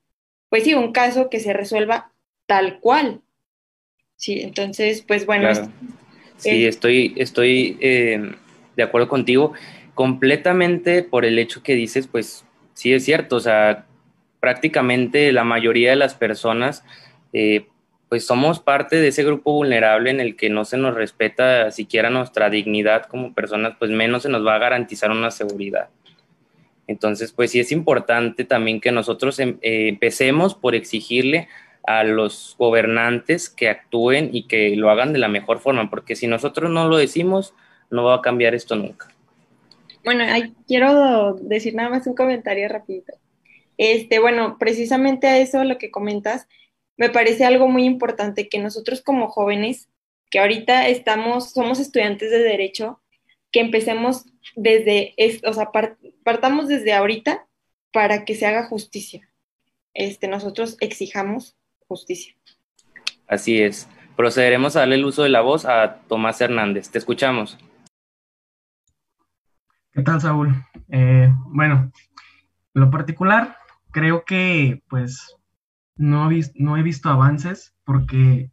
pues 0.48 0.62
sí, 0.62 0.74
un 0.74 0.92
caso 0.92 1.28
que 1.28 1.40
se 1.40 1.52
resuelva 1.52 2.12
tal 2.46 2.78
cual. 2.78 3.20
Sí, 4.14 4.42
entonces, 4.42 5.02
pues 5.02 5.26
bueno, 5.26 5.50
Claro. 5.50 5.72
Sí, 6.36 6.50
eh, 6.50 6.68
estoy, 6.68 7.14
estoy 7.16 7.78
eh, 7.80 8.32
de 8.76 8.82
acuerdo 8.84 9.08
contigo 9.08 9.54
completamente 9.94 11.02
por 11.02 11.24
el 11.24 11.36
hecho 11.40 11.64
que 11.64 11.74
dices, 11.74 12.06
pues 12.06 12.44
sí 12.74 12.92
es 12.92 13.04
cierto, 13.04 13.34
o 13.34 13.40
sea, 13.40 13.86
prácticamente 14.38 15.32
la 15.32 15.42
mayoría 15.42 15.90
de 15.90 15.96
las 15.96 16.14
personas, 16.14 16.84
eh, 17.32 17.66
pues 18.12 18.26
somos 18.26 18.60
parte 18.60 18.96
de 18.96 19.08
ese 19.08 19.24
grupo 19.24 19.54
vulnerable 19.54 20.10
en 20.10 20.20
el 20.20 20.36
que 20.36 20.50
no 20.50 20.66
se 20.66 20.76
nos 20.76 20.94
respeta 20.94 21.70
siquiera 21.70 22.10
nuestra 22.10 22.50
dignidad 22.50 23.06
como 23.06 23.32
personas, 23.32 23.76
pues 23.78 23.90
menos 23.90 24.24
se 24.24 24.28
nos 24.28 24.46
va 24.46 24.54
a 24.54 24.58
garantizar 24.58 25.10
una 25.10 25.30
seguridad. 25.30 25.88
Entonces, 26.86 27.32
pues 27.32 27.52
sí 27.52 27.60
es 27.60 27.72
importante 27.72 28.44
también 28.44 28.82
que 28.82 28.92
nosotros 28.92 29.38
em- 29.38 29.56
eh, 29.62 29.88
empecemos 29.88 30.54
por 30.54 30.74
exigirle 30.74 31.48
a 31.86 32.04
los 32.04 32.54
gobernantes 32.58 33.48
que 33.48 33.70
actúen 33.70 34.28
y 34.30 34.46
que 34.46 34.76
lo 34.76 34.90
hagan 34.90 35.14
de 35.14 35.18
la 35.18 35.28
mejor 35.28 35.60
forma, 35.60 35.88
porque 35.88 36.14
si 36.14 36.26
nosotros 36.26 36.70
no 36.70 36.88
lo 36.88 36.98
decimos, 36.98 37.54
no 37.88 38.04
va 38.04 38.16
a 38.16 38.20
cambiar 38.20 38.54
esto 38.54 38.76
nunca. 38.76 39.08
Bueno, 40.04 40.22
ay, 40.28 40.52
quiero 40.68 41.32
decir 41.40 41.74
nada 41.74 41.88
más 41.88 42.06
un 42.06 42.14
comentario 42.14 42.68
rapidito. 42.68 43.14
Este, 43.78 44.18
bueno, 44.18 44.58
precisamente 44.58 45.28
a 45.28 45.38
eso 45.38 45.64
lo 45.64 45.78
que 45.78 45.90
comentas, 45.90 46.46
me 46.96 47.10
parece 47.10 47.44
algo 47.44 47.68
muy 47.68 47.84
importante 47.84 48.48
que 48.48 48.58
nosotros 48.58 49.02
como 49.02 49.28
jóvenes, 49.28 49.88
que 50.30 50.38
ahorita 50.38 50.88
estamos, 50.88 51.50
somos 51.52 51.78
estudiantes 51.80 52.30
de 52.30 52.38
derecho, 52.38 53.00
que 53.50 53.60
empecemos 53.60 54.24
desde, 54.56 55.14
es- 55.16 55.42
o 55.44 55.52
sea, 55.52 55.72
par- 55.72 55.98
partamos 56.24 56.68
desde 56.68 56.92
ahorita 56.92 57.46
para 57.92 58.24
que 58.24 58.34
se 58.34 58.46
haga 58.46 58.66
justicia. 58.66 59.28
Este, 59.94 60.26
nosotros 60.28 60.76
exijamos 60.80 61.56
justicia. 61.86 62.34
Así 63.26 63.60
es. 63.60 63.88
Procederemos 64.16 64.76
a 64.76 64.80
darle 64.80 64.94
el 64.96 65.04
uso 65.04 65.22
de 65.22 65.28
la 65.28 65.40
voz 65.42 65.64
a 65.66 66.00
Tomás 66.08 66.40
Hernández. 66.40 66.90
Te 66.90 66.98
escuchamos. 66.98 67.58
¿Qué 69.92 70.02
tal, 70.02 70.20
Saúl? 70.20 70.54
Eh, 70.90 71.28
bueno, 71.46 71.92
en 72.74 72.80
lo 72.80 72.90
particular, 72.90 73.56
creo 73.90 74.24
que 74.24 74.82
pues 74.88 75.36
no, 75.96 76.30
he 76.30 76.82
visto 76.82 77.08
avances 77.08 77.74
porque 77.84 78.50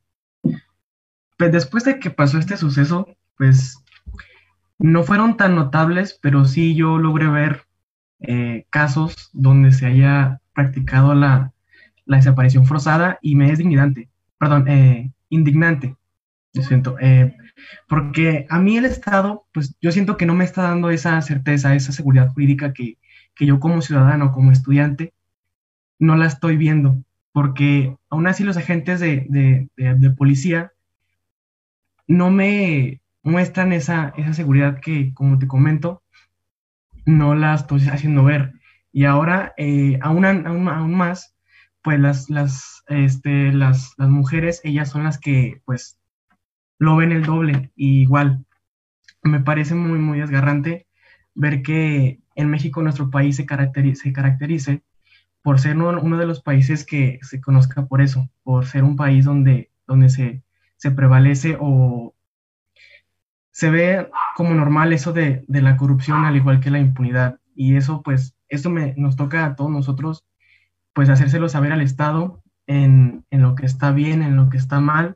pues, 1.37 1.51
después 1.51 1.85
de 1.85 1.99
que 1.99 2.09
pasó 2.09 2.37
este 2.37 2.57
suceso, 2.57 3.07
pues 3.37 3.83
no 4.77 5.03
fueron 5.03 5.37
tan 5.37 5.55
notables, 5.55 6.17
pero 6.21 6.45
sí 6.45 6.75
yo 6.75 6.97
logré 6.97 7.27
ver 7.27 7.65
eh, 8.21 8.65
casos 8.69 9.29
donde 9.33 9.71
se 9.71 9.85
haya 9.85 10.41
practicado 10.53 11.13
la, 11.15 11.53
desaparición 12.05 12.65
forzada 12.65 13.19
y 13.21 13.35
me 13.35 13.51
es 13.51 13.59
indignante, 13.59 14.09
perdón, 14.39 14.67
eh, 14.67 15.11
indignante, 15.29 15.95
lo 16.53 16.63
siento, 16.63 16.97
eh, 16.99 17.37
porque 17.87 18.47
a 18.49 18.59
mí 18.59 18.77
el 18.77 18.85
Estado, 18.85 19.45
pues 19.53 19.75
yo 19.79 19.91
siento 19.91 20.17
que 20.17 20.25
no 20.25 20.33
me 20.33 20.43
está 20.43 20.63
dando 20.63 20.89
esa 20.89 21.21
certeza, 21.21 21.75
esa 21.75 21.91
seguridad 21.91 22.29
jurídica 22.29 22.73
que, 22.73 22.97
que 23.35 23.45
yo 23.45 23.59
como 23.59 23.83
ciudadano, 23.83 24.31
como 24.31 24.51
estudiante, 24.51 25.13
no 25.99 26.15
la 26.15 26.25
estoy 26.25 26.57
viendo, 26.57 27.03
porque 27.39 27.95
aún 28.09 28.27
así 28.27 28.43
los 28.43 28.57
agentes 28.57 28.99
de, 28.99 29.25
de- 29.29 29.69
policía 30.11 30.73
no 32.09 32.29
me 32.29 32.99
muestran 33.23 33.71
esa, 33.71 34.13
esa 34.17 34.33
seguridad 34.33 34.81
que, 34.81 35.13
como 35.13 35.39
te 35.39 35.47
comento, 35.47 36.03
no 37.05 37.35
la 37.35 37.55
estoy 37.55 37.81
haciendo 37.89 38.23
ver. 38.23 38.53
Y 38.91 39.05
ahora, 39.05 39.53
eh, 39.57 39.99
aún, 40.01 40.25
aún, 40.25 40.67
aún 40.69 40.95
más, 40.95 41.35
pues 41.83 41.99
las, 41.99 42.29
las, 42.29 42.83
este, 42.87 43.51
las, 43.53 43.93
las 43.97 44.09
mujeres, 44.09 44.61
ellas 44.63 44.89
son 44.89 45.03
las 45.03 45.19
que, 45.19 45.61
pues, 45.65 45.99
lo 46.79 46.97
ven 46.97 47.11
el 47.11 47.23
doble. 47.25 47.71
Igual, 47.75 48.45
me 49.23 49.41
parece 49.41 49.75
muy, 49.75 49.99
muy 49.99 50.19
desgarrante 50.21 50.87
ver 51.35 51.63
que 51.63 52.21
en 52.35 52.49
México, 52.51 52.83
nuestro 52.83 53.11
país, 53.11 53.37
se, 53.37 53.47
caracteri- 53.47 53.95
se 53.95 54.13
caracterice 54.13 54.83
por 55.49 55.59
ser 55.59 55.75
uno, 55.77 55.99
uno 55.99 56.17
de 56.19 56.27
los 56.27 56.43
países 56.43 56.85
que 56.85 57.17
se 57.23 57.41
conozca 57.41 57.87
por 57.87 58.01
eso, 58.01 58.29
por 58.43 58.67
ser 58.67 58.83
un 58.83 58.95
país 58.95 59.25
donde, 59.25 59.71
donde 59.87 60.09
se, 60.09 60.43
se 60.77 60.91
prevalece 60.91 61.57
o 61.59 62.13
se 63.49 63.71
ve 63.71 64.11
como 64.35 64.53
normal 64.53 64.93
eso 64.93 65.11
de, 65.11 65.43
de 65.47 65.61
la 65.63 65.75
corrupción, 65.75 66.23
al 66.23 66.35
igual 66.35 66.59
que 66.59 66.69
la 66.69 66.77
impunidad. 66.77 67.39
Y 67.55 67.77
eso, 67.77 68.03
pues, 68.03 68.35
eso 68.47 68.69
me, 68.69 68.93
nos 68.95 69.15
toca 69.15 69.43
a 69.43 69.55
todos 69.55 69.71
nosotros, 69.71 70.23
pues, 70.93 71.09
hacérselo 71.09 71.49
saber 71.49 71.71
al 71.71 71.81
Estado 71.81 72.43
en, 72.67 73.25
en 73.31 73.41
lo 73.41 73.55
que 73.55 73.65
está 73.65 73.91
bien, 73.91 74.21
en 74.21 74.35
lo 74.35 74.49
que 74.49 74.57
está 74.57 74.79
mal, 74.79 75.15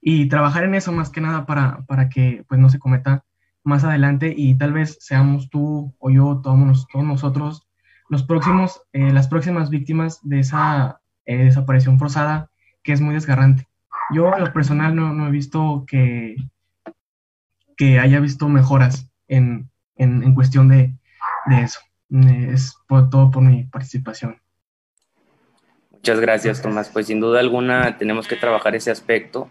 y 0.00 0.26
trabajar 0.26 0.64
en 0.64 0.74
eso 0.74 0.90
más 0.90 1.08
que 1.10 1.20
nada 1.20 1.46
para, 1.46 1.86
para 1.86 2.08
que, 2.08 2.44
pues, 2.48 2.60
no 2.60 2.68
se 2.68 2.80
cometa 2.80 3.24
más 3.62 3.84
adelante 3.84 4.34
y 4.36 4.56
tal 4.56 4.72
vez 4.72 4.98
seamos 4.98 5.50
tú 5.50 5.94
o 6.00 6.10
yo, 6.10 6.40
todos, 6.42 6.88
todos 6.88 7.04
nosotros, 7.04 7.68
los 8.12 8.24
próximos, 8.24 8.82
eh, 8.92 9.10
las 9.10 9.26
próximas 9.26 9.70
víctimas 9.70 10.20
de 10.22 10.40
esa 10.40 11.00
eh, 11.24 11.44
desaparición 11.44 11.98
forzada 11.98 12.50
que 12.82 12.92
es 12.92 13.00
muy 13.00 13.14
desgarrante. 13.14 13.66
Yo, 14.12 14.30
en 14.36 14.44
lo 14.44 14.52
personal, 14.52 14.94
no, 14.94 15.14
no 15.14 15.28
he 15.28 15.30
visto 15.30 15.84
que, 15.86 16.36
que 17.74 17.98
haya 17.98 18.20
visto 18.20 18.50
mejoras 18.50 19.10
en, 19.28 19.70
en, 19.96 20.22
en 20.22 20.34
cuestión 20.34 20.68
de, 20.68 20.94
de 21.46 21.62
eso. 21.62 21.80
Eh, 22.10 22.50
Es 22.52 22.76
por, 22.86 23.08
todo 23.08 23.30
por 23.30 23.42
mi 23.42 23.64
participación. 23.64 24.36
Muchas 25.90 26.20
gracias, 26.20 26.60
Tomás. 26.60 26.90
Pues 26.90 27.06
sin 27.06 27.18
duda 27.18 27.40
alguna 27.40 27.96
tenemos 27.96 28.28
que 28.28 28.36
trabajar 28.36 28.74
ese 28.74 28.90
aspecto 28.90 29.50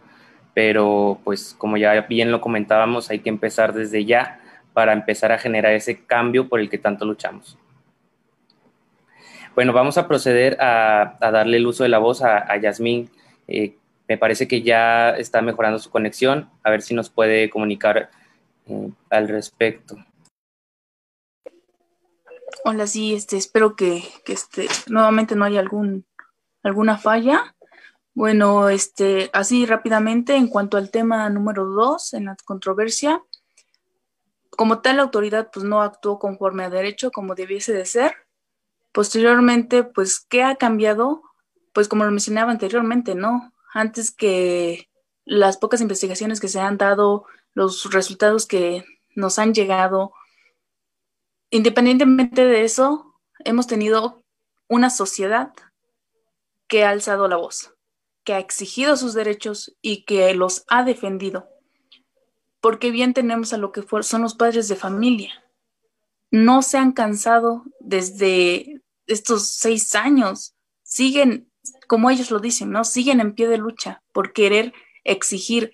pero 0.53 1.19
pues 1.23 1.55
como 1.57 1.77
ya 1.77 2.01
bien 2.01 2.29
lo 2.29 2.41
comentábamos, 2.41 3.09
hay 3.09 3.19
que 3.19 3.29
empezar 3.29 3.73
desde 3.73 4.05
ya 4.05 4.41
para 4.73 4.93
empezar 4.93 5.31
a 5.31 5.37
generar 5.37 5.73
ese 5.73 6.03
cambio 6.05 6.49
por 6.49 6.59
el 6.59 6.69
que 6.69 6.77
tanto 6.77 7.05
luchamos. 7.05 7.57
Bueno, 9.53 9.73
vamos 9.73 9.97
a 9.97 10.07
proceder 10.07 10.57
a, 10.61 11.17
darle 11.19 11.57
el 11.57 11.67
uso 11.67 11.83
de 11.83 11.89
la 11.89 11.99
voz 11.99 12.21
a, 12.21 12.37
a 12.51 12.57
Yasmín. 12.57 13.09
Eh, 13.47 13.77
me 14.07 14.17
parece 14.17 14.47
que 14.47 14.61
ya 14.61 15.11
está 15.11 15.41
mejorando 15.41 15.77
su 15.79 15.89
conexión, 15.89 16.49
a 16.63 16.69
ver 16.69 16.81
si 16.81 16.93
nos 16.93 17.09
puede 17.09 17.49
comunicar 17.49 18.09
eh, 18.67 18.89
al 19.09 19.27
respecto. 19.27 19.97
Hola, 22.63 22.87
sí, 22.87 23.13
este, 23.13 23.37
espero 23.37 23.75
que, 23.75 24.03
que 24.23 24.33
este, 24.33 24.67
nuevamente 24.87 25.35
no 25.35 25.45
haya 25.45 25.59
algún, 25.59 26.05
alguna 26.63 26.97
falla. 26.97 27.55
Bueno, 28.13 28.69
este, 28.69 29.29
así 29.33 29.65
rápidamente, 29.65 30.35
en 30.35 30.47
cuanto 30.47 30.77
al 30.77 30.91
tema 30.91 31.29
número 31.29 31.65
dos, 31.65 32.13
en 32.13 32.25
la 32.25 32.37
controversia, 32.45 33.21
como 34.51 34.81
tal, 34.81 34.97
la 34.97 35.03
autoridad 35.03 35.49
pues 35.51 35.65
no 35.65 35.81
actuó 35.81 36.19
conforme 36.19 36.63
a 36.63 36.69
derecho 36.69 37.11
como 37.11 37.35
debiese 37.35 37.73
de 37.73 37.85
ser. 37.85 38.13
Posteriormente, 38.91 39.83
pues, 39.83 40.19
¿qué 40.19 40.43
ha 40.43 40.55
cambiado? 40.55 41.21
Pues 41.73 41.87
como 41.87 42.03
lo 42.03 42.11
mencionaba 42.11 42.51
anteriormente, 42.51 43.15
¿no? 43.15 43.53
Antes 43.73 44.11
que 44.11 44.89
las 45.23 45.57
pocas 45.57 45.81
investigaciones 45.81 46.39
que 46.39 46.49
se 46.49 46.59
han 46.59 46.77
dado, 46.77 47.25
los 47.53 47.91
resultados 47.91 48.45
que 48.45 48.83
nos 49.15 49.39
han 49.39 49.53
llegado, 49.53 50.13
independientemente 51.49 52.45
de 52.45 52.63
eso, 52.63 53.15
hemos 53.39 53.67
tenido 53.67 54.23
una 54.67 54.89
sociedad 54.89 55.53
que 56.67 56.83
ha 56.85 56.89
alzado 56.89 57.27
la 57.27 57.35
voz, 57.35 57.73
que 58.23 58.33
ha 58.33 58.39
exigido 58.39 58.95
sus 58.97 59.13
derechos 59.13 59.75
y 59.81 60.05
que 60.05 60.33
los 60.33 60.63
ha 60.69 60.83
defendido. 60.83 61.49
Porque 62.61 62.91
bien 62.91 63.13
tenemos 63.13 63.53
a 63.53 63.57
lo 63.57 63.71
que 63.71 63.83
son 64.03 64.21
los 64.21 64.35
padres 64.35 64.67
de 64.67 64.75
familia. 64.75 65.40
No 66.31 66.61
se 66.61 66.77
han 66.77 66.93
cansado 66.93 67.63
desde 67.79 68.81
estos 69.05 69.49
seis 69.49 69.93
años. 69.95 70.55
Siguen, 70.83 71.51
como 71.87 72.09
ellos 72.09 72.31
lo 72.31 72.39
dicen, 72.39 72.71
¿no? 72.71 72.83
Siguen 72.83 73.19
en 73.19 73.35
pie 73.35 73.47
de 73.47 73.57
lucha 73.57 74.01
por 74.11 74.33
querer 74.33 74.73
exigir. 75.03 75.71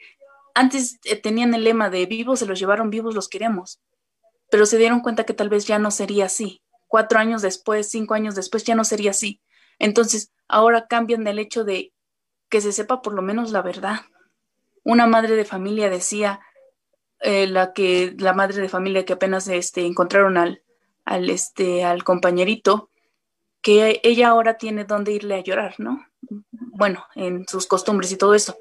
Antes 0.55 0.99
eh, 1.03 1.15
tenían 1.15 1.53
el 1.53 1.63
lema 1.63 1.89
de 1.89 2.05
vivos 2.05 2.39
se 2.39 2.45
los 2.45 2.59
llevaron, 2.59 2.89
vivos 2.89 3.13
los 3.13 3.29
queremos 3.29 3.79
pero 4.49 4.65
se 4.65 4.77
dieron 4.77 5.01
cuenta 5.01 5.25
que 5.25 5.33
tal 5.33 5.49
vez 5.49 5.65
ya 5.65 5.79
no 5.79 5.91
sería 5.91 6.25
así. 6.25 6.61
Cuatro 6.87 7.19
años 7.19 7.41
después, 7.41 7.89
cinco 7.89 8.13
años 8.13 8.35
después, 8.35 8.63
ya 8.63 8.75
no 8.75 8.85
sería 8.85 9.11
así. 9.11 9.41
Entonces, 9.79 10.31
ahora 10.47 10.87
cambian 10.87 11.23
del 11.23 11.39
hecho 11.39 11.63
de 11.63 11.93
que 12.49 12.61
se 12.61 12.71
sepa 12.71 13.01
por 13.01 13.13
lo 13.13 13.21
menos 13.21 13.51
la 13.51 13.61
verdad. 13.61 14.01
Una 14.83 15.05
madre 15.05 15.35
de 15.35 15.43
familia 15.43 15.89
decía, 15.89 16.39
eh, 17.19 17.47
la 17.47 17.73
que 17.73 18.15
la 18.17 18.33
madre 18.33 18.61
de 18.61 18.69
familia 18.69 19.05
que 19.05 19.13
apenas 19.13 19.47
este, 19.47 19.85
encontraron 19.85 20.37
al, 20.37 20.61
este, 21.29 21.83
al 21.83 22.03
compañerito, 22.03 22.89
que 23.61 23.99
ella 24.03 24.29
ahora 24.29 24.57
tiene 24.57 24.85
dónde 24.85 25.13
irle 25.13 25.35
a 25.35 25.43
llorar, 25.43 25.75
¿no? 25.79 26.05
Bueno, 26.51 27.05
en 27.15 27.47
sus 27.47 27.65
costumbres 27.65 28.11
y 28.11 28.17
todo 28.17 28.35
eso. 28.35 28.55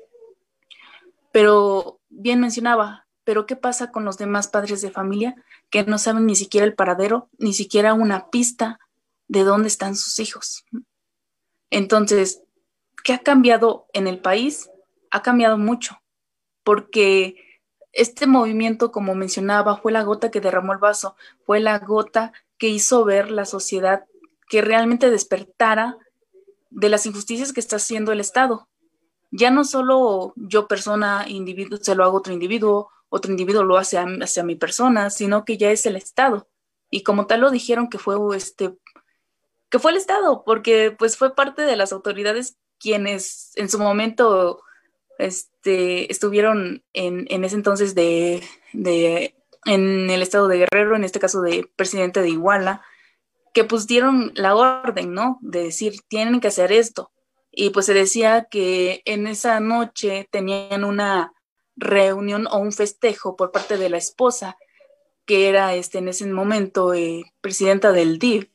Pero 1.33 2.01
bien 2.09 2.41
mencionaba, 2.41 3.07
pero 3.25 3.45
¿qué 3.45 3.57
pasa 3.57 3.93
con 3.93 4.05
los 4.05 4.17
demás 4.17 4.49
padres 4.49 4.81
de 4.81 4.91
familia 4.91 5.37
que 5.69 5.85
no 5.85 5.99
saben 5.99 6.27
ni 6.27 6.35
siquiera 6.35 6.67
el 6.67 6.75
paradero, 6.75 7.29
ni 7.39 7.53
siquiera 7.53 7.93
una 7.93 8.31
pista 8.31 8.81
de 9.29 9.45
dónde 9.45 9.69
están 9.69 9.97
sus 9.97 10.19
hijos? 10.19 10.65
Entonces, 11.71 12.43
¿qué 13.05 13.13
ha 13.13 13.19
cambiado 13.19 13.87
en 13.93 14.07
el 14.07 14.21
país? 14.21 14.71
Ha 15.11 15.23
cambiado 15.23 15.59
mucho, 15.59 16.01
porque 16.65 17.46
este 17.97 18.27
movimiento, 18.27 18.93
como 18.93 19.15
mencionaba, 19.15 19.79
fue 19.79 19.91
la 19.91 20.03
gota 20.03 20.31
que 20.31 20.41
derramó 20.41 20.73
el 20.73 20.79
vaso, 20.79 21.17
fue 21.45 21.61
la 21.61 21.79
gota 21.79 22.33
que 22.59 22.69
hizo 22.69 23.05
ver 23.05 23.31
la 23.31 23.45
sociedad 23.45 24.05
que 24.49 24.63
realmente 24.63 25.11
despertara 25.11 25.97
de 26.71 26.89
las 26.89 27.07
injusticias 27.07 27.53
que 27.53 27.61
está 27.61 27.77
haciendo 27.77 28.13
el 28.13 28.21
Estado. 28.21 28.69
Ya 29.31 29.51
no 29.51 29.65
solo 29.65 30.35
yo 30.37 30.69
persona, 30.69 31.25
individuo, 31.27 31.79
se 31.81 31.95
lo 31.95 32.05
hago 32.05 32.17
a 32.17 32.21
otro 32.21 32.33
individuo, 32.33 32.91
otro 33.09 33.31
individuo 33.31 33.65
lo 33.65 33.79
hace 33.79 33.99
hacia 33.99 34.45
mi 34.45 34.57
persona, 34.57 35.11
sino 35.11 35.45
que 35.45 35.57
ya 35.57 35.71
es 35.71 35.87
el 35.87 35.97
Estado. 35.97 36.49
Y 36.91 37.03
como 37.03 37.27
tal 37.27 37.41
lo 37.41 37.51
dijeron 37.51 37.89
que 37.89 37.99
fue 37.99 38.17
este 38.37 38.77
que 39.69 39.79
fue 39.81 39.91
el 39.91 39.97
Estado, 39.97 40.45
porque 40.45 40.95
pues 40.97 41.17
fue 41.17 41.35
parte 41.35 41.63
de 41.63 41.77
las 41.77 41.93
autoridades 41.93 42.57
quienes 42.79 43.53
en 43.57 43.69
su 43.69 43.79
momento 43.79 44.63
este, 45.19 46.11
estuvieron 46.11 46.85
en, 46.93 47.27
en 47.31 47.45
ese 47.45 47.57
entonces 47.57 47.95
de, 47.95 48.43
en 48.73 50.11
el 50.11 50.23
estado 50.23 50.49
de 50.49 50.59
Guerrero, 50.59 50.97
en 50.97 51.05
este 51.05 51.21
caso 51.21 51.41
de 51.41 51.69
presidente 51.77 52.23
de 52.23 52.31
Iguala, 52.31 52.83
que 53.53 53.65
pues 53.65 53.87
dieron 53.87 54.33
la 54.35 54.55
orden, 54.55 55.15
¿no? 55.15 55.39
De 55.41 55.65
decir, 55.65 56.01
tienen 56.09 56.41
que 56.41 56.49
hacer 56.49 56.73
esto. 56.73 57.11
Y 57.51 57.71
pues 57.71 57.87
se 57.87 57.95
decía 57.95 58.49
que 58.51 59.03
en 59.07 59.27
esa 59.27 59.61
noche 59.61 60.29
tenían 60.31 60.85
una 60.85 61.33
reunión 61.75 62.47
o 62.49 62.59
un 62.59 62.73
festejo 62.73 63.37
por 63.37 63.53
parte 63.53 63.79
de 63.79 63.89
la 63.89 63.97
esposa, 63.97 64.59
que 65.25 65.49
era 65.49 65.75
este, 65.75 65.99
en 65.99 66.09
ese 66.09 66.27
momento 66.27 66.93
eh, 66.95 67.25
presidenta 67.41 67.93
del 67.93 68.19
DIF, 68.19 68.49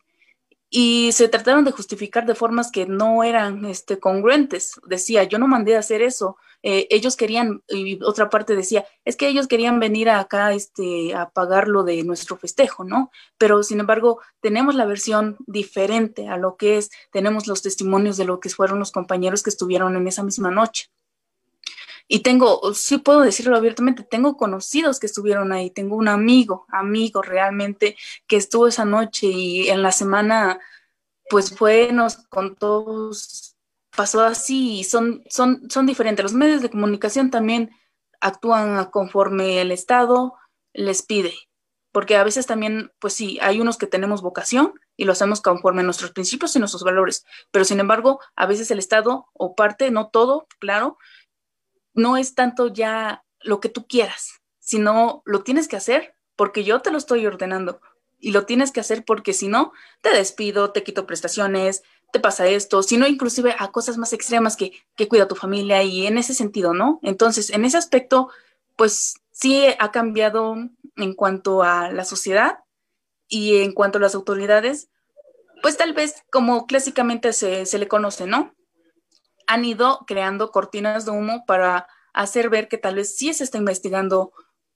y 0.73 1.11
se 1.11 1.27
trataron 1.27 1.65
de 1.65 1.71
justificar 1.71 2.25
de 2.25 2.33
formas 2.33 2.71
que 2.71 2.85
no 2.85 3.25
eran 3.25 3.65
este, 3.65 3.99
congruentes. 3.99 4.79
Decía, 4.87 5.23
yo 5.25 5.37
no 5.37 5.47
mandé 5.47 5.75
a 5.75 5.79
hacer 5.79 6.01
eso, 6.01 6.37
eh, 6.63 6.87
ellos 6.91 7.15
querían, 7.15 7.63
y 7.67 8.01
otra 8.03 8.29
parte 8.29 8.55
decía, 8.55 8.85
es 9.03 9.15
que 9.15 9.27
ellos 9.27 9.47
querían 9.47 9.79
venir 9.79 10.09
acá 10.09 10.53
este, 10.53 11.15
a 11.15 11.29
pagar 11.29 11.67
lo 11.67 11.83
de 11.83 12.03
nuestro 12.03 12.37
festejo, 12.37 12.83
¿no? 12.83 13.11
Pero 13.37 13.63
sin 13.63 13.79
embargo, 13.79 14.19
tenemos 14.41 14.75
la 14.75 14.85
versión 14.85 15.37
diferente 15.47 16.27
a 16.27 16.37
lo 16.37 16.57
que 16.57 16.77
es, 16.77 16.91
tenemos 17.11 17.47
los 17.47 17.61
testimonios 17.61 18.17
de 18.17 18.25
lo 18.25 18.39
que 18.39 18.49
fueron 18.49 18.79
los 18.79 18.91
compañeros 18.91 19.43
que 19.43 19.49
estuvieron 19.49 19.95
en 19.95 20.07
esa 20.07 20.23
misma 20.23 20.51
noche. 20.51 20.89
Y 22.07 22.19
tengo, 22.19 22.73
sí 22.73 22.97
puedo 22.97 23.21
decirlo 23.21 23.55
abiertamente, 23.55 24.03
tengo 24.03 24.35
conocidos 24.35 24.99
que 24.99 25.05
estuvieron 25.07 25.53
ahí, 25.53 25.71
tengo 25.71 25.95
un 25.95 26.09
amigo, 26.09 26.65
amigo 26.67 27.21
realmente, 27.21 27.95
que 28.27 28.35
estuvo 28.35 28.67
esa 28.67 28.83
noche 28.83 29.27
y 29.27 29.69
en 29.69 29.81
la 29.81 29.93
semana, 29.93 30.59
pues 31.29 31.55
fue, 31.55 31.93
nos 31.93 32.17
contó, 32.27 33.11
pasó 33.95 34.21
así, 34.21 34.83
son, 34.83 35.23
son, 35.29 35.69
son 35.69 35.85
diferentes. 35.85 36.23
Los 36.23 36.33
medios 36.33 36.61
de 36.61 36.69
comunicación 36.69 37.29
también 37.29 37.71
actúan 38.19 38.85
conforme 38.91 39.61
el 39.61 39.71
Estado 39.71 40.35
les 40.73 41.03
pide, 41.03 41.33
porque 41.91 42.15
a 42.15 42.23
veces 42.23 42.45
también, 42.45 42.91
pues 42.99 43.13
sí, 43.13 43.37
hay 43.41 43.59
unos 43.59 43.77
que 43.77 43.87
tenemos 43.87 44.21
vocación 44.21 44.73
y 44.95 45.05
lo 45.05 45.11
hacemos 45.11 45.41
conforme 45.41 45.81
a 45.81 45.83
nuestros 45.83 46.11
principios 46.11 46.55
y 46.55 46.59
nuestros 46.59 46.83
valores, 46.83 47.25
pero 47.51 47.65
sin 47.65 47.79
embargo, 47.79 48.19
a 48.35 48.45
veces 48.45 48.71
el 48.71 48.79
Estado 48.79 49.27
o 49.33 49.55
parte, 49.55 49.91
no 49.91 50.09
todo, 50.09 50.47
claro, 50.59 50.97
no 51.93 52.15
es 52.17 52.35
tanto 52.35 52.67
ya 52.67 53.25
lo 53.41 53.59
que 53.59 53.69
tú 53.69 53.87
quieras, 53.87 54.41
sino 54.59 55.23
lo 55.25 55.43
tienes 55.43 55.67
que 55.67 55.75
hacer 55.75 56.15
porque 56.35 56.63
yo 56.63 56.81
te 56.81 56.91
lo 56.91 56.97
estoy 56.97 57.25
ordenando 57.25 57.81
y 58.19 58.31
lo 58.31 58.45
tienes 58.45 58.71
que 58.71 58.79
hacer 58.79 59.03
porque 59.03 59.33
si 59.33 59.47
no, 59.47 59.73
te 60.01 60.11
despido, 60.11 60.71
te 60.71 60.83
quito 60.83 61.05
prestaciones, 61.05 61.83
te 62.11 62.19
pasa 62.19 62.47
esto, 62.47 62.83
sino 62.83 63.07
inclusive 63.07 63.55
a 63.57 63.71
cosas 63.71 63.97
más 63.97 64.13
extremas 64.13 64.55
que, 64.55 64.71
que 64.95 65.07
cuida 65.07 65.27
tu 65.27 65.35
familia 65.35 65.83
y 65.83 66.07
en 66.07 66.17
ese 66.17 66.33
sentido, 66.33 66.73
¿no? 66.73 66.99
Entonces, 67.03 67.49
en 67.49 67.65
ese 67.65 67.77
aspecto, 67.77 68.29
pues 68.75 69.15
sí 69.31 69.65
ha 69.79 69.91
cambiado 69.91 70.55
en 70.95 71.13
cuanto 71.13 71.63
a 71.63 71.91
la 71.91 72.05
sociedad 72.05 72.59
y 73.27 73.57
en 73.57 73.73
cuanto 73.73 73.97
a 73.97 74.01
las 74.01 74.15
autoridades, 74.15 74.89
pues 75.61 75.77
tal 75.77 75.93
vez 75.93 76.23
como 76.31 76.67
clásicamente 76.67 77.33
se, 77.33 77.65
se 77.65 77.77
le 77.77 77.87
conoce, 77.87 78.27
¿no? 78.27 78.53
han 79.51 79.65
ido 79.65 80.05
creando 80.07 80.51
cortinas 80.51 81.05
de 81.05 81.11
humo 81.11 81.45
para 81.45 81.87
hacer 82.13 82.49
ver 82.49 82.69
que 82.69 82.77
tal 82.77 82.95
vez 82.95 83.15
sí 83.17 83.33
se 83.33 83.43
está 83.43 83.57
investigando, 83.57 84.31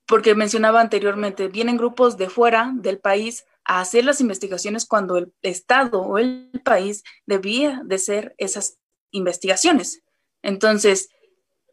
porque 0.05 0.35
mencionaba 0.35 0.81
anteriormente, 0.81 1.47
vienen 1.47 1.77
grupos 1.77 2.17
de 2.17 2.29
fuera 2.29 2.71
del 2.75 2.99
país 2.99 3.45
a 3.65 3.81
hacer 3.81 4.05
las 4.05 4.21
investigaciones 4.21 4.85
cuando 4.85 5.17
el 5.17 5.33
Estado 5.41 6.01
o 6.01 6.17
el 6.17 6.61
país 6.63 7.03
debía 7.25 7.81
de 7.83 7.97
ser 7.97 8.35
esas 8.37 8.77
investigaciones. 9.11 10.03
Entonces, 10.43 11.09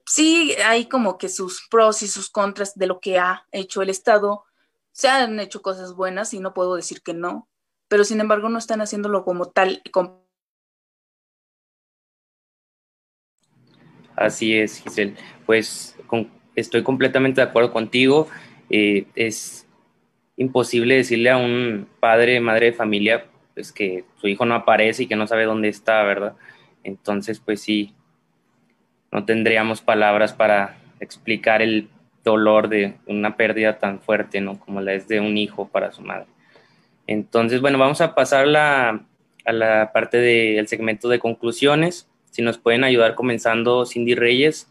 sí 0.07 0.55
hay 0.65 0.87
como 0.87 1.19
que 1.19 1.29
sus 1.29 1.67
pros 1.71 2.03
y 2.03 2.09
sus 2.09 2.31
contras 2.31 2.75
de 2.75 2.87
lo 2.87 3.01
que 3.01 3.19
ha 3.19 3.47
hecho 3.53 3.83
el 3.83 3.91
Estado. 3.91 4.45
Se 4.93 5.09
han 5.09 5.39
hecho 5.39 5.63
cosas 5.63 5.95
buenas 5.95 6.33
y 6.35 6.41
no 6.41 6.55
puedo 6.55 6.75
decir 6.75 7.03
que 7.03 7.15
no, 7.15 7.49
pero 7.89 8.05
sin 8.05 8.21
embargo 8.21 8.49
no 8.49 8.59
están 8.59 8.81
haciéndolo 8.81 9.25
como 9.25 9.51
tal, 9.51 9.83
Así 14.17 14.55
es, 14.55 14.79
Giselle. 14.79 15.17
Pues 15.47 15.97
estoy 16.55 16.83
completamente 16.83 17.41
de 17.41 17.47
acuerdo 17.49 17.73
contigo. 17.73 18.29
Eh, 18.71 19.07
es 19.15 19.67
imposible 20.37 20.97
decirle 20.97 21.31
a 21.31 21.37
un 21.37 21.89
padre, 22.01 22.41
madre 22.41 22.67
de 22.67 22.73
familia, 22.73 23.27
pues 23.55 23.73
que 23.73 24.05
su 24.21 24.29
hijo 24.29 24.45
no 24.45 24.55
aparece 24.55 25.05
y 25.05 25.07
que 25.07 25.17
no 25.17 25.27
sabe 25.27 25.45
dónde 25.45 25.69
está, 25.69 26.03
¿verdad? 26.03 26.35
Entonces, 26.85 27.41
pues 27.41 27.61
sí, 27.61 27.95
no 29.11 29.25
tendríamos 29.25 29.83
palabras 29.83 30.33
para 30.33 30.79
explicar 31.01 31.63
el 31.63 31.89
dolor 32.25 32.69
de 32.69 32.95
una 33.07 33.37
pérdida 33.37 33.79
tan 33.79 34.01
fuerte, 34.01 34.41
¿no? 34.41 34.59
Como 34.59 34.81
la 34.81 34.95
es 34.95 35.09
de 35.09 35.21
un 35.21 35.37
hijo 35.37 35.69
para 35.69 35.93
su 35.93 36.03
madre. 36.03 36.27
Entonces, 37.07 37.61
bueno, 37.61 37.79
vamos 37.79 38.01
a 38.01 38.15
pasar 38.15 38.47
la, 38.47 39.05
a 39.45 39.53
la 39.53 39.93
parte 39.93 40.19
del 40.19 40.69
segmento 40.69 41.09
de 41.09 41.19
conclusiones. 41.19 42.09
Si 42.31 42.43
nos 42.43 42.59
pueden 42.59 42.85
ayudar 42.85 43.15
comenzando 43.15 43.85
Cindy 43.85 44.15
Reyes. 44.15 44.69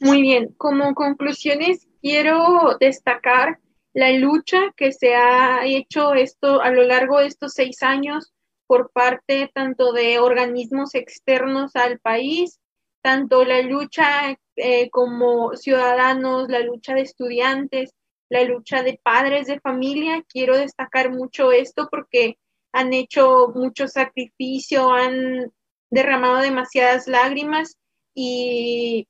Muy 0.00 0.22
bien, 0.22 0.52
como 0.58 0.94
conclusiones 0.94 1.86
quiero 2.02 2.76
destacar 2.80 3.60
la 3.94 4.10
lucha 4.12 4.72
que 4.76 4.92
se 4.92 5.14
ha 5.14 5.64
hecho 5.64 6.14
esto 6.14 6.60
a 6.60 6.70
lo 6.70 6.82
largo 6.82 7.20
de 7.20 7.26
estos 7.26 7.52
seis 7.54 7.82
años 7.82 8.32
por 8.66 8.90
parte 8.90 9.50
tanto 9.54 9.92
de 9.92 10.18
organismos 10.18 10.94
externos 10.94 11.76
al 11.76 11.98
país, 12.00 12.58
tanto 13.02 13.44
la 13.44 13.60
lucha 13.62 14.36
eh, 14.56 14.90
como 14.90 15.54
ciudadanos, 15.56 16.48
la 16.48 16.60
lucha 16.60 16.94
de 16.94 17.02
estudiantes, 17.02 17.94
la 18.30 18.44
lucha 18.44 18.82
de 18.82 18.98
padres 19.02 19.46
de 19.46 19.60
familia. 19.60 20.24
Quiero 20.26 20.56
destacar 20.56 21.10
mucho 21.12 21.52
esto 21.52 21.88
porque 21.90 22.38
han 22.72 22.94
hecho 22.94 23.52
mucho 23.54 23.88
sacrificio, 23.88 24.90
han 24.90 25.52
derramado 25.90 26.38
demasiadas 26.38 27.06
lágrimas 27.06 27.76
y 28.14 29.06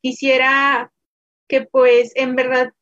quisiera 0.00 0.93
pues 1.62 2.12
en 2.14 2.36
verdad 2.36 2.72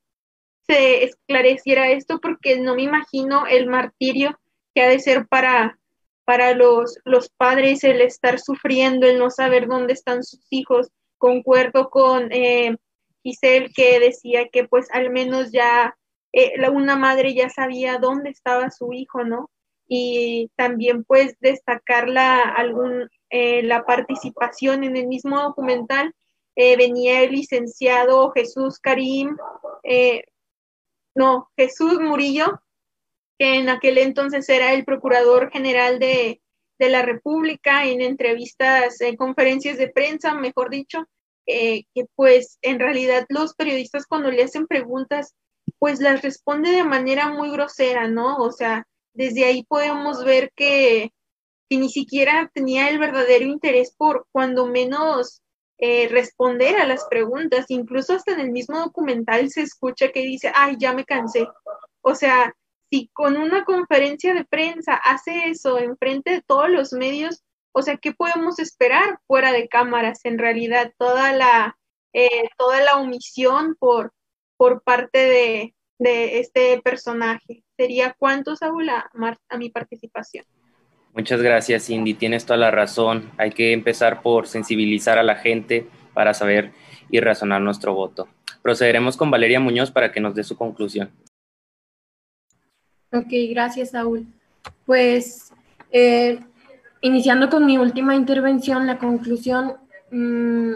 se 0.66 1.04
esclareciera 1.04 1.90
esto 1.90 2.20
porque 2.20 2.60
no 2.60 2.74
me 2.74 2.82
imagino 2.82 3.46
el 3.46 3.66
martirio 3.66 4.38
que 4.74 4.82
ha 4.82 4.88
de 4.88 5.00
ser 5.00 5.26
para, 5.26 5.78
para 6.24 6.54
los, 6.54 6.98
los 7.04 7.28
padres 7.30 7.84
el 7.84 8.00
estar 8.00 8.38
sufriendo, 8.38 9.06
el 9.06 9.18
no 9.18 9.30
saber 9.30 9.66
dónde 9.66 9.92
están 9.92 10.22
sus 10.22 10.46
hijos. 10.50 10.88
Concuerdo 11.18 11.90
con 11.90 12.32
eh, 12.32 12.76
Giselle 13.22 13.70
que 13.74 14.00
decía 14.00 14.48
que 14.48 14.64
pues 14.66 14.88
al 14.92 15.10
menos 15.10 15.52
ya 15.52 15.94
eh, 16.32 16.54
una 16.70 16.96
madre 16.96 17.34
ya 17.34 17.50
sabía 17.50 17.98
dónde 17.98 18.30
estaba 18.30 18.70
su 18.70 18.92
hijo, 18.92 19.24
¿no? 19.24 19.50
Y 19.86 20.50
también 20.56 21.04
pues 21.04 21.36
destacar 21.40 22.08
la, 22.08 22.40
algún, 22.40 23.10
eh, 23.30 23.62
la 23.62 23.84
participación 23.84 24.84
en 24.84 24.96
el 24.96 25.06
mismo 25.06 25.40
documental. 25.40 26.14
Eh, 26.54 26.76
venía 26.76 27.22
el 27.22 27.32
licenciado 27.32 28.30
Jesús 28.32 28.78
Karim, 28.78 29.36
eh, 29.82 30.24
no, 31.14 31.50
Jesús 31.56 31.98
Murillo, 32.00 32.60
que 33.38 33.56
en 33.58 33.68
aquel 33.68 33.98
entonces 33.98 34.48
era 34.48 34.72
el 34.74 34.84
procurador 34.84 35.50
general 35.50 35.98
de, 35.98 36.42
de 36.78 36.88
la 36.88 37.02
República, 37.02 37.86
en 37.86 38.00
entrevistas, 38.00 39.00
en 39.00 39.16
conferencias 39.16 39.78
de 39.78 39.88
prensa, 39.88 40.34
mejor 40.34 40.70
dicho, 40.70 41.06
eh, 41.46 41.84
que 41.94 42.04
pues 42.14 42.58
en 42.62 42.78
realidad 42.78 43.26
los 43.28 43.54
periodistas 43.54 44.06
cuando 44.06 44.30
le 44.30 44.44
hacen 44.44 44.66
preguntas, 44.66 45.34
pues 45.78 46.00
las 46.00 46.22
responde 46.22 46.70
de 46.70 46.84
manera 46.84 47.28
muy 47.28 47.50
grosera, 47.50 48.08
¿no? 48.08 48.36
O 48.36 48.52
sea, 48.52 48.86
desde 49.12 49.44
ahí 49.44 49.64
podemos 49.64 50.24
ver 50.24 50.52
que, 50.54 51.12
que 51.68 51.76
ni 51.76 51.88
siquiera 51.88 52.50
tenía 52.54 52.88
el 52.88 52.98
verdadero 52.98 53.46
interés 53.46 53.94
por 53.96 54.26
cuando 54.32 54.66
menos 54.66 55.42
eh, 55.84 56.06
responder 56.08 56.76
a 56.76 56.86
las 56.86 57.04
preguntas. 57.10 57.66
Incluso 57.68 58.14
hasta 58.14 58.32
en 58.32 58.38
el 58.40 58.52
mismo 58.52 58.78
documental 58.78 59.50
se 59.50 59.62
escucha 59.62 60.12
que 60.12 60.20
dice, 60.20 60.52
ay, 60.54 60.76
ya 60.78 60.94
me 60.94 61.04
cansé. 61.04 61.48
O 62.02 62.14
sea, 62.14 62.54
si 62.88 63.10
con 63.12 63.36
una 63.36 63.64
conferencia 63.64 64.32
de 64.32 64.44
prensa 64.44 64.94
hace 64.94 65.50
eso 65.50 65.80
enfrente 65.80 66.30
de 66.30 66.42
todos 66.42 66.70
los 66.70 66.92
medios, 66.92 67.42
o 67.72 67.82
sea, 67.82 67.96
¿qué 67.96 68.12
podemos 68.12 68.60
esperar 68.60 69.18
fuera 69.26 69.50
de 69.50 69.66
cámaras? 69.66 70.20
En 70.22 70.38
realidad, 70.38 70.92
toda 70.98 71.32
la, 71.32 71.76
eh, 72.12 72.48
toda 72.56 72.80
la 72.80 72.98
omisión 72.98 73.74
por, 73.80 74.12
por 74.56 74.82
parte 74.82 75.18
de, 75.18 75.74
de 75.98 76.38
este 76.38 76.80
personaje. 76.80 77.64
¿Sería 77.76 78.14
cuánto, 78.16 78.54
Saúl, 78.54 78.88
a, 78.88 79.10
a 79.48 79.58
mi 79.58 79.70
participación? 79.70 80.44
Muchas 81.12 81.42
gracias, 81.42 81.86
Cindy. 81.86 82.14
Tienes 82.14 82.46
toda 82.46 82.56
la 82.56 82.70
razón. 82.70 83.30
Hay 83.36 83.50
que 83.50 83.72
empezar 83.72 84.22
por 84.22 84.46
sensibilizar 84.46 85.18
a 85.18 85.22
la 85.22 85.36
gente 85.36 85.86
para 86.14 86.32
saber 86.32 86.72
y 87.10 87.20
razonar 87.20 87.60
nuestro 87.60 87.94
voto. 87.94 88.28
Procederemos 88.62 89.16
con 89.16 89.30
Valeria 89.30 89.60
Muñoz 89.60 89.90
para 89.90 90.10
que 90.10 90.20
nos 90.20 90.34
dé 90.34 90.42
su 90.42 90.56
conclusión. 90.56 91.10
Ok, 93.12 93.28
gracias, 93.50 93.90
Saúl. 93.90 94.26
Pues, 94.86 95.52
eh, 95.90 96.40
iniciando 97.02 97.50
con 97.50 97.66
mi 97.66 97.76
última 97.76 98.14
intervención, 98.14 98.86
la 98.86 98.98
conclusión, 98.98 99.74
mmm, 100.10 100.72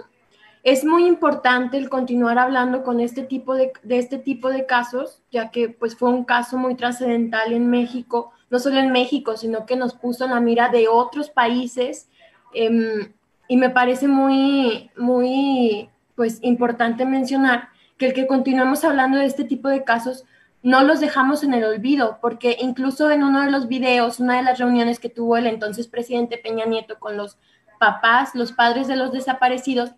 es 0.63 0.85
muy 0.85 1.07
importante 1.07 1.79
el 1.79 1.89
continuar 1.89 2.39
hablando 2.39 2.83
con 2.83 3.01
este 3.01 3.23
tipo 3.23 3.55
de, 3.55 3.73
de, 3.85 3.99
este 3.99 4.19
tipo 4.19 4.51
de 4.51 4.67
casos, 4.67 5.23
ya 5.31 5.51
que 5.51 5.71
pues 5.71 5.97
fue 5.97 6.11
un 6.11 6.25
caso 6.25 6.59
muy 6.59 6.75
trascendental 6.75 7.53
en 7.53 7.71
México, 7.71 8.33
no 8.51 8.59
solo 8.59 8.79
en 8.79 8.93
México, 8.93 9.37
sino 9.37 9.67
que 9.67 9.77
nos 9.77 9.95
puso 9.95 10.25
en 10.25 10.31
la 10.31 10.41
mira 10.41 10.69
de 10.69 10.89
otros 10.89 11.31
países. 11.31 12.09
Eh, 12.55 13.13
y 13.49 13.57
me 13.57 13.71
parece 13.71 14.09
muy, 14.09 14.91
muy 14.97 15.89
pues, 16.15 16.39
importante 16.43 17.05
mencionar 17.05 17.69
que 17.99 18.07
el 18.07 18.15
que 18.15 18.27
continuemos 18.27 18.85
hablando 18.85 19.19
de 19.19 19.27
este 19.27 19.45
tipo 19.45 19.69
de 19.69 19.85
casos 19.85 20.25
no 20.63 20.83
los 20.83 21.01
dejamos 21.01 21.45
en 21.45 21.55
el 21.55 21.65
olvido, 21.65 22.19
porque 22.21 22.57
incluso 22.61 23.11
en 23.11 23.23
uno 23.23 23.43
de 23.43 23.51
los 23.51 23.69
videos, 23.69 24.19
una 24.19 24.37
de 24.37 24.43
las 24.43 24.59
reuniones 24.59 24.99
que 24.99 25.09
tuvo 25.09 25.37
el 25.37 25.47
entonces 25.47 25.87
presidente 25.87 26.39
Peña 26.39 26.67
Nieto 26.67 26.99
con 26.99 27.17
los 27.17 27.39
papás, 27.79 28.35
los 28.35 28.53
padres 28.53 28.89
de 28.89 28.97
los 28.97 29.13
desaparecidos, 29.13 29.93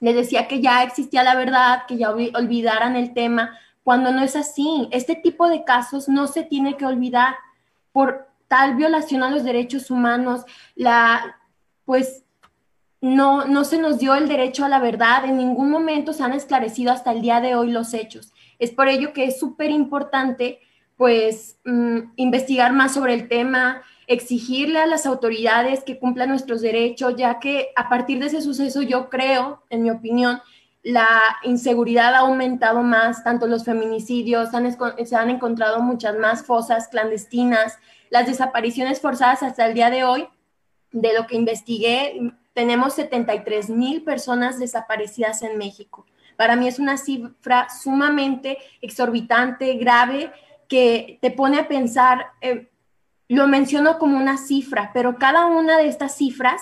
le 0.00 0.12
decía 0.12 0.46
que 0.46 0.60
ya 0.60 0.82
existía 0.82 1.24
la 1.24 1.34
verdad, 1.34 1.82
que 1.88 1.96
ya 1.96 2.10
olvidaran 2.10 2.94
el 2.94 3.12
tema, 3.12 3.58
cuando 3.82 4.12
no 4.12 4.22
es 4.22 4.36
así. 4.36 4.88
Este 4.92 5.16
tipo 5.16 5.48
de 5.48 5.64
casos 5.64 6.08
no 6.08 6.26
se 6.26 6.42
tiene 6.42 6.76
que 6.76 6.86
olvidar 6.86 7.34
por 7.94 8.26
tal 8.48 8.74
violación 8.74 9.22
a 9.22 9.30
los 9.30 9.44
derechos 9.44 9.88
humanos, 9.88 10.44
la, 10.74 11.40
pues 11.84 12.24
no, 13.00 13.44
no 13.44 13.62
se 13.62 13.78
nos 13.78 14.00
dio 14.00 14.16
el 14.16 14.26
derecho 14.26 14.64
a 14.64 14.68
la 14.68 14.80
verdad, 14.80 15.24
en 15.24 15.36
ningún 15.36 15.70
momento 15.70 16.12
se 16.12 16.24
han 16.24 16.32
esclarecido 16.32 16.90
hasta 16.90 17.12
el 17.12 17.22
día 17.22 17.40
de 17.40 17.54
hoy 17.54 17.70
los 17.70 17.94
hechos. 17.94 18.32
Es 18.58 18.72
por 18.72 18.88
ello 18.88 19.12
que 19.12 19.26
es 19.26 19.38
súper 19.38 19.70
importante, 19.70 20.58
pues, 20.96 21.60
mmm, 21.64 22.00
investigar 22.16 22.72
más 22.72 22.94
sobre 22.94 23.14
el 23.14 23.28
tema, 23.28 23.82
exigirle 24.08 24.80
a 24.80 24.86
las 24.86 25.06
autoridades 25.06 25.84
que 25.84 26.00
cumplan 26.00 26.30
nuestros 26.30 26.62
derechos, 26.62 27.14
ya 27.14 27.38
que 27.38 27.68
a 27.76 27.88
partir 27.88 28.18
de 28.18 28.26
ese 28.26 28.42
suceso 28.42 28.82
yo 28.82 29.08
creo, 29.08 29.62
en 29.70 29.84
mi 29.84 29.90
opinión, 29.90 30.40
la 30.84 31.18
inseguridad 31.42 32.14
ha 32.14 32.18
aumentado 32.18 32.82
más, 32.82 33.24
tanto 33.24 33.46
los 33.46 33.64
feminicidios, 33.64 34.52
han, 34.52 34.76
se 35.06 35.16
han 35.16 35.30
encontrado 35.30 35.80
muchas 35.80 36.16
más 36.18 36.44
fosas 36.44 36.88
clandestinas, 36.88 37.78
las 38.10 38.26
desapariciones 38.26 39.00
forzadas 39.00 39.42
hasta 39.42 39.66
el 39.66 39.72
día 39.72 39.88
de 39.88 40.04
hoy, 40.04 40.28
de 40.92 41.14
lo 41.14 41.26
que 41.26 41.36
investigué, 41.36 42.34
tenemos 42.52 42.92
73 42.94 43.70
mil 43.70 44.04
personas 44.04 44.58
desaparecidas 44.58 45.42
en 45.42 45.56
México. 45.56 46.06
Para 46.36 46.54
mí 46.54 46.68
es 46.68 46.78
una 46.78 46.98
cifra 46.98 47.68
sumamente 47.70 48.58
exorbitante, 48.82 49.74
grave, 49.74 50.32
que 50.68 51.18
te 51.22 51.30
pone 51.30 51.58
a 51.58 51.68
pensar, 51.68 52.26
eh, 52.42 52.70
lo 53.28 53.46
menciono 53.46 53.98
como 53.98 54.18
una 54.18 54.36
cifra, 54.36 54.90
pero 54.92 55.16
cada 55.16 55.46
una 55.46 55.78
de 55.78 55.88
estas 55.88 56.14
cifras 56.14 56.60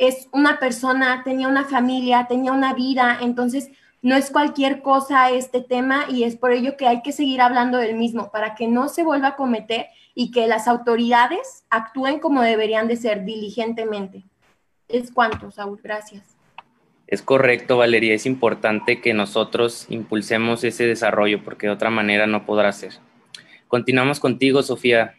es 0.00 0.28
una 0.32 0.58
persona, 0.58 1.22
tenía 1.24 1.46
una 1.46 1.64
familia, 1.64 2.26
tenía 2.26 2.52
una 2.52 2.72
vida, 2.72 3.18
entonces 3.20 3.70
no 4.00 4.16
es 4.16 4.30
cualquier 4.30 4.80
cosa 4.80 5.30
este 5.30 5.60
tema 5.60 6.06
y 6.08 6.24
es 6.24 6.36
por 6.36 6.52
ello 6.52 6.78
que 6.78 6.88
hay 6.88 7.02
que 7.02 7.12
seguir 7.12 7.42
hablando 7.42 7.76
del 7.76 7.94
mismo 7.96 8.30
para 8.32 8.54
que 8.54 8.66
no 8.66 8.88
se 8.88 9.04
vuelva 9.04 9.28
a 9.28 9.36
cometer 9.36 9.88
y 10.14 10.30
que 10.30 10.46
las 10.46 10.68
autoridades 10.68 11.64
actúen 11.68 12.18
como 12.18 12.40
deberían 12.40 12.88
de 12.88 12.96
ser 12.96 13.26
diligentemente. 13.26 14.24
Es 14.88 15.12
cuanto, 15.12 15.50
Saúl, 15.50 15.78
gracias. 15.82 16.34
Es 17.06 17.20
correcto, 17.20 17.76
Valeria, 17.76 18.14
es 18.14 18.24
importante 18.24 19.02
que 19.02 19.12
nosotros 19.12 19.84
impulsemos 19.90 20.64
ese 20.64 20.86
desarrollo 20.86 21.44
porque 21.44 21.66
de 21.66 21.74
otra 21.74 21.90
manera 21.90 22.26
no 22.26 22.46
podrá 22.46 22.72
ser. 22.72 22.94
Continuamos 23.68 24.18
contigo, 24.18 24.62
Sofía. 24.62 25.14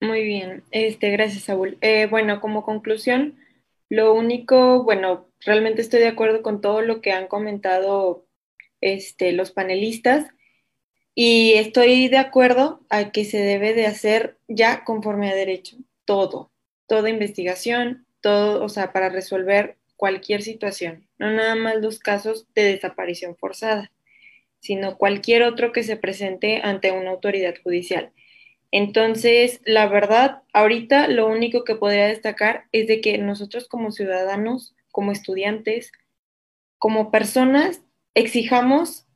Muy 0.00 0.24
bien, 0.24 0.64
este, 0.70 1.10
gracias, 1.10 1.44
Saúl. 1.44 1.76
Eh, 1.82 2.06
bueno, 2.06 2.40
como 2.40 2.64
conclusión, 2.64 3.38
lo 3.90 4.14
único, 4.14 4.82
bueno, 4.82 5.28
realmente 5.40 5.82
estoy 5.82 6.00
de 6.00 6.08
acuerdo 6.08 6.42
con 6.42 6.60
todo 6.62 6.80
lo 6.80 7.00
que 7.02 7.12
han 7.12 7.26
comentado 7.28 8.26
este, 8.80 9.32
los 9.32 9.50
panelistas 9.50 10.30
y 11.14 11.52
estoy 11.54 12.08
de 12.08 12.18
acuerdo 12.18 12.80
a 12.88 13.10
que 13.12 13.24
se 13.26 13.38
debe 13.38 13.74
de 13.74 13.86
hacer 13.86 14.38
ya 14.48 14.84
conforme 14.84 15.30
a 15.30 15.34
derecho, 15.34 15.76
todo, 16.06 16.50
toda 16.86 17.10
investigación, 17.10 18.06
todo, 18.22 18.64
o 18.64 18.68
sea, 18.70 18.92
para 18.92 19.10
resolver 19.10 19.76
cualquier 19.96 20.42
situación, 20.42 21.08
no 21.18 21.30
nada 21.30 21.56
más 21.56 21.76
los 21.76 21.98
casos 21.98 22.46
de 22.54 22.64
desaparición 22.64 23.36
forzada, 23.36 23.92
sino 24.60 24.96
cualquier 24.96 25.42
otro 25.42 25.72
que 25.72 25.82
se 25.82 25.96
presente 25.96 26.60
ante 26.62 26.92
una 26.92 27.10
autoridad 27.10 27.54
judicial. 27.62 28.12
Entonces, 28.72 29.60
la 29.64 29.88
verdad, 29.88 30.42
ahorita 30.52 31.08
lo 31.08 31.26
único 31.26 31.64
que 31.64 31.74
podría 31.74 32.06
destacar 32.06 32.66
es 32.72 32.86
de 32.86 33.00
que 33.00 33.18
nosotros 33.18 33.66
como 33.66 33.90
ciudadanos, 33.90 34.74
como 34.92 35.12
estudiantes, 35.12 35.92
como 36.78 37.10
personas, 37.10 37.82
exijamos 38.14 39.06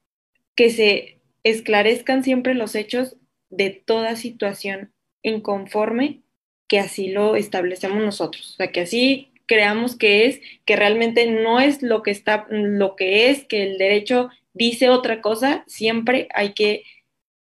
que 0.57 0.71
se 0.71 1.21
esclarezcan 1.45 2.25
siempre 2.25 2.55
los 2.55 2.75
hechos 2.75 3.17
de 3.51 3.71
toda 3.71 4.17
situación 4.17 4.93
inconforme 5.23 6.23
que 6.69 6.79
así 6.79 7.09
lo 7.09 7.37
establecemos 7.37 8.03
nosotros. 8.03 8.55
O 8.55 8.57
sea, 8.57 8.73
que 8.73 8.81
así 8.81 9.33
creamos 9.47 9.97
que 9.97 10.27
es, 10.27 10.41
que 10.65 10.77
realmente 10.77 11.27
no 11.31 11.61
es 11.61 11.83
lo 11.83 12.03
que 12.03 12.11
está, 12.11 12.47
lo 12.51 12.97
que 12.97 13.31
es, 13.31 13.45
que 13.45 13.63
el 13.63 13.79
derecho 13.79 14.31
dice 14.55 14.89
otra 14.89 15.21
cosa, 15.21 15.65
siempre 15.67 16.29
hay 16.35 16.53
que 16.55 16.85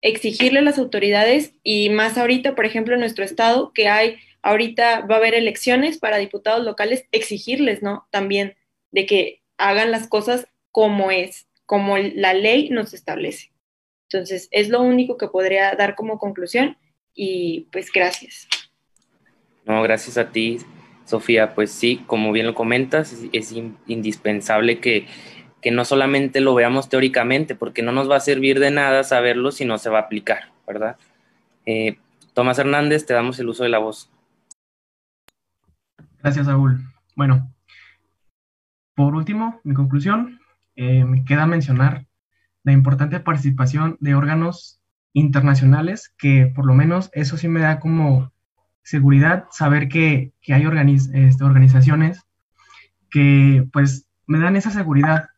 exigirle 0.03 0.59
a 0.59 0.63
las 0.63 0.79
autoridades 0.79 1.55
y 1.63 1.89
más 1.89 2.19
ahorita, 2.19 2.55
por 2.55 2.67
ejemplo, 2.67 2.95
en 2.95 3.01
nuestro 3.01 3.25
estado, 3.25 3.73
que 3.73 3.89
hay, 3.89 4.19
ahorita 4.43 5.07
va 5.07 5.15
a 5.15 5.19
haber 5.19 5.35
elecciones 5.35 5.99
para 5.99 6.19
diputados 6.19 6.65
locales, 6.65 7.07
exigirles, 7.13 7.83
¿no? 7.83 8.07
También 8.11 8.57
de 8.91 9.07
que 9.07 9.41
hagan 9.57 9.91
las 9.91 10.09
cosas 10.09 10.47
como 10.73 11.11
es, 11.11 11.47
como 11.67 11.97
la 11.99 12.35
ley 12.35 12.69
nos 12.69 12.93
establece. 12.95 13.53
Entonces, 14.11 14.49
es 14.51 14.69
lo 14.69 14.83
único 14.83 15.17
que 15.17 15.29
podría 15.29 15.75
dar 15.75 15.95
como 15.95 16.19
conclusión 16.19 16.77
y 17.15 17.69
pues 17.73 17.91
gracias. 17.93 18.49
No, 19.65 19.83
gracias 19.83 20.19
a 20.19 20.31
ti, 20.33 20.59
Sofía. 21.07 21.55
Pues 21.55 21.71
sí, 21.71 22.03
como 22.07 22.33
bien 22.33 22.47
lo 22.47 22.55
comentas, 22.55 23.13
es, 23.13 23.21
es 23.33 23.53
in- 23.53 23.79
indispensable 23.87 24.81
que, 24.81 25.07
que 25.63 25.71
no 25.71 25.85
solamente 25.85 26.41
lo 26.41 26.55
veamos 26.55 26.89
teóricamente, 26.89 27.55
porque 27.55 27.83
no 27.83 27.93
nos 27.93 28.11
va 28.11 28.17
a 28.17 28.21
servir 28.21 28.59
de 28.59 28.71
nada 28.71 29.05
saberlo 29.05 29.53
si 29.53 29.65
no 29.65 29.79
se 29.79 29.89
va 29.89 30.01
a 30.01 30.03
aplicar, 30.03 30.51
¿verdad? 30.67 30.97
Eh, 31.65 31.99
Tomás 32.35 32.59
Hernández, 32.59 33.07
te 33.07 33.15
damos 33.15 33.39
el 33.39 33.49
uso 33.49 33.63
de 33.63 33.69
la 33.69 33.79
voz. 33.79 34.11
Gracias, 36.21 36.47
Saúl. 36.47 36.81
Bueno, 37.15 37.53
por 38.95 39.15
último, 39.15 39.61
mi 39.65 39.75
conclusión, 39.75 40.41
eh, 40.77 41.05
me 41.05 41.25
queda 41.25 41.47
mencionar 41.47 42.07
la 42.65 42.73
importante 42.73 43.21
participación 43.21 43.97
de 44.01 44.15
órganos 44.15 44.81
internacionales, 45.13 46.13
que 46.19 46.47
por 46.55 46.67
lo 46.67 46.75
menos 46.75 47.11
eso 47.13 47.37
sí 47.37 47.49
me 47.49 47.61
da 47.61 47.81
como 47.81 48.33
seguridad 48.83 49.47
saber 49.51 49.89
que, 49.89 50.33
que 50.41 50.55
hay 50.55 50.65
este, 51.15 51.45
organizaciones 51.45 52.27
que 53.11 53.69
pues 53.73 54.09
me 54.27 54.39
dan 54.39 54.57
esa 54.57 54.71
seguridad 54.71 55.29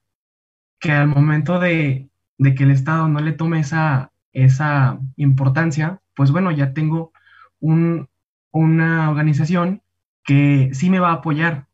que 0.85 0.93
al 0.93 1.09
momento 1.09 1.59
de, 1.61 2.11
de 2.37 2.55
que 2.55 2.65
el 2.65 2.71
Estado 2.71 3.09
no 3.09 3.21
le 3.21 3.33
tome 3.33 3.59
esa, 3.59 4.13
esa 4.35 4.99
importancia, 5.17 6.03
pues 6.15 6.31
bueno, 6.31 6.51
ya 6.51 6.75
tengo 6.75 7.11
un, 7.59 8.11
una 8.51 9.09
organización 9.09 9.81
que 10.25 10.69
sí 10.75 10.91
me 10.91 11.01
va 11.01 11.09
a 11.09 11.15
apoyar, 11.15 11.69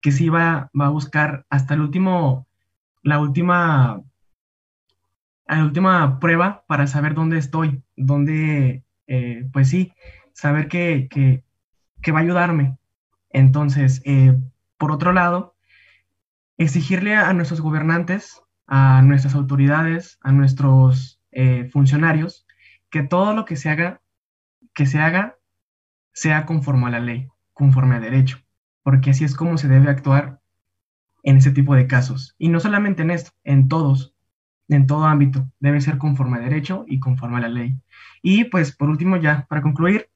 que 0.00 0.12
sí 0.12 0.30
va, 0.30 0.70
va 0.80 0.86
a 0.86 0.96
buscar 0.96 1.44
hasta 1.50 1.74
el 1.74 1.82
último, 1.82 2.46
la 3.02 3.18
última, 3.18 4.00
la 5.46 5.62
última 5.62 6.18
prueba 6.18 6.64
para 6.66 6.86
saber 6.86 7.12
dónde 7.12 7.36
estoy, 7.36 7.82
dónde, 7.96 8.82
eh, 9.06 9.46
pues 9.52 9.68
sí, 9.68 9.92
saber 10.32 10.68
que, 10.68 11.08
que, 11.10 12.12
va 12.12 12.20
a 12.20 12.22
ayudarme. 12.22 12.78
Entonces, 13.28 14.00
eh, 14.06 14.34
por 14.78 14.90
otro 14.90 15.12
lado, 15.12 15.54
exigirle 16.56 17.14
a 17.14 17.30
nuestros 17.34 17.60
gobernantes, 17.60 18.40
a 18.66 19.02
nuestras 19.02 19.34
autoridades, 19.34 20.18
a 20.22 20.32
nuestros 20.32 21.20
eh, 21.32 21.68
funcionarios, 21.72 22.46
que 22.90 23.02
todo 23.02 23.34
lo 23.34 23.44
que 23.44 23.56
se 23.56 23.70
haga, 23.70 24.00
que 24.72 24.86
se 24.86 25.00
haga, 25.00 25.36
sea 26.12 26.46
conforme 26.46 26.86
a 26.86 26.90
la 26.90 27.00
ley, 27.00 27.28
conforme 27.52 27.96
a 27.96 28.00
derecho, 28.00 28.38
porque 28.82 29.10
así 29.10 29.24
es 29.24 29.34
como 29.34 29.58
se 29.58 29.68
debe 29.68 29.90
actuar 29.90 30.40
en 31.22 31.38
ese 31.38 31.50
tipo 31.50 31.74
de 31.74 31.86
casos. 31.86 32.34
Y 32.38 32.48
no 32.48 32.60
solamente 32.60 33.02
en 33.02 33.10
esto, 33.10 33.32
en 33.42 33.68
todos, 33.68 34.14
en 34.68 34.86
todo 34.86 35.04
ámbito, 35.04 35.50
debe 35.58 35.80
ser 35.80 35.98
conforme 35.98 36.38
a 36.38 36.42
derecho 36.42 36.84
y 36.86 37.00
conforme 37.00 37.38
a 37.38 37.40
la 37.40 37.48
ley. 37.48 37.76
Y 38.22 38.44
pues 38.44 38.74
por 38.74 38.88
último 38.88 39.16
ya, 39.16 39.46
para 39.48 39.62
concluir, 39.62 40.08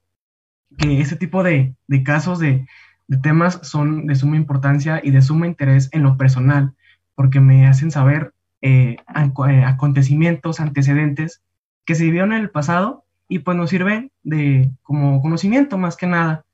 que 0.76 1.00
ese 1.00 1.16
tipo 1.16 1.42
de, 1.42 1.74
de 1.86 2.02
casos, 2.02 2.38
de, 2.38 2.66
de 3.08 3.16
temas 3.18 3.60
son 3.62 4.06
de 4.06 4.14
suma 4.14 4.36
importancia 4.36 5.00
y 5.02 5.10
de 5.10 5.22
suma 5.22 5.46
interés 5.46 5.88
en 5.92 6.02
lo 6.02 6.16
personal, 6.16 6.74
porque 7.14 7.40
me 7.40 7.66
hacen 7.66 7.90
saber 7.90 8.34
eh, 8.62 8.96
eh, 8.98 9.64
acontecimientos, 9.64 10.60
antecedentes 10.60 11.42
que 11.84 11.94
se 11.94 12.04
vivieron 12.04 12.32
en 12.32 12.40
el 12.40 12.50
pasado 12.50 13.04
y 13.28 13.40
pues 13.40 13.56
nos 13.56 13.70
sirven 13.70 14.10
de 14.22 14.70
como 14.82 15.20
conocimiento 15.20 15.78
más 15.78 15.96
que 15.96 16.06
nada. 16.06 16.44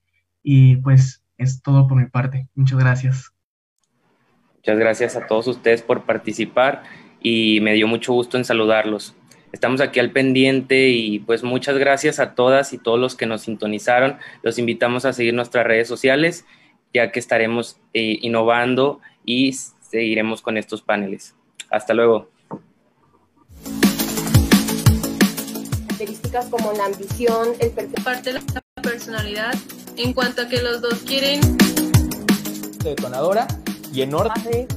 Y 0.42 0.76
pues 0.76 1.22
es 1.38 1.62
todo 1.62 1.86
por 1.86 1.98
mi 1.98 2.06
parte. 2.06 2.48
Muchas 2.54 2.78
gracias. 2.78 3.32
Muchas 4.56 4.78
gracias 4.78 5.16
a 5.16 5.26
todos 5.26 5.46
ustedes 5.46 5.82
por 5.82 6.04
participar 6.04 6.84
y 7.20 7.60
me 7.60 7.74
dio 7.74 7.86
mucho 7.86 8.12
gusto 8.12 8.36
en 8.36 8.44
saludarlos. 8.44 9.14
Estamos 9.52 9.80
aquí 9.80 10.00
al 10.00 10.10
pendiente 10.10 10.88
y 10.88 11.20
pues 11.20 11.44
muchas 11.44 11.78
gracias 11.78 12.18
a 12.18 12.34
todas 12.34 12.72
y 12.72 12.78
todos 12.78 12.98
los 12.98 13.14
que 13.14 13.26
nos 13.26 13.42
sintonizaron. 13.42 14.16
Los 14.42 14.58
invitamos 14.58 15.04
a 15.04 15.12
seguir 15.12 15.34
nuestras 15.34 15.66
redes 15.66 15.86
sociales 15.86 16.44
ya 16.94 17.10
que 17.10 17.18
estaremos 17.18 17.80
eh, 17.92 18.18
innovando 18.22 19.00
y 19.26 19.52
seguiremos 19.52 20.40
con 20.40 20.56
estos 20.56 20.80
paneles. 20.80 21.34
Hasta 21.74 21.92
luego. 21.92 22.28
Características 25.88 26.46
como 26.46 26.72
la 26.72 26.84
ambición, 26.86 27.48
el 27.58 27.70
perfil. 27.70 28.04
Parte 28.04 28.32
de 28.32 28.40
la 28.40 28.62
personalidad 28.80 29.54
en 29.96 30.12
cuanto 30.12 30.42
a 30.42 30.48
que 30.48 30.62
los 30.62 30.80
dos 30.80 31.00
quieren 31.00 31.40
detonadora 32.84 33.48
y 33.92 34.02
en 34.02 34.14
orden. 34.14 34.32
Más 34.36 34.44
de 34.44 34.68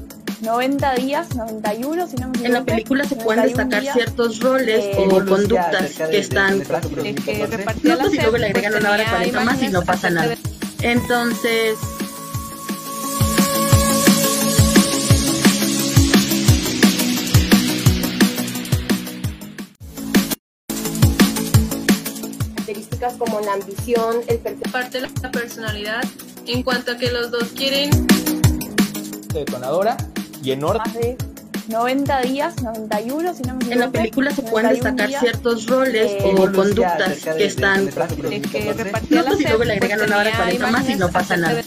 90 0.41 0.95
días, 0.95 1.35
91, 1.35 2.07
si 2.07 2.15
no 2.15 2.29
me 2.29 2.37
En 2.37 2.41
la 2.41 2.47
equivoco, 2.59 2.65
película 2.65 3.03
se 3.03 3.15
pueden 3.15 3.41
91 3.43 3.57
destacar 3.63 3.81
días, 3.81 3.93
ciertos 3.95 4.39
roles 4.39 4.85
eh, 4.85 4.95
o 4.97 5.09
conductas 5.25 5.81
de- 5.89 5.93
que 6.05 6.07
de- 6.07 6.17
están 6.19 6.59
de 6.59 6.65
de 6.65 7.15
que 7.15 7.45
repartía 7.47 7.95
notas 7.95 8.13
y 8.13 8.15
las 8.17 8.25
luego 8.25 8.37
le 8.39 8.45
agregan 8.47 8.71
pues 8.71 8.83
una 8.83 8.91
hora 8.93 9.03
tenía 9.03 9.11
40 9.17 9.43
más 9.43 9.61
y 9.61 9.67
no 9.69 9.81
pasa 9.83 10.09
nada. 10.09 10.29
de- 10.29 10.37
Entonces, 10.81 11.77
Características 22.99 23.13
como 23.17 23.39
la 23.41 23.53
ambición, 23.53 24.15
el 24.27 24.37
perfil. 24.39 24.71
parte 24.71 25.01
de 25.01 25.07
la 25.21 25.31
personalidad 25.31 26.03
en 26.47 26.63
cuanto 26.63 26.91
a 26.93 26.97
que 26.97 27.11
los 27.11 27.29
dos 27.31 27.43
quieren 27.55 27.89
detonadora 29.33 29.97
y 30.43 30.51
en 30.51 30.63
orden. 30.63 30.81
Más 30.83 30.93
de 30.95 31.17
90 31.69 32.21
días, 32.21 32.61
91, 32.63 33.33
si 33.35 33.43
no 33.43 33.53
me 33.55 33.59
equivoco. 33.59 33.73
en 33.73 33.79
la 33.79 33.91
película 33.91 34.31
se 34.31 34.41
pueden 34.41 34.67
91 34.69 34.73
destacar 34.73 35.07
días, 35.09 35.21
ciertos 35.21 35.65
roles 35.67 36.11
eh, 36.11 36.19
o 36.23 36.51
conductas 36.51 37.09
de- 37.09 37.17
que 37.21 37.33
de- 37.33 37.45
están 37.45 37.85
de 37.85 37.91
que 38.41 39.43
luego 39.49 39.63
le 39.65 39.73
agregan 39.73 40.01
una 40.01 40.17
hora 40.17 40.23
tenía 40.31 40.37
40 40.37 40.67
más 40.71 40.89
y 40.89 40.95
no 40.95 41.09
pasa 41.11 41.37
nada. 41.37 41.61